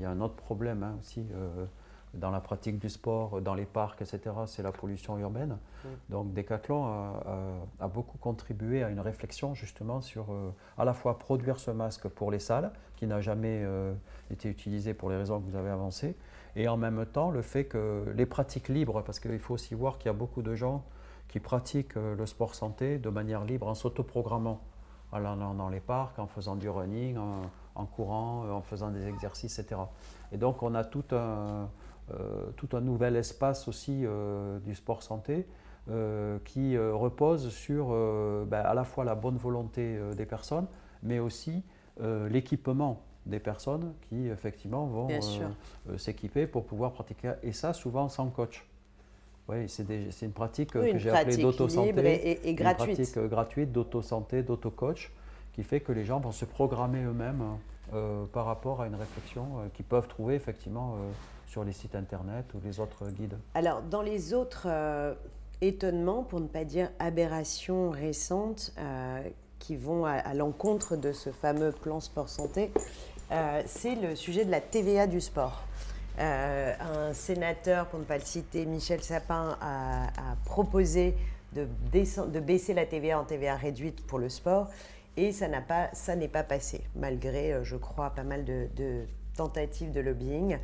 qu'il 0.00 0.08
y 0.08 0.12
a 0.12 0.12
un 0.12 0.20
autre 0.20 0.34
problème 0.34 0.82
hein, 0.82 0.96
aussi 0.98 1.24
dans 2.14 2.30
la 2.30 2.40
pratique 2.40 2.78
du 2.80 2.88
sport, 2.88 3.40
dans 3.40 3.54
les 3.54 3.66
parcs, 3.66 4.02
etc., 4.02 4.34
c'est 4.46 4.62
la 4.62 4.72
pollution 4.72 5.16
urbaine. 5.18 5.58
Mm. 5.84 5.88
Donc 6.08 6.32
Decathlon 6.32 6.84
a, 7.78 7.88
beaucoup 7.88 8.18
contribué 8.18 8.82
à 8.82 8.88
une 8.88 8.98
réflexion 8.98 9.54
justement 9.54 10.00
sur 10.00 10.26
à 10.78 10.84
la 10.84 10.92
fois 10.92 11.18
produire 11.18 11.60
ce 11.60 11.70
masque 11.70 12.08
pour 12.08 12.30
les 12.30 12.40
salles, 12.40 12.72
qui 12.96 13.06
n'a 13.06 13.20
jamais 13.20 13.64
été 14.30 14.48
utilisé 14.48 14.94
pour 14.94 15.10
les 15.10 15.16
raisons 15.16 15.40
que 15.40 15.48
vous 15.48 15.56
avez 15.56 15.70
avancées, 15.70 16.16
et 16.56 16.66
en 16.66 16.76
même 16.76 17.06
temps 17.06 17.30
le 17.30 17.42
fait 17.42 17.64
que 17.64 18.12
les 18.16 18.26
pratiques 18.26 18.68
libres, 18.68 19.02
parce 19.02 19.20
qu'il 19.20 19.38
faut 19.38 19.54
aussi 19.54 19.74
voir 19.74 19.98
qu'il 19.98 20.06
y 20.06 20.10
a 20.10 20.18
beaucoup 20.18 20.42
de 20.42 20.54
gens 20.54 20.84
qui 21.30 21.38
pratiquent 21.38 21.96
euh, 21.96 22.16
le 22.16 22.26
sport 22.26 22.54
santé 22.54 22.98
de 22.98 23.08
manière 23.08 23.44
libre 23.44 23.68
en 23.68 23.74
s'autoprogrammant, 23.74 24.60
en 25.12 25.16
allant 25.16 25.54
dans 25.54 25.68
les 25.68 25.80
parcs, 25.80 26.18
en 26.18 26.26
faisant 26.26 26.56
du 26.56 26.68
running, 26.68 27.16
en, 27.16 27.42
courant, 27.86 28.44
euh, 28.44 28.52
en 28.52 28.62
faisant 28.62 28.90
des 28.90 29.06
exercices, 29.06 29.58
etc. 29.58 29.80
Et 30.32 30.36
donc 30.36 30.62
on 30.62 30.74
a 30.74 30.84
tout 30.84 31.04
un, 31.12 31.68
euh, 32.12 32.50
tout 32.56 32.68
un 32.76 32.80
nouvel 32.80 33.16
espace 33.16 33.68
aussi 33.68 34.04
du 34.64 34.74
sport 34.74 35.02
santé 35.02 35.46
qui 36.44 36.78
repose 36.78 37.50
sur 37.50 37.88
ben, 38.46 38.60
à 38.60 38.74
la 38.74 38.84
fois 38.84 39.04
la 39.04 39.16
bonne 39.16 39.36
volonté 39.36 39.98
des 40.16 40.26
personnes, 40.26 40.66
mais 41.02 41.18
aussi 41.18 41.64
l'équipement 41.98 43.02
des 43.26 43.38
personnes 43.38 43.94
qui 44.08 44.28
effectivement 44.28 44.86
vont 44.86 45.08
euh, 45.10 45.18
euh, 45.90 45.98
s'équiper 45.98 46.46
pour 46.46 46.64
pouvoir 46.64 46.92
pratiquer. 46.92 47.32
Et 47.42 47.52
ça, 47.52 47.72
souvent 47.72 48.08
sans 48.08 48.28
coach. 48.28 48.66
Oui, 49.48 49.68
c'est 49.68 50.22
une 50.22 50.32
pratique 50.32 50.70
que 50.70 50.98
j'ai 50.98 51.10
appelée 51.10 51.36
d'auto-santé. 51.38 51.88
Et, 51.88 52.48
et, 52.48 52.54
gratuite. 52.54 52.90
Une 52.90 52.94
pratique 52.94 53.16
euh, 53.16 53.28
gratuite 53.28 53.72
d'auto-santé, 53.72 54.42
d'auto-coach, 54.42 55.12
qui 55.52 55.62
fait 55.62 55.80
que 55.80 55.92
les 55.92 56.04
gens 56.04 56.20
vont 56.20 56.32
se 56.32 56.44
programmer 56.44 57.02
eux-mêmes 57.02 57.42
par 58.32 58.44
rapport 58.44 58.82
à 58.82 58.86
une 58.86 58.94
réflexion 58.94 59.68
qu'ils 59.74 59.84
peuvent 59.84 60.06
trouver 60.06 60.36
effectivement 60.36 60.96
sur 61.46 61.64
les 61.64 61.72
sites 61.72 61.96
internet 61.96 62.46
ou 62.54 62.60
les 62.64 62.78
autres 62.78 63.10
guides. 63.10 63.36
Alors, 63.54 63.82
dans 63.82 64.02
les 64.02 64.32
autres 64.32 64.68
étonnements, 65.60 66.22
pour 66.22 66.40
ne 66.40 66.46
pas 66.46 66.62
dire 66.62 66.88
aberrations 67.00 67.90
récentes, 67.90 68.72
qui 69.60 69.76
vont 69.76 70.04
à, 70.04 70.34
l'encontre 70.34 70.96
de 70.96 71.12
ce 71.12 71.30
fameux 71.30 71.70
plan 71.70 72.00
sport 72.00 72.28
santé, 72.28 72.72
euh, 73.30 73.62
c'est 73.66 73.94
le 73.94 74.16
sujet 74.16 74.44
de 74.44 74.50
la 74.50 74.60
TVA 74.60 75.06
du 75.06 75.20
sport. 75.20 75.62
Euh, 76.18 76.74
un 76.80 77.14
sénateur, 77.14 77.86
pour 77.86 78.00
ne 78.00 78.04
pas 78.04 78.18
le 78.18 78.24
citer, 78.24 78.66
Michel 78.66 79.02
Sapin, 79.02 79.56
a, 79.60 80.08
proposé 80.44 81.14
de, 81.52 81.68
baisser 82.40 82.74
la 82.74 82.86
TVA 82.86 83.20
en 83.20 83.24
TVA 83.24 83.54
réduite 83.54 84.04
pour 84.06 84.18
le 84.18 84.28
sport 84.28 84.68
et 85.16 85.32
ça 85.32 85.48
n'est 85.48 85.60
pas, 85.60 85.90
pas 86.32 86.42
passé, 86.42 86.82
malgré, 86.94 87.52
euh, 87.52 87.64
je 87.64 87.76
crois, 87.76 88.10
pas 88.10 88.24
mal 88.24 88.44
de, 88.44 89.06
tentatives 89.36 89.92
de 89.92 90.00
lobbying. 90.00 90.58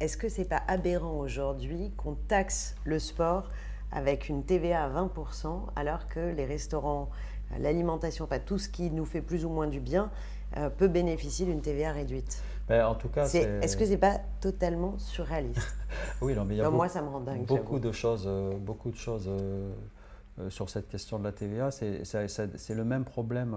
Est-ce 0.00 0.16
que 0.16 0.30
c'est 0.30 0.46
pas 0.46 0.62
aberrant 0.68 1.18
aujourd'hui 1.18 1.92
qu'on 1.98 2.14
taxe 2.14 2.76
le 2.84 2.98
sport 2.98 3.50
avec 3.92 4.28
une 4.28 4.42
TVA 4.42 4.84
à 4.84 4.88
20% 4.88 5.66
alors 5.76 6.08
que 6.08 6.20
les 6.20 6.46
restaurants, 6.46 7.10
l'alimentation, 7.58 8.26
pas 8.26 8.38
tout 8.38 8.58
ce 8.58 8.68
qui 8.68 8.90
nous 8.90 9.04
fait 9.04 9.20
plus 9.20 9.44
ou 9.44 9.50
moins 9.50 9.66
du 9.66 9.80
bien, 9.80 10.10
euh, 10.56 10.70
peut 10.70 10.88
bénéficier 10.88 11.46
d'une 11.46 11.60
TVA 11.60 11.92
réduite? 11.92 12.42
Ben, 12.68 12.86
en 12.86 12.94
tout 12.94 13.08
cas, 13.08 13.26
est-ce 13.26 13.76
que 13.76 13.84
c'est 13.84 13.98
pas 13.98 14.20
totalement 14.40 14.94
surréaliste? 14.98 15.60
Oui, 16.20 16.34
non, 16.34 16.44
mais 16.44 16.54
il 16.54 16.58
y 16.58 16.60
a 16.60 16.64
beaucoup, 16.64 16.76
moi, 16.76 16.88
ça 16.88 17.02
me 17.02 17.08
rend 17.08 17.20
dingue, 17.20 17.44
beaucoup 17.44 17.78
de 17.78 17.92
choses, 17.92 18.24
euh, 18.26 18.56
beaucoup 18.56 18.90
de 18.90 18.96
choses 18.96 19.28
euh, 19.28 19.72
sur 20.48 20.68
cette 20.68 20.88
question 20.88 21.18
de 21.18 21.24
la 21.24 21.32
TVA. 21.32 21.70
C'est 21.70 22.74
le 22.74 22.84
même 22.84 23.04
problème. 23.04 23.56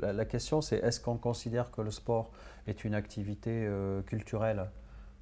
La, 0.00 0.24
question, 0.24 0.60
c'est 0.60 0.76
est-ce 0.76 1.00
qu'on 1.00 1.16
considère 1.16 1.70
que 1.70 1.80
le 1.80 1.90
sport 1.90 2.30
est 2.66 2.84
une 2.84 2.94
activité 2.94 3.68
culturelle 4.06 4.70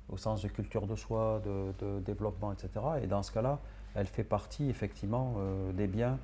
au 0.08 0.16
sens 0.16 0.42
de 0.42 0.48
culture 0.48 0.86
de 0.86 0.94
soi, 0.94 1.42
de, 1.44 1.72
de 1.84 2.00
développement, 2.00 2.52
etc. 2.52 2.70
Et 3.02 3.06
dans 3.08 3.24
ce 3.24 3.32
cas-là, 3.32 3.58
elle 3.94 4.06
fait 4.06 4.24
partie 4.24 4.68
effectivement 4.70 5.34
des 5.74 5.88
biens 5.88 6.18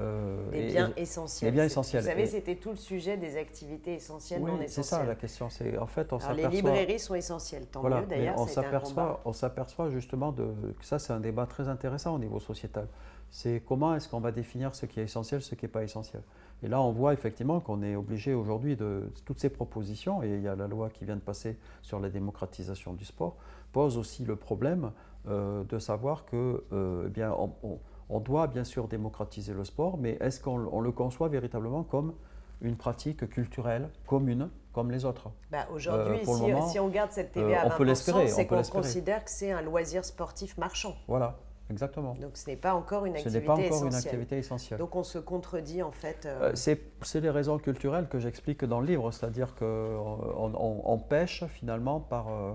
Euh, 0.00 0.50
des 0.50 0.68
biens 0.68 0.92
essentiels. 0.96 1.50
Des 1.50 1.54
biens 1.54 1.64
essentiels. 1.64 2.02
Vous 2.02 2.08
savez, 2.08 2.26
c'était 2.26 2.56
tout 2.56 2.70
le 2.70 2.76
sujet 2.76 3.18
des 3.18 3.36
activités 3.36 3.94
essentielles 3.94 4.40
oui, 4.42 4.50
non 4.50 4.56
essentielles. 4.56 4.84
c'est 4.84 4.90
ça 4.90 5.04
la 5.04 5.14
question. 5.14 5.50
C'est 5.50 5.76
en 5.76 5.86
fait, 5.86 6.12
on 6.12 6.18
Alors, 6.18 6.32
les 6.32 6.48
librairies 6.48 6.98
sont 6.98 7.14
essentielles, 7.14 7.66
tant 7.66 7.82
mieux 7.82 8.06
d'ailleurs. 8.06 8.38
On 8.38 8.46
s'aperçoit, 8.46 9.20
on 9.24 9.32
s'aperçoit 9.32 9.90
justement 9.90 10.32
de, 10.32 10.44
que 10.78 10.84
ça, 10.84 10.98
c'est 10.98 11.12
un 11.12 11.20
débat 11.20 11.46
très 11.46 11.68
intéressant 11.68 12.14
au 12.14 12.18
niveau 12.18 12.40
sociétal. 12.40 12.86
C'est 13.32 13.60
comment 13.66 13.96
est-ce 13.96 14.08
qu'on 14.08 14.20
va 14.20 14.30
définir 14.30 14.76
ce 14.76 14.86
qui 14.86 15.00
est 15.00 15.04
essentiel, 15.04 15.42
ce 15.42 15.56
qui 15.56 15.64
n'est 15.64 15.70
pas 15.70 15.82
essentiel. 15.82 16.22
Et 16.62 16.68
là, 16.68 16.80
on 16.80 16.92
voit 16.92 17.12
effectivement 17.12 17.58
qu'on 17.58 17.82
est 17.82 17.96
obligé 17.96 18.34
aujourd'hui 18.34 18.76
de 18.76 19.10
toutes 19.24 19.40
ces 19.40 19.48
propositions, 19.48 20.22
et 20.22 20.28
il 20.28 20.42
y 20.42 20.48
a 20.48 20.54
la 20.54 20.68
loi 20.68 20.90
qui 20.90 21.04
vient 21.04 21.16
de 21.16 21.20
passer 21.20 21.58
sur 21.82 21.98
la 21.98 22.08
démocratisation 22.08 22.92
du 22.92 23.04
sport, 23.04 23.36
pose 23.72 23.98
aussi 23.98 24.24
le 24.24 24.36
problème 24.36 24.92
euh, 25.26 25.64
de 25.64 25.78
savoir 25.80 26.24
que, 26.24 26.62
euh, 26.72 27.04
eh 27.08 27.10
bien, 27.10 27.32
on 27.32 27.80
on 28.12 28.20
doit 28.20 28.46
bien 28.46 28.64
sûr 28.64 28.88
démocratiser 28.88 29.54
le 29.54 29.64
sport, 29.64 29.96
mais 29.96 30.18
est-ce 30.20 30.38
qu'on 30.38 30.80
le 30.80 30.92
conçoit 30.92 31.28
véritablement 31.28 31.82
comme 31.82 32.12
une 32.60 32.76
pratique 32.76 33.28
culturelle 33.28 33.88
commune 34.06 34.50
comme 34.72 34.90
les 34.90 35.04
autres? 35.04 35.30
Bah, 35.50 35.66
Aujourd'hui, 35.72 36.20
euh, 36.20 36.60
si, 36.68 36.78
on 36.78 36.88
garde 36.88 37.10
cette 37.10 37.32
TVA 37.32 37.62
à 37.62 37.68
20%, 37.68 38.28
c'est 38.28 38.46
qu'on 38.46 38.62
considère 38.62 39.24
que 39.24 39.30
c'est 39.30 39.50
un 39.50 39.62
loisir 39.62 40.04
sportif 40.04 40.56
marchand. 40.58 40.94
Voilà, 41.08 41.38
exactement. 41.72 42.14
Donc 42.20 42.36
ce 42.36 42.48
n'est 42.48 42.56
pas 42.56 42.74
encore 42.74 43.06
une 43.06 43.14
activité 43.14 43.38
Ce 43.38 43.38
n'est 43.40 43.46
pas 43.46 43.52
encore 43.54 43.64
essentielle. 43.64 43.90
une 43.90 43.98
activité 43.98 44.38
essentielle. 44.38 44.78
Donc 44.78 44.94
on 44.94 45.02
se 45.02 45.18
contredit 45.18 45.82
en 45.82 45.92
fait. 45.92 46.26
Euh... 46.26 46.52
euh 46.52 46.76
c'est 47.02 47.20
les 47.20 47.30
raisons 47.30 47.58
culturelles 47.58 48.08
que 48.08 48.18
j'explique 48.18 48.64
dans 48.64 48.80
le 48.80 48.86
livre, 48.86 49.10
c'est-à-dire 49.10 49.54
qu'on 49.54 49.64
on, 49.64 50.82
on, 50.84 50.98
pêche 50.98 51.44
finalement 51.46 52.00
par... 52.00 52.28
Euh, 52.28 52.52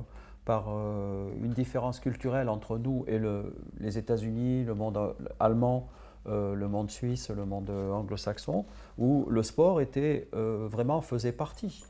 par 0.47 0.67
euh, 0.69 1.29
une 1.43 1.51
différence 1.51 1.99
culturelle 1.99 2.47
entre 2.47 2.77
nous 2.77 3.03
et 3.07 3.17
le, 3.17 3.53
les 3.81 3.97
États-Unis, 3.97 4.63
le 4.63 4.75
monde 4.75 5.13
allemand, 5.41 5.89
euh, 6.27 6.55
le 6.55 6.69
monde 6.69 6.89
suisse, 6.89 7.29
le 7.29 7.43
monde 7.43 7.69
anglo-saxon, 7.69 8.65
où 8.97 9.27
le 9.29 9.43
sport 9.43 9.81
était, 9.81 10.29
euh, 10.33 10.69
vraiment 10.71 11.01
faisait 11.01 11.33
partie 11.33 11.83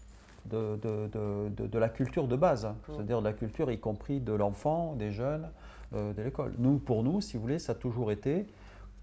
de, 0.46 0.76
de, 0.82 1.08
de, 1.08 1.68
de, 1.68 1.80
la 1.80 1.88
culture 1.88 2.28
de 2.28 2.36
base, 2.36 2.66
mmh. 2.66 2.74
c'est-à-dire 2.88 3.20
de 3.20 3.26
la 3.26 3.34
culture 3.34 3.70
y 3.70 3.80
compris 3.80 4.20
de 4.20 4.34
l'enfant, 4.34 4.96
des 4.96 5.12
jeunes, 5.12 5.50
de 5.94 6.22
l'école. 6.22 6.54
Nous, 6.58 6.78
pour 6.78 7.04
nous, 7.04 7.22
si 7.22 7.38
vous 7.38 7.42
voulez, 7.42 7.60
ça 7.60 7.72
a 7.72 7.76
toujours 7.76 8.12
été 8.12 8.46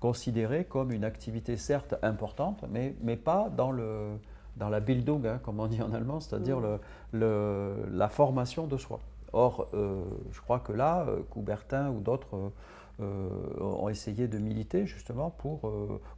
considéré 0.01 0.64
comme 0.64 0.93
une 0.93 1.05
activité 1.05 1.57
certes 1.57 1.95
importante, 2.03 2.62
mais, 2.70 2.95
mais 3.03 3.16
pas 3.16 3.49
dans, 3.57 3.70
le, 3.70 4.18
dans 4.59 4.68
la 4.68 4.80
Bildung, 4.80 5.26
hein, 5.26 5.41
comme 5.43 5.61
on 5.61 5.66
dit 5.66 5.80
en 5.80 5.95
allemand, 5.95 6.20
c'est-à-dire 6.20 6.59
mmh. 6.59 6.62
le, 6.62 6.78
le, 7.20 7.74
la 7.91 8.09
formation 8.11 8.66
de 8.66 8.76
soi. 8.76 9.01
Or, 9.32 9.66
euh, 9.74 10.05
je 10.30 10.41
crois 10.41 10.61
que 10.61 10.72
là, 10.72 11.07
euh, 11.09 11.22
Coubertin 11.30 11.91
ou 11.91 12.01
d'autres 12.01 12.53
euh, 13.01 13.28
ont 13.61 13.89
essayé 13.89 14.28
de 14.28 14.39
militer 14.39 14.87
justement 14.87 15.30
pour, 15.30 15.64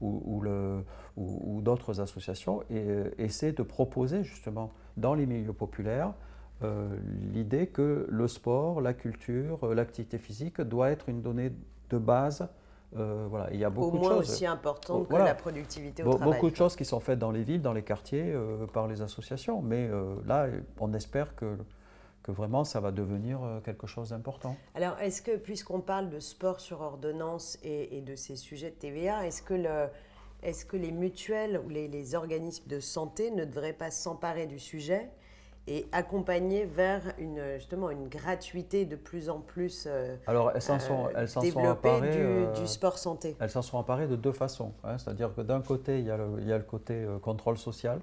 ou, 0.03 0.43
ou, 1.17 1.61
d'autres 1.63 2.01
associations, 2.01 2.63
et 2.69 2.85
essaient 3.19 3.53
de 3.53 3.63
proposer 3.63 4.23
justement 4.23 4.73
dans 4.99 5.15
les 5.15 5.25
milieux 5.25 5.55
populaires 5.55 6.13
l'idée 7.33 7.67
que 7.67 8.07
le 8.09 8.29
sport, 8.29 8.81
la 8.81 8.95
culture, 8.95 9.75
l'activité 9.75 10.19
physique 10.19 10.61
doit 10.61 10.91
être 10.91 11.09
une 11.09 11.23
donnée 11.23 11.53
de 11.91 11.99
base 11.99 12.49
voilà, 12.93 13.49
il 13.53 13.59
y 13.59 13.65
a 13.65 13.69
beaucoup 13.69 13.99
au 13.99 14.01
moins 14.01 14.11
de 14.17 14.23
choses. 14.23 14.31
aussi 14.31 14.47
importante 14.47 15.07
que 15.07 15.17
la 15.17 15.35
productivité 15.35 16.03
au 16.03 16.15
travail. 16.15 16.33
Beaucoup 16.33 16.51
de 16.51 16.57
choses 16.57 16.77
qui 16.77 16.87
sont 16.87 17.01
faites 17.01 17.19
dans 17.19 17.31
les 17.31 17.43
villes, 17.43 17.61
dans 17.61 17.75
les 17.75 17.83
quartiers, 17.83 18.35
par 18.73 18.89
les 18.89 19.03
associations. 19.03 19.61
Mais 19.61 19.91
là, 20.25 20.47
on 20.81 20.95
espère 20.95 21.35
que 21.35 21.59
que 22.27 22.33
vraiment 22.33 22.65
ça 22.65 22.81
va 22.81 22.91
devenir 22.91 23.43
euh, 23.43 23.61
quelque 23.61 23.87
chose 23.87 24.09
d'important. 24.11 24.57
Alors, 24.75 24.99
est-ce 25.01 25.23
que, 25.23 25.37
puisqu'on 25.37 25.81
parle 25.81 26.11
de 26.11 26.19
sport 26.19 26.59
sur 26.59 26.81
ordonnance 26.81 27.57
et, 27.63 28.01
de 28.01 28.17
ces 28.17 28.35
sujets 28.35 28.71
de 28.71 28.75
TVA, 28.75 29.25
est-ce 29.27 29.43
que, 29.43 29.55
le, 29.55 29.87
est 30.43 30.67
que 30.67 30.77
les 30.77 30.91
mutuelles 30.91 31.61
ou 31.65 31.69
les, 31.69 32.15
organismes 32.17 32.69
de 32.69 32.81
santé 32.81 33.31
ne 33.31 33.45
devraient 33.45 33.73
pas 33.73 33.93
s'emparer 33.93 34.47
du 34.47 34.59
sujet 34.59 35.09
et 35.69 35.87
accompagner 35.93 36.65
vers 36.65 37.03
une, 37.19 37.57
justement 37.57 37.91
une 37.91 38.09
gratuité 38.09 38.85
de 38.85 38.97
plus 38.97 39.29
en 39.29 39.41
plus 39.41 39.87
euh, 39.87 40.17
Alors, 40.27 40.53
elles 40.55 40.63
s'en 40.63 40.79
sont, 40.79 41.09
elles 41.17 41.29
sont 41.29 41.41
emparées, 41.41 42.11
du, 42.11 42.19
euh, 42.19 42.53
du, 42.53 42.67
sport 42.67 42.99
santé 42.99 43.37
Elles 43.41 43.51
s'en 43.51 43.63
sont 43.63 43.79
emparées 43.79 44.07
de 44.07 44.17
deux 44.17 44.33
façons. 44.33 44.73
Hein. 44.85 44.99
C'est-à-dire 44.99 45.35
que 45.35 45.41
d'un 45.41 45.61
côté, 45.61 45.99
il 45.99 46.05
y, 46.05 46.11
a 46.11 46.17
le, 46.17 46.27
il 46.39 46.47
y 46.47 46.53
a 46.53 46.59
le 46.59 46.65
côté 46.65 47.05
contrôle 47.23 47.59
social, 47.59 48.01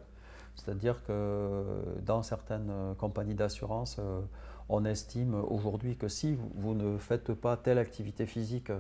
c'est-à-dire 0.56 1.04
que 1.06 1.64
dans 2.06 2.22
certaines 2.24 2.70
euh, 2.70 2.94
compagnies 2.94 3.36
d'assurance, 3.36 3.98
euh, 4.00 4.22
on 4.70 4.86
estime 4.86 5.36
aujourd'hui 5.36 5.98
que 5.98 6.08
si 6.08 6.38
vous 6.56 6.74
ne 6.74 6.98
faites 6.98 7.34
pas 7.34 7.58
telle 7.58 7.78
activité 7.78 8.26
physique 8.26 8.72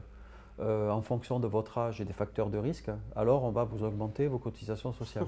euh, 0.59 0.89
en 0.89 1.01
fonction 1.01 1.39
de 1.39 1.47
votre 1.47 1.77
âge 1.77 1.99
et 1.99 2.05
des 2.05 2.13
facteurs 2.13 2.49
de 2.49 2.57
risque, 2.57 2.89
alors 3.15 3.43
on 3.43 3.51
va 3.51 3.63
vous 3.63 3.84
augmenter 3.84 4.27
vos 4.27 4.39
cotisations 4.39 4.93
sociales. 4.93 5.25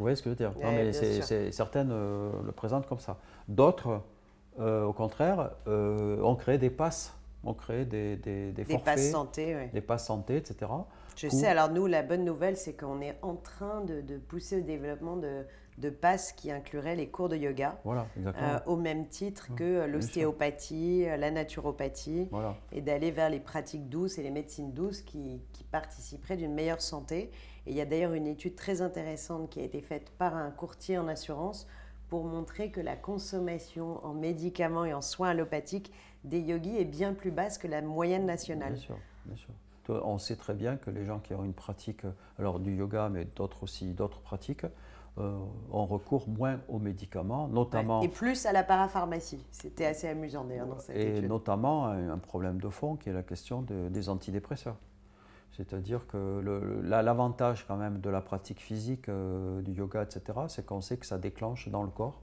Vous 0.00 0.04
voyez 0.04 0.16
ce 0.16 0.22
que 0.22 0.30
je 0.30 0.34
veux 0.34 0.50
dire? 0.50 0.52
Non, 0.62 0.72
mais 0.72 1.52
certaines 1.52 1.90
le 1.90 2.52
présentent 2.52 2.88
comme 2.88 2.98
ça. 2.98 3.18
D'autres, 3.48 4.00
au 4.58 4.92
contraire, 4.94 5.50
ont 5.66 6.36
créé 6.36 6.56
des 6.56 6.70
passes, 6.70 7.14
ont 7.44 7.52
créé 7.52 7.84
des, 7.84 8.16
des, 8.16 8.52
des, 8.52 8.64
forfaits, 8.64 8.84
passes 8.84 9.10
santé, 9.10 9.56
oui. 9.56 9.68
des 9.74 9.82
passes 9.82 10.06
santé, 10.06 10.36
etc. 10.36 10.70
Je 11.16 11.28
sais, 11.28 11.46
alors 11.46 11.70
nous, 11.70 11.86
la 11.86 12.02
bonne 12.02 12.24
nouvelle, 12.24 12.56
c'est 12.56 12.72
qu'on 12.72 13.02
est 13.02 13.18
en 13.20 13.34
train 13.34 13.82
de, 13.82 14.00
de 14.00 14.16
pousser 14.16 14.60
au 14.60 14.62
développement 14.62 15.16
de, 15.16 15.44
de 15.80 15.90
passes 15.90 16.32
qui 16.32 16.50
incluraient 16.50 16.94
les 16.94 17.08
cours 17.08 17.28
de 17.28 17.36
yoga, 17.36 17.80
euh, 17.86 18.58
au 18.66 18.76
même 18.76 19.08
titre 19.08 19.54
que 19.56 19.86
l'ostéopathie, 19.86 21.04
la 21.04 21.30
naturopathie, 21.30 22.28
et 22.72 22.82
d'aller 22.82 23.10
vers 23.10 23.30
les 23.30 23.40
pratiques 23.40 23.88
douces 23.88 24.18
et 24.18 24.22
les 24.22 24.30
médecines 24.30 24.72
douces 24.72 25.00
qui, 25.00 25.40
participeraient 25.70 26.36
d'une 26.36 26.52
meilleure 26.52 26.82
santé. 26.82 27.30
Et 27.64 27.70
il 27.70 27.76
y 27.76 27.80
a 27.80 27.84
d'ailleurs 27.84 28.14
une 28.14 28.26
étude 28.26 28.56
très 28.56 28.82
intéressante 28.82 29.50
qui 29.50 29.60
a 29.60 29.62
été 29.62 29.80
faite 29.80 30.10
par 30.18 30.34
un 30.34 30.50
courtier 30.50 30.98
en 30.98 31.06
assurance 31.06 31.68
pour 32.08 32.24
montrer 32.24 32.72
que 32.72 32.80
la 32.80 32.96
consommation 32.96 34.04
en 34.04 34.12
médicaments 34.12 34.84
et 34.84 34.92
en 34.92 35.00
soins 35.00 35.28
allopathiques 35.28 35.92
des 36.24 36.40
yogis 36.40 36.76
est 36.76 36.84
bien 36.84 37.14
plus 37.14 37.30
basse 37.30 37.56
que 37.56 37.68
la 37.68 37.82
moyenne 37.82 38.26
nationale. 38.26 38.72
Bien 38.72 38.82
sûr, 38.82 38.98
bien 39.26 39.36
sûr. 39.36 39.54
On 39.88 40.18
sait 40.18 40.36
très 40.36 40.54
bien 40.54 40.76
que 40.76 40.90
les 40.90 41.04
gens 41.04 41.20
qui 41.20 41.34
ont 41.34 41.44
une 41.44 41.54
pratique, 41.54 42.02
alors 42.38 42.58
du 42.58 42.74
yoga, 42.74 43.08
mais 43.08 43.26
d'autres 43.36 43.62
aussi, 43.62 43.92
d'autres 43.92 44.20
pratiques, 44.20 44.66
euh, 45.18 45.38
on 45.72 45.86
recourt 45.86 46.28
moins 46.28 46.60
aux 46.68 46.78
médicaments, 46.78 47.48
notamment... 47.48 48.00
et 48.00 48.08
plus 48.08 48.46
à 48.46 48.52
la 48.52 48.62
parapharmacie. 48.62 49.44
C'était 49.50 49.86
assez 49.86 50.08
amusant 50.08 50.44
d'ailleurs 50.44 50.68
dans 50.68 50.78
cette 50.78 50.96
Et 50.96 51.20
notamment 51.22 51.86
un, 51.86 52.18
problème 52.18 52.58
de 52.60 52.68
fond 52.68 52.96
qui 52.96 53.08
est 53.08 53.12
la 53.12 53.22
question 53.22 53.62
des 53.62 54.08
antidépresseurs. 54.08 54.76
C'est-à-dire 55.52 56.06
que 56.06 56.40
l'avantage 56.84 57.66
quand 57.66 57.76
même 57.76 58.00
de 58.00 58.08
la 58.08 58.20
pratique 58.20 58.60
physique, 58.60 59.08
euh, 59.08 59.60
du 59.62 59.72
yoga, 59.72 60.02
etc., 60.02 60.22
c'est 60.48 60.64
qu'on 60.64 60.80
sait 60.80 60.96
que 60.96 61.06
ça 61.06 61.18
déclenche 61.18 61.68
dans 61.68 61.82
le 61.82 61.90
corps 61.90 62.20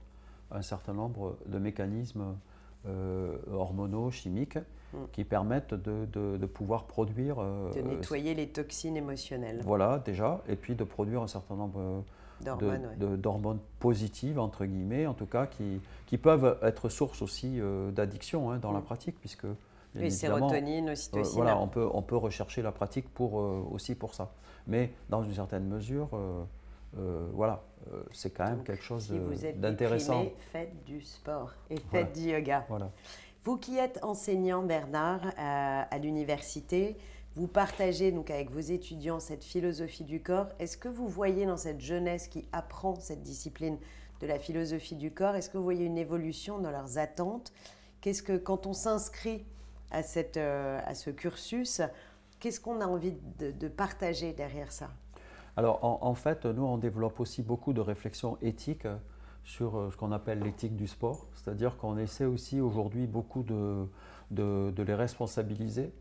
un 0.50 0.62
certain 0.62 0.94
nombre 0.94 1.36
de 1.46 1.58
mécanismes 1.58 2.36
euh, 2.86 3.36
hormonaux, 3.52 4.10
chimiques, 4.10 4.56
mm. 4.56 4.96
qui 5.12 5.24
permettent 5.24 5.74
de, 5.74 6.46
pouvoir 6.46 6.84
produire... 6.84 7.36
de 7.36 7.82
nettoyer 7.82 8.34
les 8.34 8.48
toxines 8.48 8.96
émotionnelles. 8.96 9.60
Voilà, 9.62 9.98
déjà, 9.98 10.42
et 10.48 10.56
puis 10.56 10.74
de 10.74 10.84
produire 10.84 11.22
un 11.22 11.28
certain 11.28 11.54
nombre 11.54 12.02
d'hormones 12.40 13.60
positives, 13.78 14.38
entre 14.38 14.64
guillemets, 14.64 15.06
en 15.06 15.14
tout 15.14 15.26
cas, 15.26 15.46
qui, 15.46 15.80
qui 16.06 16.18
peuvent 16.18 16.58
être 16.62 16.88
source 16.88 17.22
aussi 17.22 17.60
euh, 17.60 17.90
d'addiction 17.90 18.50
hein, 18.50 18.58
dans 18.58 18.72
la 18.72 18.80
mm. 18.80 18.84
pratique, 18.84 19.20
puisque... 19.20 19.46
Oui, 19.94 20.10
sérotonine, 20.12 20.90
ocytocine. 20.90 21.32
Euh, 21.32 21.34
voilà, 21.34 21.58
on 21.58 21.66
peut, 21.66 21.88
on 21.92 22.02
peut 22.02 22.16
rechercher 22.16 22.62
la 22.62 22.72
pratique 22.72 23.08
pour, 23.12 23.40
euh, 23.40 23.64
aussi 23.72 23.94
pour 23.94 24.14
ça. 24.14 24.32
Mais 24.66 24.92
dans 25.08 25.22
une 25.22 25.34
certaine 25.34 25.66
mesure, 25.66 26.10
voilà, 27.32 27.62
c'est 28.12 28.30
quand 28.30 28.44
même 28.44 28.62
quelque 28.62 28.82
chose 28.82 29.10
d'intéressant. 29.56 30.22
Si 30.22 30.28
vous 30.28 30.32
êtes 30.34 30.40
faites 30.52 30.84
du 30.84 31.00
sport 31.00 31.52
et 31.70 31.78
faites 31.90 32.12
du 32.12 32.30
yoga. 32.30 32.66
Voilà. 32.68 32.90
Vous 33.44 33.56
qui 33.56 33.78
êtes 33.78 33.98
enseignant, 34.02 34.62
Bernard, 34.62 35.22
à 35.38 35.98
l'université, 35.98 36.98
vous 37.38 37.46
partagez 37.46 38.10
donc 38.10 38.32
avec 38.32 38.50
vos 38.50 38.58
étudiants 38.58 39.20
cette 39.20 39.44
philosophie 39.44 40.02
du 40.02 40.20
corps. 40.20 40.48
Est-ce 40.58 40.76
que 40.76 40.88
vous 40.88 41.06
voyez 41.06 41.46
dans 41.46 41.56
cette 41.56 41.80
jeunesse 41.80 42.26
qui 42.26 42.48
apprend 42.50 42.96
cette 42.96 43.22
discipline 43.22 43.78
de 44.20 44.26
la 44.26 44.40
philosophie 44.40 44.96
du 44.96 45.12
corps, 45.12 45.36
est-ce 45.36 45.48
que 45.48 45.56
vous 45.56 45.62
voyez 45.62 45.86
une 45.86 45.98
évolution 45.98 46.58
dans 46.58 46.72
leurs 46.72 46.98
attentes? 46.98 47.52
Qu'est-ce 48.00 48.24
que 48.24 48.36
quand 48.36 48.66
on 48.66 48.72
s'inscrit 48.72 49.44
à, 49.92 50.02
cette, 50.02 50.36
euh, 50.36 50.80
à 50.84 50.96
ce 50.96 51.10
cursus, 51.10 51.80
qu'est-ce 52.40 52.58
qu'on 52.58 52.80
a 52.80 52.86
envie 52.86 53.14
de, 53.38 53.68
partager 53.68 54.32
derrière 54.32 54.72
ça? 54.72 54.90
Alors 55.56 55.78
en, 55.84 56.14
fait, 56.14 56.44
nous 56.44 56.64
on 56.64 56.76
développe 56.76 57.20
aussi 57.20 57.44
beaucoup 57.44 57.72
de 57.72 57.80
réflexions 57.80 58.36
éthiques 58.42 58.88
sur 59.44 59.76
euh, 59.76 59.90
ce 59.92 59.96
qu'on 59.96 60.10
appelle 60.10 60.40
l'éthique 60.40 60.74
du 60.74 60.88
sport, 60.88 61.28
c'est-à-dire 61.36 61.76
qu'on 61.76 61.98
essaie 61.98 62.24
aussi 62.24 62.60
aujourd'hui 62.60 63.06
beaucoup 63.06 63.44
de, 63.44 63.86
de, 64.32 64.72
de 64.74 64.82
les 64.82 64.94
responsabiliser 64.94 65.92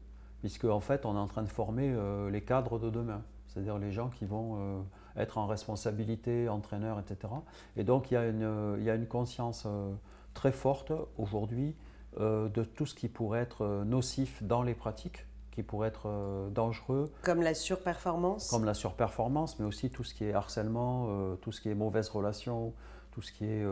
puisque 0.47 0.63
en 0.63 0.79
fait 0.79 1.05
on 1.05 1.13
est 1.15 1.19
en 1.19 1.27
train 1.27 1.43
de 1.43 1.49
former 1.49 1.91
euh, 1.93 2.29
les 2.29 2.39
cadres 2.39 2.79
de 2.79 2.89
demain, 2.89 3.21
c'est-à-dire 3.47 3.77
les 3.77 3.91
gens 3.91 4.07
qui 4.07 4.23
vont 4.23 4.55
euh, 4.55 4.81
être 5.17 5.37
en 5.37 5.45
responsabilité, 5.45 6.47
entraîneurs, 6.47 7.01
etc. 7.01 7.33
Et 7.75 7.83
donc 7.83 8.11
il 8.11 8.13
y 8.13 8.17
a 8.17 8.25
une, 8.25 8.77
il 8.77 8.85
y 8.85 8.89
a 8.89 8.95
une 8.95 9.07
conscience 9.07 9.63
euh, 9.65 9.91
très 10.33 10.53
forte 10.53 10.93
aujourd'hui 11.17 11.75
de 12.17 12.63
tout 12.63 12.87
ce 12.87 12.95
qui 12.95 13.09
pourrait 13.09 13.41
être 13.41 13.83
nocif 13.85 14.41
dans 14.41 14.63
les 14.63 14.73
pratiques 14.73 15.27
qui 15.51 15.61
pourraient 15.61 15.89
être 15.89 16.49
dangereux. 16.49 17.11
Comme 17.21 17.43
la 17.43 17.53
surperformance 17.53 18.49
Comme 18.49 18.65
la 18.65 18.73
surperformance, 18.73 19.59
mais 19.59 19.65
aussi 19.65 19.91
tout 19.91 20.03
ce 20.03 20.15
qui 20.15 20.23
est 20.23 20.33
harcèlement, 20.33 21.35
tout 21.41 21.51
ce 21.51 21.61
qui 21.61 21.69
est 21.69 21.75
mauvaise 21.75 22.09
relation, 22.09 22.73
tout 23.17 23.23
ce 23.23 23.31
qui 23.31 23.45
est 23.45 23.65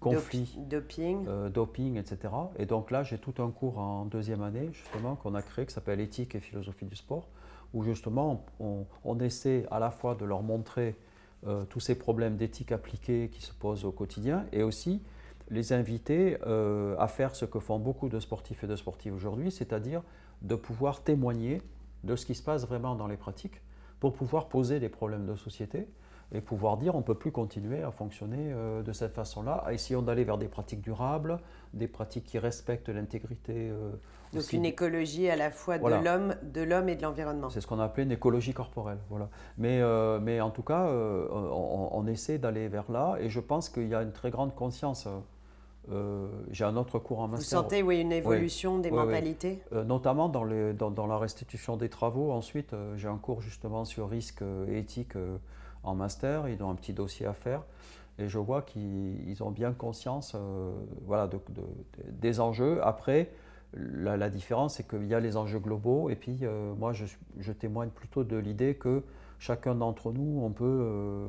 conflit, 0.00 0.58
doping. 0.68 1.24
doping, 1.50 1.96
etc. 1.98 2.34
Et 2.58 2.66
donc 2.66 2.90
là, 2.90 3.04
j'ai 3.04 3.16
tout 3.16 3.40
un 3.40 3.48
cours 3.52 3.78
en 3.78 4.06
deuxième 4.06 4.42
année, 4.42 4.70
justement, 4.72 5.14
qu'on 5.14 5.36
a 5.36 5.42
créé, 5.42 5.66
qui 5.66 5.72
s'appelle 5.72 6.00
Éthique 6.00 6.34
et 6.34 6.40
philosophie 6.40 6.86
du 6.86 6.96
sport, 6.96 7.28
où 7.74 7.84
justement 7.84 8.44
on, 8.58 9.20
essaie 9.20 9.66
à 9.70 9.78
la 9.78 9.92
fois 9.92 10.16
de 10.16 10.24
leur 10.24 10.42
montrer 10.42 10.96
euh, 11.46 11.64
tous 11.64 11.78
ces 11.78 11.94
problèmes 11.94 12.36
d'éthique 12.36 12.72
appliquée 12.72 13.30
qui 13.32 13.40
se 13.40 13.52
posent 13.52 13.84
au 13.84 13.92
quotidien 13.92 14.46
et 14.50 14.64
aussi 14.64 15.00
les 15.48 15.72
inviter 15.72 16.38
euh, 16.44 16.96
à 16.98 17.06
faire 17.06 17.36
ce 17.36 17.44
que 17.44 17.60
font 17.60 17.78
beaucoup 17.78 18.08
de 18.08 18.18
sportifs 18.18 18.64
et 18.64 18.66
de 18.66 18.74
sportives 18.74 19.14
aujourd'hui, 19.14 19.52
c'est-à-dire 19.52 20.02
de 20.42 20.56
pouvoir 20.56 21.04
témoigner 21.04 21.62
de 22.02 22.16
ce 22.16 22.26
qui 22.26 22.34
se 22.34 22.42
passe 22.42 22.66
vraiment 22.66 22.96
dans 22.96 23.06
les 23.06 23.16
pratiques 23.16 23.62
pour 24.00 24.12
pouvoir 24.12 24.48
poser 24.48 24.80
des 24.80 24.88
problèmes 24.88 25.24
de 25.24 25.36
société 25.36 25.86
et 26.34 26.40
pouvoir 26.40 26.76
dire 26.76 26.94
on 26.94 26.98
ne 26.98 27.02
peut 27.02 27.14
plus 27.14 27.30
continuer 27.30 27.82
à 27.82 27.90
fonctionner 27.90 28.52
euh, 28.52 28.82
de 28.82 28.92
cette 28.92 29.14
façon-là. 29.14 29.64
Essayons 29.70 30.02
d'aller 30.02 30.24
vers 30.24 30.38
des 30.38 30.48
pratiques 30.48 30.80
durables, 30.80 31.38
des 31.74 31.88
pratiques 31.88 32.24
qui 32.24 32.38
respectent 32.38 32.88
l'intégrité. 32.88 33.70
Euh, 33.70 33.92
Donc 34.32 34.52
une 34.52 34.64
écologie 34.64 35.28
à 35.28 35.36
la 35.36 35.50
fois 35.50 35.78
de 35.78 36.04
l'homme, 36.04 36.34
de 36.42 36.62
l'homme 36.62 36.88
et 36.88 36.96
de 36.96 37.02
l'environnement. 37.02 37.50
C'est 37.50 37.60
ce 37.60 37.66
qu'on 37.66 37.80
a 37.80 37.84
appelé 37.84 38.04
une 38.04 38.12
écologie 38.12 38.54
corporelle. 38.54 38.98
Voilà. 39.10 39.28
Mais, 39.58 39.80
euh, 39.80 40.18
mais 40.20 40.40
en 40.40 40.50
tout 40.50 40.62
cas, 40.62 40.86
on, 40.86 42.06
essaie 42.06 42.38
d'aller 42.38 42.68
vers 42.68 42.90
là 42.90 43.16
et 43.20 43.30
je 43.30 43.40
pense 43.40 43.68
qu'il 43.68 43.88
y 43.88 43.94
a 43.94 44.02
une 44.02 44.12
très 44.12 44.30
grande 44.30 44.54
conscience. 44.54 45.06
J'ai 46.50 46.64
un 46.64 46.76
autre 46.76 46.98
cours 46.98 47.20
en 47.20 47.28
master. 47.28 47.38
Vous 47.58 47.64
sentez 47.64 47.82
oui, 47.82 48.00
une 48.00 48.12
évolution 48.12 48.78
des 48.78 48.90
mentalités? 48.90 49.62
Notamment 49.72 50.28
dans, 50.28 50.44
les, 50.44 50.72
dans, 50.72 50.90
dans, 50.90 51.06
la 51.06 51.18
restitution 51.18 51.76
des 51.76 51.88
travaux. 51.88 52.32
Ensuite, 52.32 52.74
j'ai 52.96 53.08
un 53.08 53.18
cours 53.18 53.42
justement 53.42 53.84
sur 53.84 54.08
risque 54.08 54.42
et 54.68 54.78
éthique 54.78 55.14
en 55.84 55.94
master, 55.94 56.48
ils 56.48 56.62
ont 56.62 56.70
un 56.70 56.74
petit 56.74 56.92
dossier 56.92 57.26
à 57.26 57.32
faire. 57.32 57.62
Et 58.18 58.28
je 58.28 58.38
vois 58.38 58.62
qu'ils 58.62 59.42
ont 59.42 59.50
bien 59.50 59.72
conscience 59.72 60.34
euh, 60.34 60.70
voilà, 61.06 61.26
de, 61.26 61.38
des 62.10 62.40
enjeux. 62.40 62.80
Après, 62.84 63.30
la, 63.74 64.28
différence, 64.28 64.74
c'est 64.74 64.86
qu'il 64.86 65.06
y 65.06 65.14
a 65.14 65.20
les 65.20 65.36
enjeux 65.36 65.58
globaux. 65.58 66.10
Et 66.10 66.16
puis, 66.16 66.40
euh, 66.42 66.74
moi, 66.74 66.92
je, 66.92 67.52
témoigne 67.52 67.88
plutôt 67.88 68.22
de 68.22 68.36
l'idée 68.36 68.74
que 68.74 69.02
chacun 69.38 69.74
d'entre 69.74 70.12
nous, 70.12 70.42
on 70.42 70.50
peut 70.50 70.64
euh, 70.64 71.26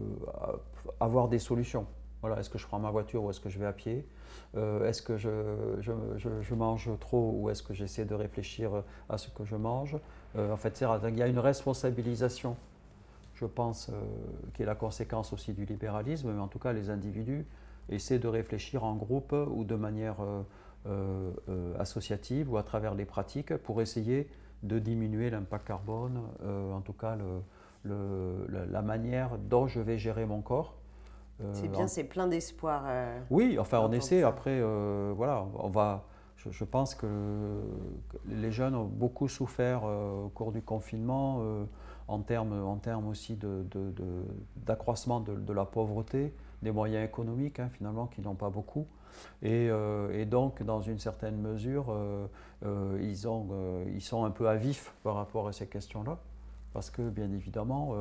avoir 1.00 1.30
des 1.30 1.40
solutions. 1.40 1.88
Voilà, 2.22 2.40
est-ce 2.40 2.50
que 2.50 2.58
je 2.58 2.68
prends 2.68 2.80
ma 2.80 2.92
voiture 2.92 3.24
ou 3.24 3.30
est-ce 3.30 3.40
que 3.40 3.50
je 3.50 3.60
vais 3.60 3.66
à 3.66 3.74
pied? 3.74 4.06
Est-ce 4.56 5.02
que 5.02 5.18
je, 5.18 6.54
mange 6.54 6.90
trop 7.00 7.34
ou 7.38 7.50
est-ce 7.50 7.64
que 7.64 7.74
j'essaie 7.74 8.06
de 8.06 8.14
réfléchir 8.14 8.84
à 9.10 9.18
ce 9.18 9.30
que 9.30 9.44
je 9.44 9.56
mange? 9.56 9.98
En 10.38 10.56
fait, 10.56 10.80
il 10.80 11.18
y 11.18 11.22
a 11.22 11.28
une 11.28 11.40
responsabilisation 11.40 12.56
je 13.44 13.48
pense, 13.48 13.90
euh, 13.90 13.94
qui 14.54 14.64
est 14.64 14.66
la 14.66 14.76
conséquence 14.76 15.34
aussi 15.34 15.52
du 15.52 15.66
libéralisme, 15.66 16.32
mais 16.32 16.42
en 16.42 16.48
tout 16.48 16.60
cas 16.60 16.72
les 16.72 16.90
individus 16.90 17.46
essaient 17.90 18.20
de 18.20 18.30
réfléchir 18.30 18.86
en 18.86 18.96
groupe 18.96 19.34
ou 19.34 19.66
de 19.66 19.76
manière 19.76 20.16
euh, 20.22 20.44
euh, 21.50 21.78
associative 21.78 22.50
ou 22.52 22.56
à 22.56 22.64
travers 22.64 22.96
des 22.96 23.04
pratiques 23.04 23.58
pour 23.58 23.82
essayer 23.82 24.30
de 24.64 24.80
diminuer 24.80 25.30
l'impact 25.30 25.68
carbone, 25.68 26.22
en 26.46 26.80
tout 26.80 26.94
cas 26.94 27.18
le, 27.84 28.48
la 28.48 28.82
manière 28.82 29.38
dont 29.38 29.68
je 29.68 29.82
vais 29.82 29.98
gérer 29.98 30.26
mon 30.26 30.42
corps. 30.42 30.78
c'est 31.52 31.68
bien, 31.68 31.88
c'est 31.88 32.06
plein 32.06 32.28
d'espoir. 32.28 32.86
oui, 33.30 33.60
enfin 33.60 33.82
on 33.82 33.92
essaie, 33.92 34.24
après, 34.24 34.62
voilà, 35.14 35.46
on 35.56 35.68
va... 35.68 36.06
Je, 36.38 36.64
pense 36.64 36.96
que 36.96 37.08
les 38.26 38.52
jeunes 38.52 38.76
ont 38.76 38.86
beaucoup 38.86 39.28
souffert 39.28 39.84
au 39.84 40.30
cours 40.30 40.54
du 40.54 40.62
confinement 40.62 41.42
en 42.08 42.20
termes, 42.20 42.64
en 42.64 42.78
termes 42.78 43.08
aussi 43.08 43.38
d'accroissement 44.58 45.20
de, 45.20 45.36
de, 45.36 45.54
la 45.54 45.66
pauvreté, 45.66 46.34
des 46.62 46.72
moyens 46.72 47.06
économiques 47.06 47.60
hein, 47.60 47.70
finalement 47.74 48.08
qui 48.08 48.22
n'ont 48.22 48.36
pas 48.36 48.50
beaucoup. 48.50 48.88
Et, 49.42 49.70
euh, 49.70 50.20
et, 50.20 50.26
donc, 50.26 50.64
dans 50.64 50.82
une 50.82 51.00
certaine 51.00 51.38
mesure, 51.38 51.88
euh, 51.90 52.26
euh, 52.66 53.00
ils, 53.02 53.28
ont, 53.28 53.48
ils 53.94 54.02
sont 54.02 54.26
un 54.26 54.32
peu 54.32 54.48
à 54.50 54.56
vif 54.56 54.94
par 55.04 55.16
rapport 55.16 55.48
à 55.48 55.54
ces 55.54 55.68
questions-là. 55.68 56.18
Parce 56.74 56.90
que, 56.90 57.08
bien 57.08 57.32
évidemment, 57.32 57.96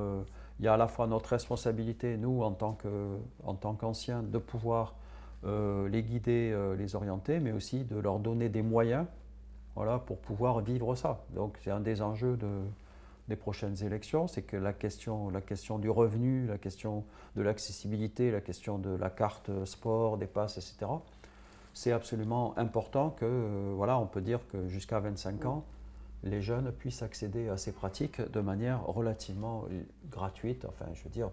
il 0.58 0.64
y 0.64 0.68
a 0.68 0.74
à 0.74 0.76
la 0.78 0.88
fois 0.88 1.06
notre 1.06 1.28
responsabilité, 1.30 2.16
nous, 2.16 2.42
en 2.42 2.52
tant 2.52 3.74
qu'anciens, 3.74 4.22
de 4.22 4.38
pouvoir 4.38 4.94
les 5.44 6.02
guider, 6.02 6.56
les 6.78 6.96
orienter, 6.96 7.38
mais 7.38 7.52
aussi 7.52 7.84
de 7.84 7.98
leur 7.98 8.18
donner 8.18 8.48
des 8.48 8.62
moyens 8.62 9.04
voilà, 9.74 9.98
pour 9.98 10.16
pouvoir 10.18 10.60
vivre 10.60 10.94
ça. 10.94 11.22
Donc, 11.34 11.58
c'est 11.62 11.70
un 11.70 11.80
des 11.80 12.00
enjeux 12.00 12.38
de, 12.38 12.62
des 13.28 13.36
prochaines 13.36 13.82
élections, 13.84 14.26
c'est 14.26 14.42
que 14.42 14.56
la 14.56 14.72
question, 14.72 15.30
la 15.30 15.40
question 15.40 15.78
du 15.78 15.88
revenu, 15.88 16.46
la 16.46 16.58
question 16.58 17.04
de 17.36 17.42
l'accessibilité, 17.42 18.30
la 18.30 18.40
question 18.40 18.78
de 18.78 18.90
la 18.90 19.10
carte 19.10 19.64
sport, 19.64 20.18
des 20.18 20.26
passes, 20.26 20.58
etc., 20.58 20.90
c'est 21.74 21.92
absolument 21.92 22.56
important 22.58 23.10
que, 23.10 23.24
euh, 23.24 23.72
voilà, 23.74 23.98
on 23.98 24.06
peut 24.06 24.20
dire 24.20 24.40
que 24.48 24.68
jusqu'à 24.68 25.00
25 25.00 25.46
ans, 25.46 25.64
les 26.24 26.42
jeunes 26.42 26.70
puissent 26.72 27.02
accéder 27.02 27.48
à 27.48 27.56
ces 27.56 27.72
pratiques 27.72 28.20
de 28.20 28.40
manière 28.40 28.84
relativement 28.86 29.64
gratuite, 30.10 30.64
enfin, 30.68 30.86
je 30.94 31.02
veux 31.02 31.10
dire, 31.10 31.30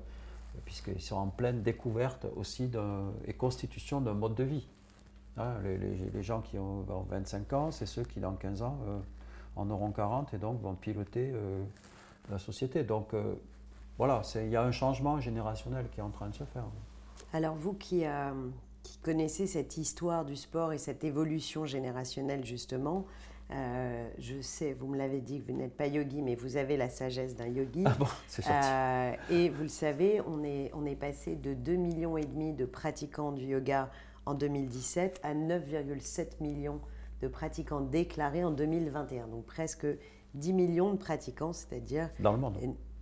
puisqu'ils 0.65 1.01
sont 1.01 1.17
en 1.17 1.27
pleine 1.27 1.61
découverte 1.61 2.25
aussi 2.35 2.71
et 3.25 3.33
constitution 3.33 4.01
d'un 4.01 4.13
mode 4.13 4.35
de 4.35 4.43
vie. 4.43 4.67
Hein, 5.37 5.53
les, 5.63 6.23
gens 6.23 6.41
qui 6.41 6.57
ont 6.57 6.85
25 7.09 7.53
ans, 7.53 7.71
c'est 7.71 7.85
ceux 7.85 8.03
qui, 8.03 8.19
dans 8.19 8.33
15 8.33 8.61
ans, 8.61 8.77
euh, 8.87 8.99
en 9.55 9.69
auront 9.69 9.91
40 9.91 10.33
et 10.33 10.37
donc 10.37 10.61
vont 10.61 10.75
piloter 10.75 11.31
euh, 11.33 11.63
la 12.29 12.39
société. 12.39 12.83
Donc 12.83 13.13
euh, 13.13 13.35
voilà, 13.97 14.21
il 14.35 14.49
y 14.49 14.55
a 14.55 14.63
un 14.63 14.71
changement 14.71 15.19
générationnel 15.19 15.87
qui 15.91 15.99
est 15.99 16.03
en 16.03 16.09
train 16.09 16.29
de 16.29 16.35
se 16.35 16.43
faire. 16.43 16.63
Alors 17.33 17.55
vous 17.55 17.73
qui, 17.73 18.05
euh, 18.05 18.31
qui 18.83 18.97
connaissez 18.99 19.47
cette 19.47 19.77
histoire 19.77 20.25
du 20.25 20.35
sport 20.35 20.73
et 20.73 20.77
cette 20.77 21.03
évolution 21.03 21.65
générationnelle 21.65 22.45
justement, 22.45 23.05
je 23.51 24.41
sais, 24.41 24.73
vous 24.73 24.87
me 24.87 24.95
l'avez 24.95 25.21
dit 25.21 25.41
que 25.41 25.51
vous 25.51 25.57
n'êtes 25.57 25.75
pas 25.75 25.87
yogi, 25.87 26.21
mais 26.21 26.35
vous 26.35 26.55
avez 26.55 26.77
la 26.77 26.87
sagesse 26.87 27.35
d'un 27.35 27.47
yogi. 27.47 27.83
Ah 27.83 27.95
bon, 27.97 28.05
c'est 28.27 28.43
et 29.31 29.49
vous 29.49 29.63
le 29.63 29.69
savez, 29.69 30.21
on 30.27 30.43
est, 30.43 30.69
on 30.75 30.85
est 30.85 30.95
passé 30.95 31.35
de 31.35 31.55
2,5 31.55 31.77
millions 31.77 32.15
et 32.15 32.25
demi 32.25 32.53
de 32.53 32.65
pratiquants 32.65 33.31
du 33.31 33.45
yoga 33.45 33.89
en 34.27 34.35
2017 34.35 35.19
à 35.23 35.33
9,7 35.33 36.41
millions 36.41 36.79
de 37.21 37.27
pratiquants 37.27 37.81
déclarés 37.81 38.43
en 38.43 38.51
2021. 38.51 39.27
Donc 39.27 39.45
presque 39.45 39.87
10 40.35 40.53
millions 40.53 40.91
de 40.91 40.97
pratiquants, 40.97 41.53
c'est-à-dire... 41.53 42.09
Dans 42.19 42.31
le 42.31 42.37
monde 42.37 42.57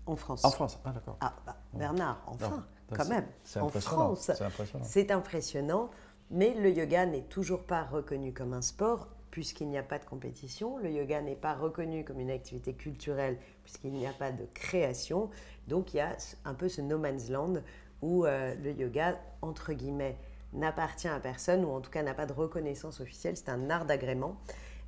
En 0.05 0.15
France. 0.15 0.45
En 0.45 0.51
France, 0.51 0.80
ah 0.86 0.91
d'accord. 0.91 1.18
Ah, 1.22 1.34
bah, 1.45 1.57
Bernard, 1.74 2.22
enfin, 2.28 2.65
quand 2.93 3.07
même. 3.07 3.26
C'est 3.43 3.59
impressionnant. 3.59 4.15
C'est 4.15 4.41
impressionnant. 4.41 4.86
C'est 4.86 5.11
impressionnant. 5.11 5.89
Mais 6.30 6.53
le 6.53 6.72
yoga 6.72 7.05
n'est 7.05 7.24
toujours 7.24 7.63
pas 7.63 7.84
reconnu 7.84 8.34
comme 8.34 8.53
un 8.53 8.61
sport 8.61 9.07
puisqu'il 9.32 9.68
n'y 9.68 9.78
a 9.78 9.84
pas 9.84 9.99
de 9.99 10.05
compétition. 10.05 10.78
Le 10.78 10.91
yoga 10.91 11.22
n'est 11.22 11.36
pas 11.36 11.53
reconnu 11.53 12.03
comme 12.03 12.20
une 12.20 12.32
activité 12.32 12.74
culturelle 12.74 13.38
puisqu'il 13.63 13.93
n'y 13.93 14.07
a 14.07 14.13
pas 14.13 14.32
de 14.32 14.45
création. 14.53 15.30
Donc 15.68 15.93
il 15.93 15.97
y 15.97 15.99
a 15.99 16.18
un 16.45 16.53
peu 16.53 16.70
ce 16.70 16.82
no 16.82 16.97
man's 16.97 17.30
land 17.30 17.55
où 18.01 18.26
euh, 18.26 18.55
le 18.55 18.72
yoga, 18.72 19.20
entre 19.41 19.74
guillemets, 19.74 20.18
n'appartient 20.54 21.08
à 21.08 21.20
personne, 21.20 21.66
ou 21.66 21.70
en 21.70 21.82
tout 21.82 21.91
cas 21.91 22.04
n'a 22.04 22.14
pas 22.14 22.26
de 22.26 22.34
reconnaissance 22.34 23.00
officielle, 23.00 23.38
c'est 23.38 23.50
un 23.50 23.70
art 23.70 23.86
d'agrément. 23.86 24.38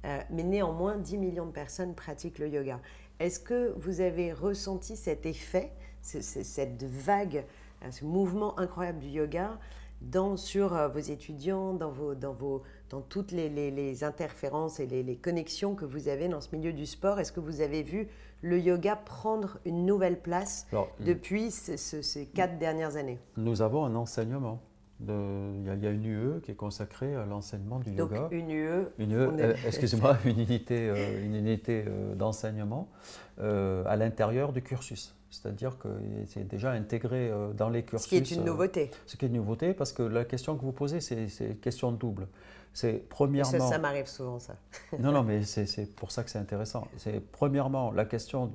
Euh, 0.05 0.20
mais 0.30 0.43
néanmoins, 0.43 0.97
10 0.97 1.18
millions 1.18 1.45
de 1.45 1.51
personnes 1.51 1.93
pratiquent 1.93 2.39
le 2.39 2.49
yoga. 2.49 2.80
Est-ce 3.20 3.39
que 3.39 3.74
vous 3.78 4.01
avez 4.01 4.32
ressenti 4.32 4.95
cet 4.95 5.26
effet, 5.26 5.72
cette 6.01 6.84
vague, 6.84 7.43
euh, 7.84 7.91
ce 7.91 8.05
mouvement 8.05 8.57
incroyable 8.57 8.99
du 8.99 9.10
yoga 9.10 9.60
dans, 10.01 10.38
sur 10.38 10.74
euh, 10.74 10.88
vos 10.88 10.99
étudiants, 10.99 11.74
dans, 11.74 11.91
vos, 11.91 12.16
dans, 12.16 12.32
vos, 12.32 12.64
dans 12.89 13.01
toutes 13.01 13.34
les, 13.34 14.03
interférences 14.05 14.80
et 14.80 14.88
les, 14.88 15.18
connexions 15.18 15.76
que 15.76 15.84
vous 15.84 16.07
avez 16.07 16.30
dans 16.30 16.39
ce 16.39 16.55
milieu 16.55 16.72
du 16.72 16.86
sport? 16.86 17.20
Est-ce 17.20 17.34
que 17.34 17.41
vous 17.41 17.60
avez 17.60 17.84
vu 17.84 18.07
le 18.41 18.57
yoga 18.57 18.95
prendre 18.95 19.60
une 19.66 19.86
nouvelle 19.86 20.22
place 20.22 20.66
depuis 21.01 21.51
ces 21.51 22.26
quatre 22.28 22.57
dernières 22.57 22.95
années? 22.95 23.20
Nous 23.36 23.62
avons 23.62 23.84
un 23.84 23.95
enseignement 23.95 24.62
il 25.02 25.64
y, 25.66 25.88
a 25.88 25.91
une 25.91 26.06
UE 26.06 26.41
qui 26.41 26.52
est 26.52 26.56
consacrée 26.56 27.16
à 27.16 27.26
l'enseignement 27.26 27.80
du 27.80 27.91
Donc, 27.91 28.12
yoga. 28.12 28.28
Une 28.32 28.52
UE. 28.52 28.88
Une 28.97 29.12
UE, 29.12 29.30
euh, 29.39 29.56
excusez-moi, 29.66 30.18
une 30.26 30.39
unité, 30.39 30.89
euh, 30.89 31.26
une 31.26 31.36
unité 31.36 31.86
euh, 31.88 32.16
d'enseignement 32.16 32.89
à 33.38 33.95
l'intérieur 33.95 34.52
du 34.52 34.62
cursus. 34.62 35.16
C'est-à-dire 35.32 35.78
que 35.78 35.88
c'est 36.28 36.45
déjà 36.45 36.72
intégré 36.72 37.32
dans 37.56 37.70
les 37.70 37.84
cursus. 37.84 38.06
Ce 38.06 38.10
qui 38.10 38.18
est 38.18 38.36
une 38.36 38.43
nouveauté. 38.43 38.91
ce 39.06 39.16
qui 39.16 39.26
est 39.26 39.28
une 39.30 39.36
nouveauté, 39.36 39.74
parce 39.74 39.93
que 39.93 40.04
la 40.04 40.26
question 40.26 40.58
que 40.58 40.62
vous 40.62 40.74
posez, 40.74 41.00
c'est 41.00 41.28
une 41.39 41.56
question 41.58 41.93
double. 41.93 42.28
C'est 42.74 43.08
premièrement. 43.08 43.50
Ça, 43.50 43.60
ça 43.60 43.78
m'arrive 43.78 44.08
souvent, 44.08 44.39
ça. 44.39 44.56
non, 45.00 45.14
non, 45.14 45.24
mais 45.24 45.43
c'est 45.43 45.95
pour 45.95 46.12
ça 46.12 46.24
que 46.24 46.30
c'est 46.30 46.39
intéressant. 46.39 46.88
C'est 46.97 47.22
premièrement 47.32 47.91
la 47.91 48.04
question 48.04 48.52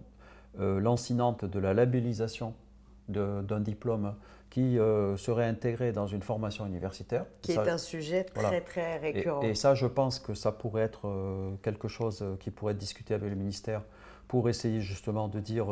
lancinante 0.59 1.47
de 1.47 1.59
la 1.59 1.73
labellisation 1.73 2.53
d'un 3.09 3.61
diplôme 3.61 4.15
qui 4.55 4.79
euh, 4.79 5.17
serait 5.17 5.47
intégré 5.47 5.91
dans 5.91 6.07
une 6.07 6.23
formation 6.23 6.65
universitaire. 6.65 7.27
Qui 7.43 7.55
est 7.55 7.59
un 7.59 7.77
sujet 7.77 8.23
très 8.23 8.61
très 8.61 8.99
récurrent. 8.99 9.43
Et, 9.43 9.57
ça, 9.57 9.75
je 9.75 9.89
pense 9.89 10.21
que 10.21 10.33
ça 10.35 10.53
pourrait 10.53 10.83
être 10.83 11.11
quelque 11.65 11.89
chose 11.89 12.25
qui 12.39 12.53
pourrait 12.53 12.71
être 12.71 12.79
discuté 12.79 13.15
avec 13.15 13.31
le 13.31 13.35
ministère 13.35 13.83
pour 14.29 14.49
essayer 14.49 14.81
justement 14.81 15.27
de 15.27 15.41
dire, 15.41 15.67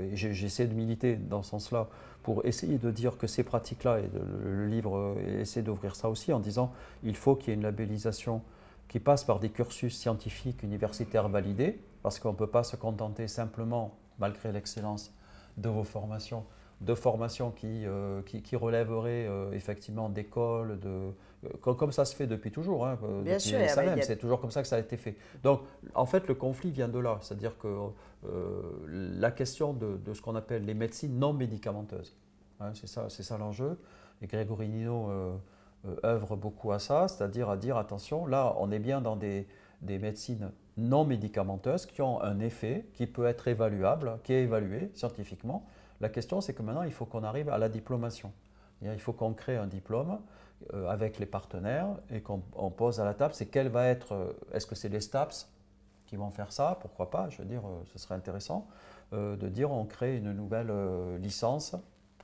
et 0.00 0.16
j'essaie 0.16 0.66
de 0.66 0.72
militer 0.72 1.16
dans 1.16 1.42
ce 1.42 1.50
sens-là, 1.50 1.88
pour 2.22 2.46
essayer 2.46 2.78
de 2.78 2.90
dire 2.90 3.18
que 3.18 3.26
ces 3.26 3.42
pratiques-là, 3.42 3.98
et 3.98 4.10
le 4.44 4.66
livre 4.66 5.14
essaie 5.38 5.60
d'ouvrir 5.60 5.94
ça 5.94 6.08
aussi 6.08 6.32
en 6.32 6.40
disant 6.40 6.72
il 7.02 7.16
faut 7.16 7.36
qu'il 7.36 7.48
y 7.48 7.50
ait 7.50 7.54
une 7.54 7.64
labellisation 7.64 8.40
qui 8.88 8.98
passe 8.98 9.24
par 9.24 9.40
des 9.40 9.50
cursus 9.50 9.94
scientifiques 9.94 10.62
universitaires 10.62 11.28
validés, 11.28 11.78
parce 12.02 12.18
qu'on 12.18 12.32
ne 12.32 12.36
peut 12.36 12.46
pas 12.46 12.64
se 12.64 12.76
contenter 12.76 13.28
simplement, 13.28 13.94
malgré 14.18 14.52
l'excellence 14.52 15.12
de 15.58 15.68
vos 15.68 15.84
formations, 15.84 16.46
de 16.80 16.94
formations 16.94 17.50
qui, 17.50 17.86
euh, 17.86 18.20
qui, 18.22 18.56
relèveraient 18.56 19.26
euh, 19.26 19.50
effectivement 19.52 20.10
d'écoles, 20.10 20.78
de, 20.78 20.88
euh, 20.88 21.74
comme, 21.74 21.92
ça 21.92 22.04
se 22.04 22.14
fait 22.14 22.26
depuis 22.26 22.50
toujours. 22.50 22.86
Hein, 22.86 22.98
Bien 23.22 23.38
sûr, 23.38 23.58
c'est 24.02 24.18
toujours 24.18 24.40
comme 24.40 24.50
ça 24.50 24.62
que 24.62 24.68
ça 24.68 24.76
a 24.76 24.80
été 24.80 24.96
fait. 24.96 25.16
Donc, 25.42 25.62
en 25.94 26.04
fait, 26.04 26.28
le 26.28 26.34
conflit 26.34 26.70
vient 26.70 26.88
de 26.88 26.98
là, 26.98 27.18
c'est-à-dire 27.22 27.56
que 27.58 27.68
la 28.88 29.30
question 29.30 29.72
de, 29.72 29.96
de 29.96 30.12
ce 30.12 30.20
qu'on 30.20 30.34
appelle 30.34 30.64
les 30.64 30.74
médecines 30.74 31.18
non 31.18 31.32
médicamenteuses, 31.32 32.14
hein, 32.60 32.72
c'est 32.74 32.88
ça, 32.88 33.08
ça 33.08 33.38
l'enjeu. 33.38 33.78
Et 34.20 34.26
Grégory 34.26 34.68
Nino 34.68 35.10
œuvre 36.04 36.36
beaucoup 36.36 36.72
à 36.72 36.78
ça, 36.78 37.08
c'est-à-dire 37.08 37.48
à 37.48 37.56
dire 37.56 37.76
attention, 37.76 38.26
là, 38.26 38.54
on 38.58 38.70
est 38.70 38.78
bien 38.78 39.00
dans 39.00 39.16
des, 39.16 39.46
des 39.82 39.98
médecines 39.98 40.50
non 40.76 41.04
médicamenteuses 41.04 41.86
qui 41.86 42.02
ont 42.02 42.20
un 42.20 42.38
effet 42.40 42.86
qui 42.92 43.06
peut 43.06 43.26
être 43.26 43.48
évaluable, 43.48 44.18
qui 44.24 44.34
est 44.34 44.42
évalué 44.42 44.90
scientifiquement. 44.94 45.66
La 46.00 46.08
question, 46.08 46.40
c'est 46.40 46.54
que 46.54 46.62
maintenant, 46.62 46.82
il 46.82 46.92
faut 46.92 47.06
qu'on 47.06 47.24
arrive 47.24 47.48
à 47.48 47.58
la 47.58 47.68
diplomation. 47.68 48.32
Il 48.82 49.00
faut 49.00 49.12
qu'on 49.12 49.32
crée 49.32 49.56
un 49.56 49.66
diplôme 49.66 50.18
euh, 50.74 50.88
avec 50.88 51.18
les 51.18 51.26
partenaires 51.26 51.88
et 52.10 52.20
qu'on 52.20 52.40
pose 52.70 53.00
à 53.00 53.04
la 53.04 53.14
table, 53.14 53.34
c'est 53.34 53.46
quel 53.46 53.68
va 53.68 53.86
être, 53.88 54.12
euh, 54.12 54.32
est-ce 54.52 54.66
que 54.66 54.74
c'est 54.74 54.88
les 54.88 55.00
STAPS 55.00 55.48
qui 56.06 56.16
vont 56.16 56.30
faire 56.30 56.52
ça 56.52 56.78
Pourquoi 56.80 57.10
pas 57.10 57.28
Je 57.30 57.38
veux 57.38 57.48
dire, 57.48 57.62
euh, 57.64 57.82
ce 57.92 57.98
serait 57.98 58.14
intéressant 58.14 58.66
de 59.12 59.48
dire 59.48 59.70
on 59.70 59.84
crée 59.84 60.16
une 60.16 60.32
nouvelle 60.32 60.72
licence 61.20 61.76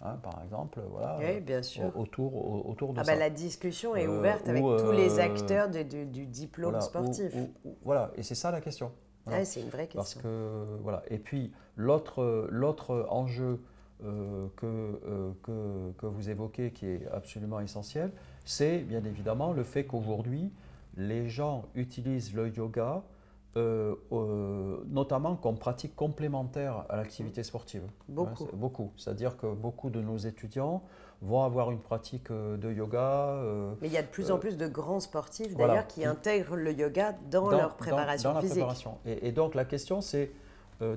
Hein, 0.05 0.19
par 0.21 0.43
exemple, 0.43 0.81
voilà, 0.91 1.17
oui, 1.21 1.41
bien 1.41 1.63
sûr. 1.63 1.97
Autour, 1.97 2.67
autour 2.69 2.93
de 2.93 2.99
ah 2.99 3.05
ça. 3.05 3.13
Bah, 3.13 3.19
la 3.19 3.31
discussion 3.31 3.95
est 3.95 4.09
ouverte 4.09 4.49
avec 4.49 4.61
tous 4.61 4.91
les 4.91 5.21
acteurs 5.21 5.69
du 5.69 6.27
diplôme 6.27 6.81
sportif. 6.81 7.33
voilà, 7.85 8.11
et 8.17 8.25
c'est 8.25 8.35
ça 8.35 8.51
la 8.51 8.61
question. 8.61 8.91
c'est 9.45 9.61
une 9.61 9.69
vraie 9.69 9.87
question. 9.87 9.99
Parce 9.99 10.15
que, 10.15 10.79
voilà. 10.83 11.05
Et 11.09 11.19
puis, 11.19 11.53
l'autre 11.77 13.07
enjeu 13.11 13.61
euh, 14.05 14.49
que, 14.57 14.67
euh, 14.67 15.31
que, 15.45 15.93
que, 15.97 16.07
vous 16.07 16.29
évoquez, 16.29 16.73
qui 16.73 16.87
est 16.87 17.07
absolument 17.13 17.61
essentiel, 17.61 18.11
c'est 18.45 18.79
bien 18.79 19.05
évidemment 19.05 19.53
le 19.53 19.63
fait 19.63 19.85
qu'aujourd'hui, 19.85 20.51
les 20.97 21.29
gens 21.29 21.67
utilisent 21.77 22.35
le 22.35 22.49
yoga 22.49 23.03
euh, 23.55 23.95
notamment 24.89 25.37
comme 25.37 25.57
pratique 25.57 25.95
complémentaire 25.95 26.85
à 26.89 26.97
l'activité 26.97 27.45
sportive. 27.45 27.83
Beaucoup. 28.09 28.49
beaucoup. 28.55 28.91
C'est-à-dire 28.97 29.37
que 29.37 29.47
beaucoup 29.47 29.91
de 29.91 30.01
nos 30.01 30.17
étudiants 30.17 30.83
vont 31.21 31.45
avoir 31.45 31.71
une 31.71 31.79
pratique 31.79 32.33
de 32.33 32.73
yoga. 32.73 33.41
Mais 33.81 33.87
il 33.87 33.93
y 33.93 33.99
a 33.99 34.03
de 34.03 34.09
plus 34.09 34.33
en 34.33 34.39
plus 34.39 34.57
de 34.57 34.67
grands 34.67 35.01
sportifs 35.01 35.55
d'ailleurs 35.55 35.87
qui 35.87 36.05
intègrent 36.05 36.57
le 36.57 36.73
yoga 36.73 37.15
dans, 37.31 37.51
leur 37.51 37.77
préparation 37.77 38.33
dans, 38.33 38.41
physique. 38.41 38.57
La 38.57 38.65
préparation. 38.65 38.99
Et, 39.05 39.29
et, 39.29 39.33
donc 39.33 39.55
la 39.55 39.65
question 39.65 40.01
c'est 40.01 40.33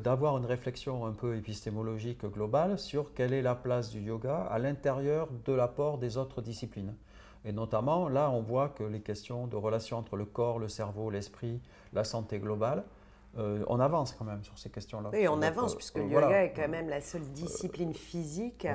d'avoir 0.04 0.38
une 0.38 0.46
réflexion 0.46 1.06
un 1.06 1.12
peu 1.12 1.36
épistémologique 1.36 2.26
globale 2.26 2.80
sur 2.80 3.14
quelle 3.14 3.34
est 3.34 3.42
la 3.42 3.56
place 3.56 3.92
du 3.92 4.02
yoga 4.02 4.48
à 4.50 4.60
l'intérieur 4.60 5.28
de 5.46 5.54
l'apport 5.54 5.98
des 5.98 6.18
autres 6.18 6.42
disciplines. 6.42 6.96
Et 7.46 7.52
notamment, 7.52 8.10
là, 8.10 8.32
on 8.32 8.42
voit 8.42 8.70
que 8.70 8.84
les 8.84 9.02
questions 9.02 9.46
de 9.46 9.56
relation 9.56 9.98
entre 9.98 10.16
le 10.16 10.26
corps, 10.26 10.58
le 10.58 10.68
cerveau, 10.68 11.12
l'esprit, 11.12 11.62
la 11.94 12.04
santé 12.04 12.40
globale, 12.40 12.84
euh, 13.38 13.64
on 13.68 13.80
avance 13.80 14.16
quand 14.18 14.26
même 14.26 14.44
sur 14.44 14.58
ces 14.58 14.70
questions-là. 14.70 15.10
Oui, 15.14 15.28
on 15.28 15.42
avance, 15.42 15.76
puisque 15.76 15.98
le 15.98 16.08
yoga 16.08 16.44
est 16.44 16.54
quand 16.54 16.68
même 16.68 16.90
la 16.90 17.02
seule 17.02 17.22
discipline 17.22 17.94
physique 17.94 18.66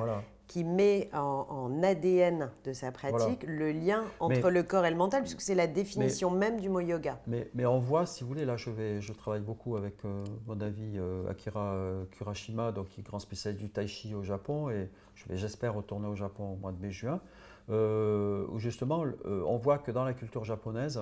qui 0.51 0.65
met 0.65 1.09
en, 1.15 1.81
ADN 1.81 2.51
de 2.65 2.73
sa 2.73 2.91
pratique 2.91 3.45
le 3.47 3.71
lien 3.71 4.03
entre 4.19 4.51
le 4.51 4.65
corps 4.65 4.85
et 4.85 4.91
le 4.91 4.97
mental, 4.97 5.23
puisque 5.23 5.43
c'est 5.43 5.55
la 5.55 5.69
définition 5.69 6.29
même 6.29 6.59
du 6.59 6.69
mot 6.69 6.81
yoga. 6.81 7.21
Mais, 7.29 7.49
mais, 7.55 7.67
on 7.67 7.79
voit, 7.79 8.05
si 8.05 8.25
vous 8.25 8.31
voulez, 8.31 8.45
là 8.45 8.57
je, 8.57 8.69
vais, 8.69 9.01
je 9.01 9.13
travaille 9.13 9.43
beaucoup 9.43 9.77
avec 9.77 10.05
euh, 10.05 10.25
mon 10.49 10.61
avis 10.61 10.99
euh, 10.99 11.31
Akira 11.31 11.75
euh, 11.75 12.05
Kurashima, 12.11 12.73
donc, 12.73 12.89
qui 12.89 13.01
est 13.01 13.05
grand 13.05 13.21
spécialiste 13.21 13.63
du 13.63 13.71
tai 13.71 13.87
chi 13.87 14.13
au 14.13 14.25
Japon, 14.25 14.71
et 14.71 14.91
je 15.15 15.29
vais 15.29 15.37
j'espère 15.37 15.73
retourner 15.73 16.09
au 16.09 16.17
Japon 16.17 16.55
au 16.55 16.57
mois 16.57 16.73
de 16.73 16.81
mai-juin, 16.83 17.21
où 17.69 18.59
justement 18.59 19.05
on 19.25 19.57
voit 19.57 19.79
que 19.79 19.93
dans 19.93 20.05
la 20.05 20.15
culture 20.15 20.43
japonaise, 20.43 21.01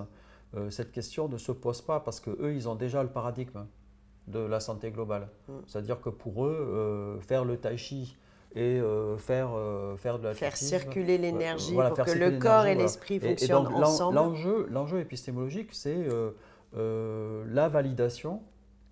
cette 0.69 0.93
question 0.93 1.27
ne 1.27 1.39
se 1.39 1.53
pose 1.53 1.81
pas 1.81 2.01
parce 2.01 2.21
qu'eux, 2.21 2.53
ils 2.55 2.69
ont 2.69 2.75
déjà 2.75 3.03
le 3.03 3.09
paradigme 3.09 3.65
de 4.27 4.41
la 4.41 4.61
santé 4.61 4.91
globale. 4.91 5.31
Mm. 5.49 5.53
C'est-à-dire 5.67 6.03
que 6.03 6.11
pour 6.11 6.45
eux, 6.45 7.19
faire 7.23 7.47
le 7.47 7.57
tai 7.57 7.79
chi, 7.79 8.15
et 8.55 8.81
euh, 8.81 9.17
faire, 9.19 9.51
euh, 9.55 9.97
faire 9.97 10.19
de 10.19 10.25
la 10.25 10.35
Faire 10.35 10.57
circuler 10.57 11.19
euh, 11.19 11.23
l'énergie 11.23 11.75
pour 11.75 12.05
que 12.05 12.11
le 12.11 12.39
corps 12.39 12.67
et 12.67 12.75
l'esprit 12.75 13.21
fonctionnent 13.21 13.67
ensemble. 13.67 14.19
L'enjeu 14.71 15.01
épistémologique, 15.01 15.71
c'est 15.73 16.07
la 16.75 17.69
validation 17.69 18.43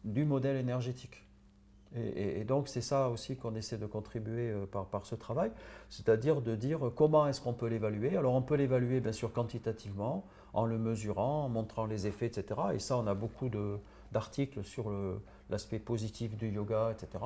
du 0.05 0.25
modèle 0.25 0.57
énergétique. 0.57 1.23
Et, 1.95 2.45
donc 2.45 2.69
c'est 2.69 2.83
ça 2.83 3.09
aussi 3.09 3.37
qu'on 3.37 3.55
essaie 3.55 3.79
de 3.79 3.87
contribuer 3.87 4.53
par, 4.71 4.85
par 4.87 5.07
ce 5.07 5.15
travail, 5.15 5.51
c'est-à-dire 5.89 6.43
de 6.43 6.55
dire 6.55 6.91
comment 6.95 7.27
est-ce 7.27 7.41
qu'on 7.41 7.55
peut 7.55 7.69
l'évaluer. 7.69 8.17
Alors 8.19 8.35
on 8.35 8.43
peut 8.43 8.57
l'évaluer 8.57 9.01
bien 9.01 9.13
sûr 9.13 9.33
quantitativement, 9.33 10.27
en 10.53 10.67
le 10.67 10.79
mesurant, 10.79 11.45
en 11.45 11.49
montrant 11.49 11.87
les 11.87 12.07
effets, 12.07 12.27
etc. 12.27 12.61
Et 12.75 12.79
ça, 12.79 12.99
on 12.99 13.07
a 13.07 13.15
beaucoup 13.15 13.49
d'articles 14.17 14.65
sur 14.65 14.91
l'aspect 15.51 15.79
positif 15.79 16.37
du 16.37 16.49
yoga, 16.49 16.91
etc. 16.91 17.23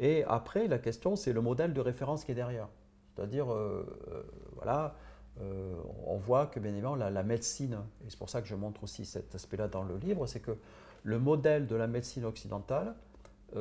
Et 0.00 0.24
après, 0.24 0.66
la 0.66 0.78
question, 0.78 1.16
c'est 1.16 1.32
le 1.32 1.40
modèle 1.40 1.72
de 1.72 1.80
référence 1.80 2.24
qui 2.24 2.32
est 2.32 2.34
derrière. 2.34 2.68
C'est-à-dire, 3.14 3.52
euh, 3.52 3.86
euh, 4.08 4.22
voilà, 4.56 4.94
euh, 5.40 5.74
on 6.06 6.16
voit 6.16 6.46
que 6.46 6.58
bien 6.58 6.72
évidemment, 6.72 6.96
la, 6.96 7.22
médecine, 7.22 7.78
et 8.04 8.10
c'est 8.10 8.18
pour 8.18 8.30
ça 8.30 8.42
que 8.42 8.48
je 8.48 8.54
montre 8.54 8.82
aussi 8.84 9.04
cet 9.04 9.34
aspect-là 9.34 9.68
dans 9.68 9.84
le 9.84 9.96
livre, 9.96 10.26
c'est 10.26 10.40
que 10.40 10.56
le 11.04 11.18
modèle 11.18 11.66
de 11.66 11.76
la 11.76 11.86
médecine 11.86 12.24
occidentale 12.24 12.94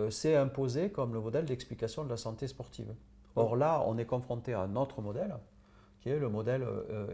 s'est 0.10 0.36
imposé 0.36 0.90
comme 0.90 1.14
le 1.14 1.20
modèle 1.20 1.46
d'explication 1.46 2.04
de 2.04 2.10
la 2.10 2.18
santé 2.18 2.48
sportive. 2.48 2.92
Or 3.36 3.56
là, 3.56 3.84
on 3.86 3.98
est 4.00 4.06
confronté 4.06 4.54
à 4.54 4.62
un 4.62 4.76
autre 4.76 5.02
modèle, 5.02 5.36
qui 6.02 6.10
est 6.10 6.18
le 6.18 6.30
modèle 6.30 6.66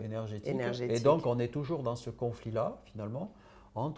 énergétique. 0.01 0.47
énergétique. 0.47 0.97
Et 0.97 1.01
donc, 1.01 1.25
on 1.25 1.39
est 1.39 1.49
toujours 1.49 1.83
dans 1.83 1.97
ce 1.97 2.09
conflit-là, 2.09 2.77
finalement, 2.85 3.33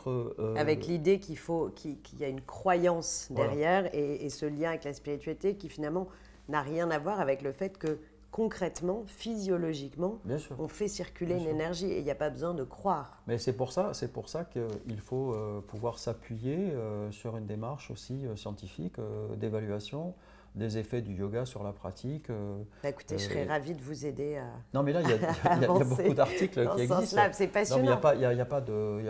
euh, 0.07 0.55
avec 0.55 0.87
l'idée 0.87 1.19
qu'il 1.19 1.37
faut 1.37 1.69
qu'il 1.69 2.19
y 2.19 2.23
a 2.23 2.27
une 2.27 2.41
croyance 2.41 3.27
derrière 3.31 3.89
et, 3.93 4.29
ce 4.29 4.45
lien 4.45 4.69
avec 4.69 4.83
la 4.83 4.93
spiritualité 4.93 5.55
qui 5.55 5.69
finalement 5.69 6.07
n'a 6.49 6.61
rien 6.61 6.89
à 6.91 6.99
voir 6.99 7.19
avec 7.19 7.41
le 7.41 7.51
fait 7.51 7.77
que 7.77 7.99
concrètement, 8.31 9.03
physiologiquement, 9.07 10.19
on 10.57 10.69
fait 10.69 10.87
circuler 10.87 11.35
une 11.35 11.47
énergie 11.47 11.87
et 11.87 11.97
il 11.97 12.03
n'y 12.03 12.11
a 12.11 12.15
pas 12.15 12.29
besoin 12.29 12.53
de 12.53 12.63
croire. 12.63 13.21
Mais 13.27 13.37
c'est 13.37 13.51
pour 13.53 13.73
ça, 13.73 13.93
c'est 13.93 14.13
pour 14.13 14.29
ça 14.29 14.45
qu'il 14.45 15.01
faut 15.01 15.33
euh, 15.33 15.59
pouvoir 15.59 15.99
s'appuyer 15.99 16.71
euh, 16.71 17.11
sur 17.11 17.35
une 17.35 17.45
démarche 17.45 17.91
aussi 17.91 18.25
scientifique 18.35 18.95
d'évaluation 19.37 20.13
des 20.55 20.77
effets 20.77 21.01
du 21.01 21.13
yoga 21.15 21.45
sur 21.45 21.63
la 21.63 21.71
pratique. 21.71 22.29
Euh, 22.29 22.61
bah 22.83 22.89
écoutez, 22.89 23.17
je 23.17 23.23
serais 23.23 23.45
euh, 23.45 23.49
ravie 23.49 23.73
de 23.73 23.81
vous 23.81 24.05
aider 24.05 24.37
à. 24.37 24.47
Non, 24.73 24.83
mais 24.83 24.91
là, 24.91 25.01
il 25.01 25.09
y, 25.09 25.13
a 25.13 25.67
beaucoup 25.67 26.13
d'articles 26.13 26.69
qui 26.75 26.81
existent. 26.81 27.21
C'est 27.31 27.47
passionnant. 27.47 27.81
il 27.81 27.87
n'y 27.87 27.93
a, 27.93 27.97
pas, 27.97 28.15
a, 28.15 28.41
a 28.41 28.45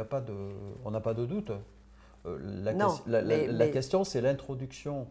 pas 0.06 0.22
de, 0.22 0.34
on 0.86 0.92
n'a 0.92 1.00
pas 1.02 1.14
de 1.14 1.26
doute. 1.26 1.52
Euh, 2.26 2.38
la, 2.64 2.74
non, 2.74 2.96
la, 3.08 3.22
la, 3.22 3.68
question, 3.70 4.04
c'est 4.04 4.22
l'introduction. 4.22 5.08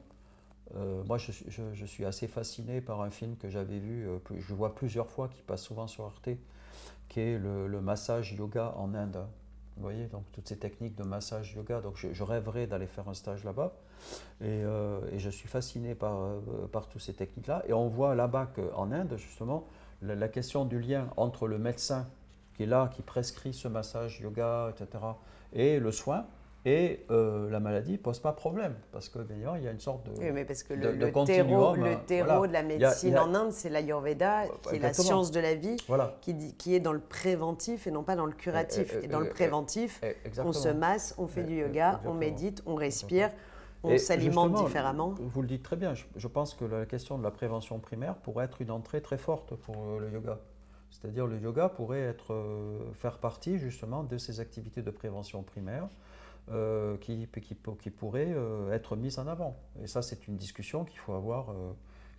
moi, 1.06 1.18
je, 1.18 1.32
je, 1.72 1.84
suis 1.84 2.04
assez 2.04 2.28
fasciné 2.28 2.80
par 2.80 3.00
un 3.02 3.10
film 3.10 3.36
que 3.36 3.48
j'avais 3.48 3.78
vu, 3.78 4.06
je 4.38 4.54
vois 4.54 4.74
plusieurs 4.74 5.10
fois, 5.10 5.28
qui 5.28 5.42
passe 5.42 5.62
souvent 5.62 5.88
sur 5.88 6.04
Arte, 6.04 6.30
qui 7.08 7.20
est 7.20 7.38
le, 7.38 7.66
le 7.66 7.80
massage 7.80 8.32
yoga 8.34 8.74
en 8.76 8.94
Inde. 8.94 9.26
Vous 9.76 9.82
voyez, 9.82 10.06
donc 10.06 10.24
toutes 10.32 10.48
ces 10.48 10.58
techniques 10.58 10.96
de 10.96 11.04
massage 11.04 11.54
yoga. 11.54 11.80
Donc 11.80 11.96
je, 11.96 12.22
rêverais 12.22 12.66
d'aller 12.66 12.86
faire 12.86 13.08
un 13.08 13.14
stage 13.14 13.44
là-bas. 13.44 13.72
Et, 14.40 14.46
euh, 14.48 15.18
je 15.18 15.30
suis 15.30 15.48
fasciné 15.48 15.94
par, 15.94 16.20
euh, 16.20 16.40
par 16.70 16.88
toutes 16.88 17.02
ces 17.02 17.14
techniques-là. 17.14 17.62
Et 17.66 17.72
on 17.72 17.88
voit 17.88 18.14
là-bas 18.14 18.50
qu'en 18.54 18.92
Inde, 18.92 19.14
justement, 19.16 19.66
la, 20.02 20.28
question 20.28 20.64
du 20.64 20.80
lien 20.80 21.08
entre 21.16 21.46
le 21.46 21.58
médecin 21.58 22.06
qui 22.54 22.64
est 22.64 22.66
là, 22.66 22.90
qui 22.92 23.02
prescrit 23.02 23.54
ce 23.54 23.68
massage 23.68 24.20
yoga, 24.20 24.70
etc., 24.70 25.04
et 25.52 25.80
le 25.80 25.90
soin, 25.92 26.26
et 26.66 27.06
euh, 27.10 27.48
la 27.48 27.58
maladie 27.58 27.92
ne 27.92 27.96
pose 27.96 28.18
pas 28.18 28.32
problème, 28.32 28.74
parce 28.92 29.08
que 29.08 29.18
bien 29.20 29.56
il 29.56 29.64
y 29.64 29.68
a 29.68 29.70
une 29.70 29.80
sorte 29.80 30.04
de. 30.06 30.20
Oui, 30.20 30.30
mais 30.32 30.44
parce 30.44 30.62
que 30.62 30.74
le, 30.74 30.92
le, 30.92 31.10
terreau, 31.24 31.74
le 31.74 31.96
terreau 32.06 32.46
de 32.46 32.52
la 32.52 32.62
médecine 32.62 33.18
en 33.18 33.34
Inde, 33.34 33.52
c'est 33.52 33.70
l'ayurveda, 33.70 34.44
qui 34.68 34.76
est 34.76 34.78
la 34.78 34.92
science 34.92 35.30
de 35.30 35.40
la 35.40 35.54
vie, 35.54 35.76
qui, 36.20 36.54
qui, 36.54 36.74
est 36.74 36.80
dans 36.80 36.92
le 36.92 37.00
préventif 37.00 37.86
et 37.86 37.90
non 37.90 38.02
pas 38.02 38.14
dans 38.14 38.26
le 38.26 38.32
curatif. 38.32 38.94
Et, 39.02 39.06
dans 39.06 39.20
le 39.20 39.30
préventif, 39.30 40.02
on 40.44 40.52
se 40.52 40.68
masse, 40.68 41.14
on 41.16 41.26
fait 41.26 41.44
du 41.44 41.56
yoga, 41.56 42.00
on 42.04 42.12
médite, 42.12 42.62
on 42.66 42.74
respire. 42.74 43.30
on 43.82 43.96
s'alimente 43.96 44.52
différemment. 44.54 45.14
Vous 45.18 45.40
le 45.40 45.48
dites 45.48 45.62
très 45.62 45.76
bien, 45.76 45.94
je, 45.94 46.28
pense 46.28 46.54
que 46.54 46.66
la 46.66 46.84
question 46.84 47.16
de 47.16 47.22
la 47.22 47.30
prévention 47.30 47.78
primaire 47.78 48.16
pourrait 48.16 48.44
être 48.44 48.60
une 48.60 48.70
entrée 48.70 49.00
très 49.00 49.16
forte 49.16 49.54
pour 49.54 49.76
euh, 49.76 49.98
le 50.00 50.10
yoga. 50.12 50.38
C'est-à-dire 50.90 51.26
le 51.26 51.38
yoga 51.38 51.70
pourrait 51.70 52.02
être, 52.02 52.34
euh, 52.34 52.78
faire 52.92 53.16
partie 53.16 53.58
justement 53.58 54.02
de 54.02 54.18
ces 54.18 54.40
activités 54.40 54.82
de 54.82 54.90
prévention 54.90 55.42
primaire 55.42 55.88
euh, 56.50 56.96
qui, 56.98 57.28
qui, 57.28 57.56
qui, 57.80 57.90
pourraient 57.90 58.34
être 58.72 58.96
mises 58.96 59.18
en 59.18 59.26
avant. 59.26 59.56
Et 59.82 59.86
ça, 59.86 60.02
c'est 60.02 60.26
une 60.28 60.36
discussion 60.36 60.84
qu'il 60.84 60.98
faut 60.98 61.14
avoir 61.14 61.54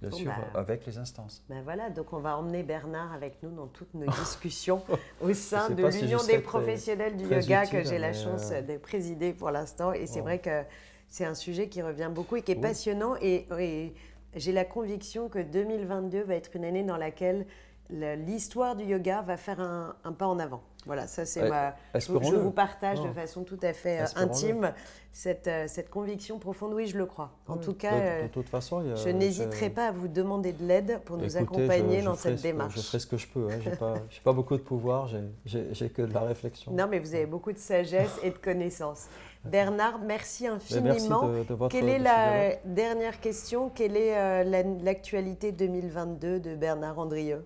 bien 0.01 0.11
sûr, 0.11 0.31
bah, 0.31 0.59
avec 0.59 0.85
les 0.85 0.97
instances. 0.97 1.43
Ben 1.47 1.61
voilà, 1.63 1.89
donc 1.89 2.11
on 2.13 2.19
va 2.19 2.37
emmener 2.37 2.63
Bernard 2.63 3.13
avec 3.13 3.41
nous 3.43 3.51
dans 3.51 3.67
toutes 3.67 3.93
nos 3.93 4.05
discussions 4.19 4.83
au 5.21 5.33
sein 5.33 5.69
de 5.69 5.85
l'Union 5.85 6.19
des 6.25 6.39
professionnels 6.39 7.15
du 7.17 7.25
yoga 7.25 7.65
que 7.65 7.83
j'ai 7.83 7.99
la 7.99 8.13
chance 8.13 8.49
de 8.51 8.77
présider 8.77 9.33
pour 9.33 9.51
l'instant. 9.51 9.93
Et 9.93 10.07
c'est 10.07 10.21
vrai 10.21 10.39
que 10.39 10.63
c'est 11.07 11.25
un 11.25 11.35
sujet 11.35 11.67
qui 11.67 11.81
revient 11.81 12.09
beaucoup 12.13 12.37
et 12.37 12.41
qui 12.41 12.53
est 12.53 12.55
passionnant. 12.55 13.15
Et, 13.21 13.93
j'ai 14.33 14.53
la 14.53 14.63
conviction 14.63 15.27
que 15.27 15.39
2022 15.39 16.23
va 16.23 16.35
être 16.35 16.55
une 16.55 16.63
année 16.63 16.83
dans 16.83 16.95
laquelle 16.95 17.45
l'histoire 17.89 18.77
du 18.77 18.85
yoga 18.85 19.21
va 19.21 19.35
faire 19.35 19.59
un, 19.59 20.13
pas 20.13 20.25
en 20.25 20.39
avant. 20.39 20.63
Voilà, 20.85 21.07
ça 21.07 21.25
c'est 21.25 21.47
ma. 21.47 21.75
Je, 21.95 22.35
vous 22.35 22.51
partage 22.51 23.01
de 23.01 23.09
façon 23.09 23.43
tout 23.43 23.59
à 23.61 23.73
fait 23.73 24.01
euh, 24.01 24.05
intime 24.15 24.73
cette, 25.11 25.47
euh, 25.47 25.65
cette 25.67 25.89
conviction 25.89 26.39
profonde. 26.39 26.73
Oui, 26.73 26.87
je 26.87 26.97
le 26.97 27.05
crois. 27.05 27.31
En 27.47 27.57
tout 27.57 27.73
cas, 27.73 27.91
de, 27.91 28.25
euh, 28.25 28.27
toute 28.31 28.49
façon, 28.49 28.83
je 28.95 29.09
n'hésiterai 29.09 29.69
pas 29.69 29.87
à 29.87 29.91
vous 29.91 30.07
demander 30.07 30.53
de 30.53 30.65
l'aide 30.65 30.99
pour 31.05 31.17
nous 31.17 31.37
accompagner 31.37 32.01
dans 32.01 32.15
cette 32.15 32.41
démarche. 32.41 32.75
je 32.75 32.81
ferai 32.81 32.99
ce 32.99 33.07
que 33.07 33.17
je 33.17 33.27
peux. 33.27 33.47
Hein. 33.51 33.59
Je 33.63 33.69
n'ai 33.69 33.75
pas, 33.75 33.93
pas, 34.23 34.33
beaucoup 34.33 34.55
de 34.55 34.61
pouvoir, 34.61 35.09
j'ai 35.45 35.89
que 35.89 36.01
de 36.01 36.13
la 36.13 36.21
réflexion. 36.21 36.71
Non, 36.71 36.87
mais 36.89 36.99
vous 36.99 37.13
avez 37.13 37.25
beaucoup 37.25 37.51
de 37.51 37.59
sagesse 37.59 38.19
et 38.23 38.31
de 38.31 38.37
connaissances. 38.37 39.07
Bernard, 39.45 39.99
merci 39.99 40.47
infiniment. 40.47 41.31
Quelle 41.69 41.89
est 41.89 41.99
la 41.99 42.55
dernière 42.65 43.19
question? 43.19 43.69
Quelle 43.69 43.97
est 43.97 44.15
euh, 44.15 44.43
l'actualité 44.83 45.51
2022 45.51 46.39
de 46.39 46.55
Bernard 46.55 46.99
Andrieux? 46.99 47.43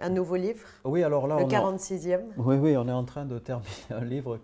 Un 0.00 0.10
nouveau 0.10 0.36
livre 0.36 0.66
Oui, 0.84 1.02
alors 1.02 1.26
là, 1.26 1.38
le 1.38 1.44
46e. 1.44 2.20
Oui, 2.36 2.56
oui, 2.56 2.76
on 2.76 2.88
est 2.88 2.92
en 2.92 3.04
train 3.04 3.24
de 3.24 3.38
terminer 3.38 3.70
un 3.90 4.04
livre 4.04 4.38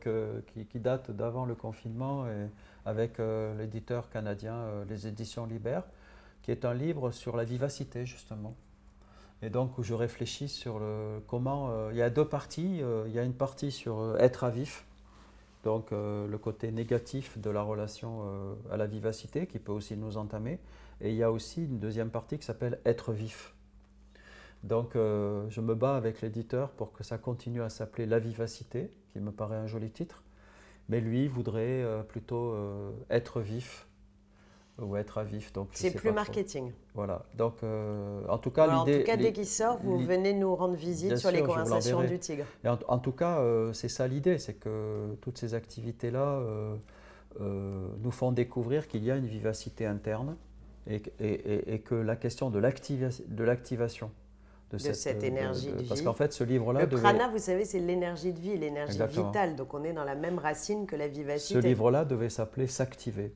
qui, 0.70 0.78
date 0.78 1.10
d'avant 1.10 1.44
le 1.44 1.54
confinement 1.54 2.26
et 2.26 2.48
avec 2.86 3.18
euh, 3.18 3.56
l'éditeur 3.56 4.10
canadien 4.10 4.54
euh, 4.54 4.84
Les 4.88 5.06
Éditions 5.06 5.46
Libères, 5.46 5.84
qui 6.42 6.50
est 6.50 6.64
un 6.64 6.74
livre 6.74 7.10
sur 7.10 7.36
la 7.36 7.44
vivacité 7.44 8.04
justement. 8.06 8.54
Et 9.42 9.50
donc 9.50 9.78
où 9.78 9.82
je 9.82 9.94
réfléchis 9.94 10.48
sur 10.48 10.78
le, 10.78 11.20
comment. 11.26 11.90
il 11.90 11.96
y 11.96 12.02
a 12.02 12.08
deux 12.08 12.26
parties. 12.26 12.80
il 13.06 13.12
y 13.12 13.18
a 13.18 13.22
une 13.22 13.34
partie 13.34 13.70
sur 13.72 14.16
être 14.18 14.44
à 14.44 14.50
vif, 14.50 14.86
donc 15.64 15.92
euh, 15.92 16.28
le 16.28 16.38
côté 16.38 16.70
négatif 16.70 17.38
de 17.38 17.50
la 17.50 17.62
relation 17.62 18.20
euh, 18.22 18.54
à 18.70 18.76
la 18.76 18.86
vivacité 18.86 19.46
qui 19.46 19.58
peut 19.58 19.72
aussi 19.72 19.96
nous 19.96 20.16
entamer. 20.18 20.60
Et 21.00 21.10
il 21.10 21.16
y 21.16 21.22
a 21.22 21.32
aussi 21.32 21.64
une 21.64 21.80
deuxième 21.80 22.10
partie 22.10 22.38
qui 22.38 22.44
s'appelle 22.44 22.78
être 22.84 23.12
vif. 23.12 23.53
Donc 24.64 24.96
euh, 24.96 25.48
je 25.48 25.60
me 25.60 25.74
bats 25.74 25.96
avec 25.96 26.20
l'éditeur 26.20 26.70
pour 26.70 26.92
que 26.92 27.04
ça 27.04 27.18
continue 27.18 27.62
à 27.62 27.68
s'appeler 27.68 28.06
La 28.06 28.18
vivacité, 28.18 28.90
qui 29.12 29.20
me 29.20 29.30
paraît 29.30 29.56
un 29.56 29.66
joli 29.66 29.90
titre. 29.90 30.22
Mais 30.88 31.00
lui 31.00 31.28
voudrait 31.28 31.82
plutôt 32.08 32.54
être 33.08 33.40
vif 33.40 33.86
ou 34.80 34.96
être 34.96 35.18
à 35.18 35.24
vif. 35.24 35.52
Donc 35.52 35.68
c'est 35.72 35.92
plus 35.92 36.12
marketing. 36.12 36.72
Voilà. 36.94 37.24
Donc 37.36 37.54
euh, 37.62 38.22
en 38.28 38.38
tout 38.38 38.50
cas, 38.50 38.66
l'idée. 38.66 38.96
En 38.96 39.00
tout 39.00 39.06
cas, 39.06 39.16
dès 39.16 39.32
qu'il 39.32 39.46
sort, 39.46 39.78
vous 39.78 39.98
venez 39.98 40.32
nous 40.32 40.54
rendre 40.54 40.74
visite 40.74 41.16
sur 41.16 41.30
les 41.30 41.42
conversations 41.42 42.02
du 42.02 42.18
Tigre. 42.18 42.44
en, 42.64 42.98
tout 42.98 43.12
cas, 43.12 43.38
euh, 43.38 43.72
c'est 43.72 43.88
ça 43.88 44.06
l'idée, 44.08 44.38
c'est 44.38 44.54
que 44.54 45.14
toutes 45.20 45.38
ces 45.38 45.54
activités 45.54 46.10
là 46.10 46.40
euh, 46.40 46.76
nous 48.00 48.10
font 48.10 48.32
découvrir 48.32 48.88
qu'il 48.88 49.04
y 49.04 49.10
a 49.10 49.16
une 49.16 49.26
vivacité 49.26 49.86
interne 49.86 50.36
et, 50.86 51.02
et, 51.20 51.74
et 51.74 51.78
que 51.80 51.94
la 51.94 52.16
question 52.16 52.50
de 52.50 52.58
l'activation 52.58 54.10
de, 54.74 54.92
cette, 54.92 55.22
énergie 55.22 55.72
de, 55.72 55.78
vie. 55.78 55.88
Parce 55.88 56.02
qu'en 56.02 56.12
fait, 56.12 56.32
ce 56.32 56.44
livre-là. 56.44 56.86
Le 56.86 56.88
prana, 56.88 57.28
vous 57.28 57.38
savez, 57.38 57.64
c'est 57.64 57.80
l'énergie 57.80 58.32
de 58.32 58.40
vie, 58.40 58.56
l'énergie 58.56 58.98
vitale. 59.08 59.56
Donc 59.56 59.74
on 59.74 59.84
est 59.84 59.92
dans 59.92 60.04
la 60.04 60.14
même 60.14 60.38
racine 60.38 60.86
que 60.86 60.96
la 60.96 61.08
vivacité. 61.08 61.60
Ce 61.60 61.66
livre-là 61.66 62.04
devait 62.04 62.28
s'appeler 62.30 62.66
S'activer. 62.66 63.32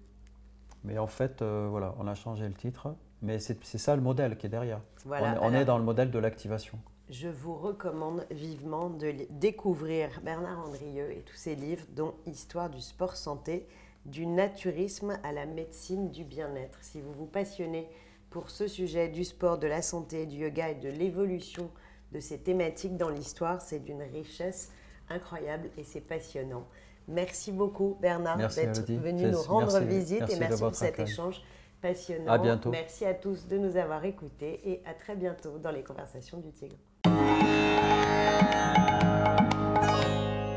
Mais 0.85 0.99
en 0.99 1.07
fait, 1.07 1.43
euh, 1.43 1.69
voilà, 1.71 1.95
on 1.99 2.07
a 2.07 2.15
changé 2.15 2.47
le 2.47 2.55
titre. 2.55 2.95
Mais 3.21 3.39
c'est 3.41 3.79
ça 3.79 3.97
le 3.97 4.03
modèle 4.03 4.37
qui 4.37 4.47
est 4.47 4.51
derrière. 4.51 4.81
on, 5.07 5.53
est 5.53 5.65
dans 5.65 5.79
le 5.79 5.85
modèle 5.85 6.11
de 6.11 6.19
l'activation. 6.19 6.79
Je 7.11 7.29
vous 7.29 7.55
recommande 7.55 8.27
vivement 8.31 8.91
de 8.91 9.13
découvrir 9.31 10.21
Bernard 10.23 10.69
Andrieux 10.69 11.11
et 11.11 11.23
tous 11.23 11.37
ses 11.37 11.55
livres, 11.55 11.85
dont 11.97 12.15
Histoire 12.27 12.71
du 12.71 12.81
sport 12.81 13.17
santé, 13.17 13.67
du 14.05 14.27
naturisme 14.27 15.19
à 15.25 15.33
la 15.33 15.47
médecine 15.47 16.11
du 16.11 16.25
bien-être. 16.25 16.79
Si 16.83 17.01
vous 17.01 17.13
vous 17.13 17.27
passionnez 17.27 17.89
pour 18.31 18.51
ce 18.51 18.67
sujet 18.67 19.09
du 19.09 19.25
sport, 19.25 19.59
de 19.59 19.67
la 19.67 19.83
santé, 19.83 20.27
du 20.27 20.37
yoga 20.37 20.71
et 20.71 20.75
de 20.75 20.89
l'évolution 20.89 21.71
de 22.13 22.21
ces 22.21 22.39
thématiques 22.39 22.97
dans 22.97 23.11
l'histoire, 23.11 23.61
c'est 23.61 23.81
d'une 23.81 24.03
richesse 24.03 24.73
incroyable 25.09 25.71
et 25.77 25.85
c'est 25.85 26.01
passionnant. 26.01 26.67
Merci 27.07 27.53
beaucoup 27.53 27.97
Bernard 28.01 28.37
d'être 28.37 28.93
venu 28.93 29.31
nous 29.31 29.43
rendre 29.43 29.81
visite 29.81 30.29
et 30.29 30.37
merci 30.37 30.63
pour 30.63 30.75
cet 30.75 30.99
échange 30.99 31.43
passionnant. 31.81 32.33
À 32.33 32.39
bientôt. 32.39 32.71
Merci 32.71 33.05
à 33.07 33.15
tous 33.15 33.47
de 33.47 33.57
nous 33.57 33.77
avoir 33.77 34.05
écoutés 34.05 34.61
et 34.65 34.83
à 34.87 34.95
très 34.95 35.17
bientôt 35.17 35.59
dans 35.59 35.71
les 35.71 35.83
conversations 35.83 36.39
du 36.39 36.53
Tigre. 36.53 36.77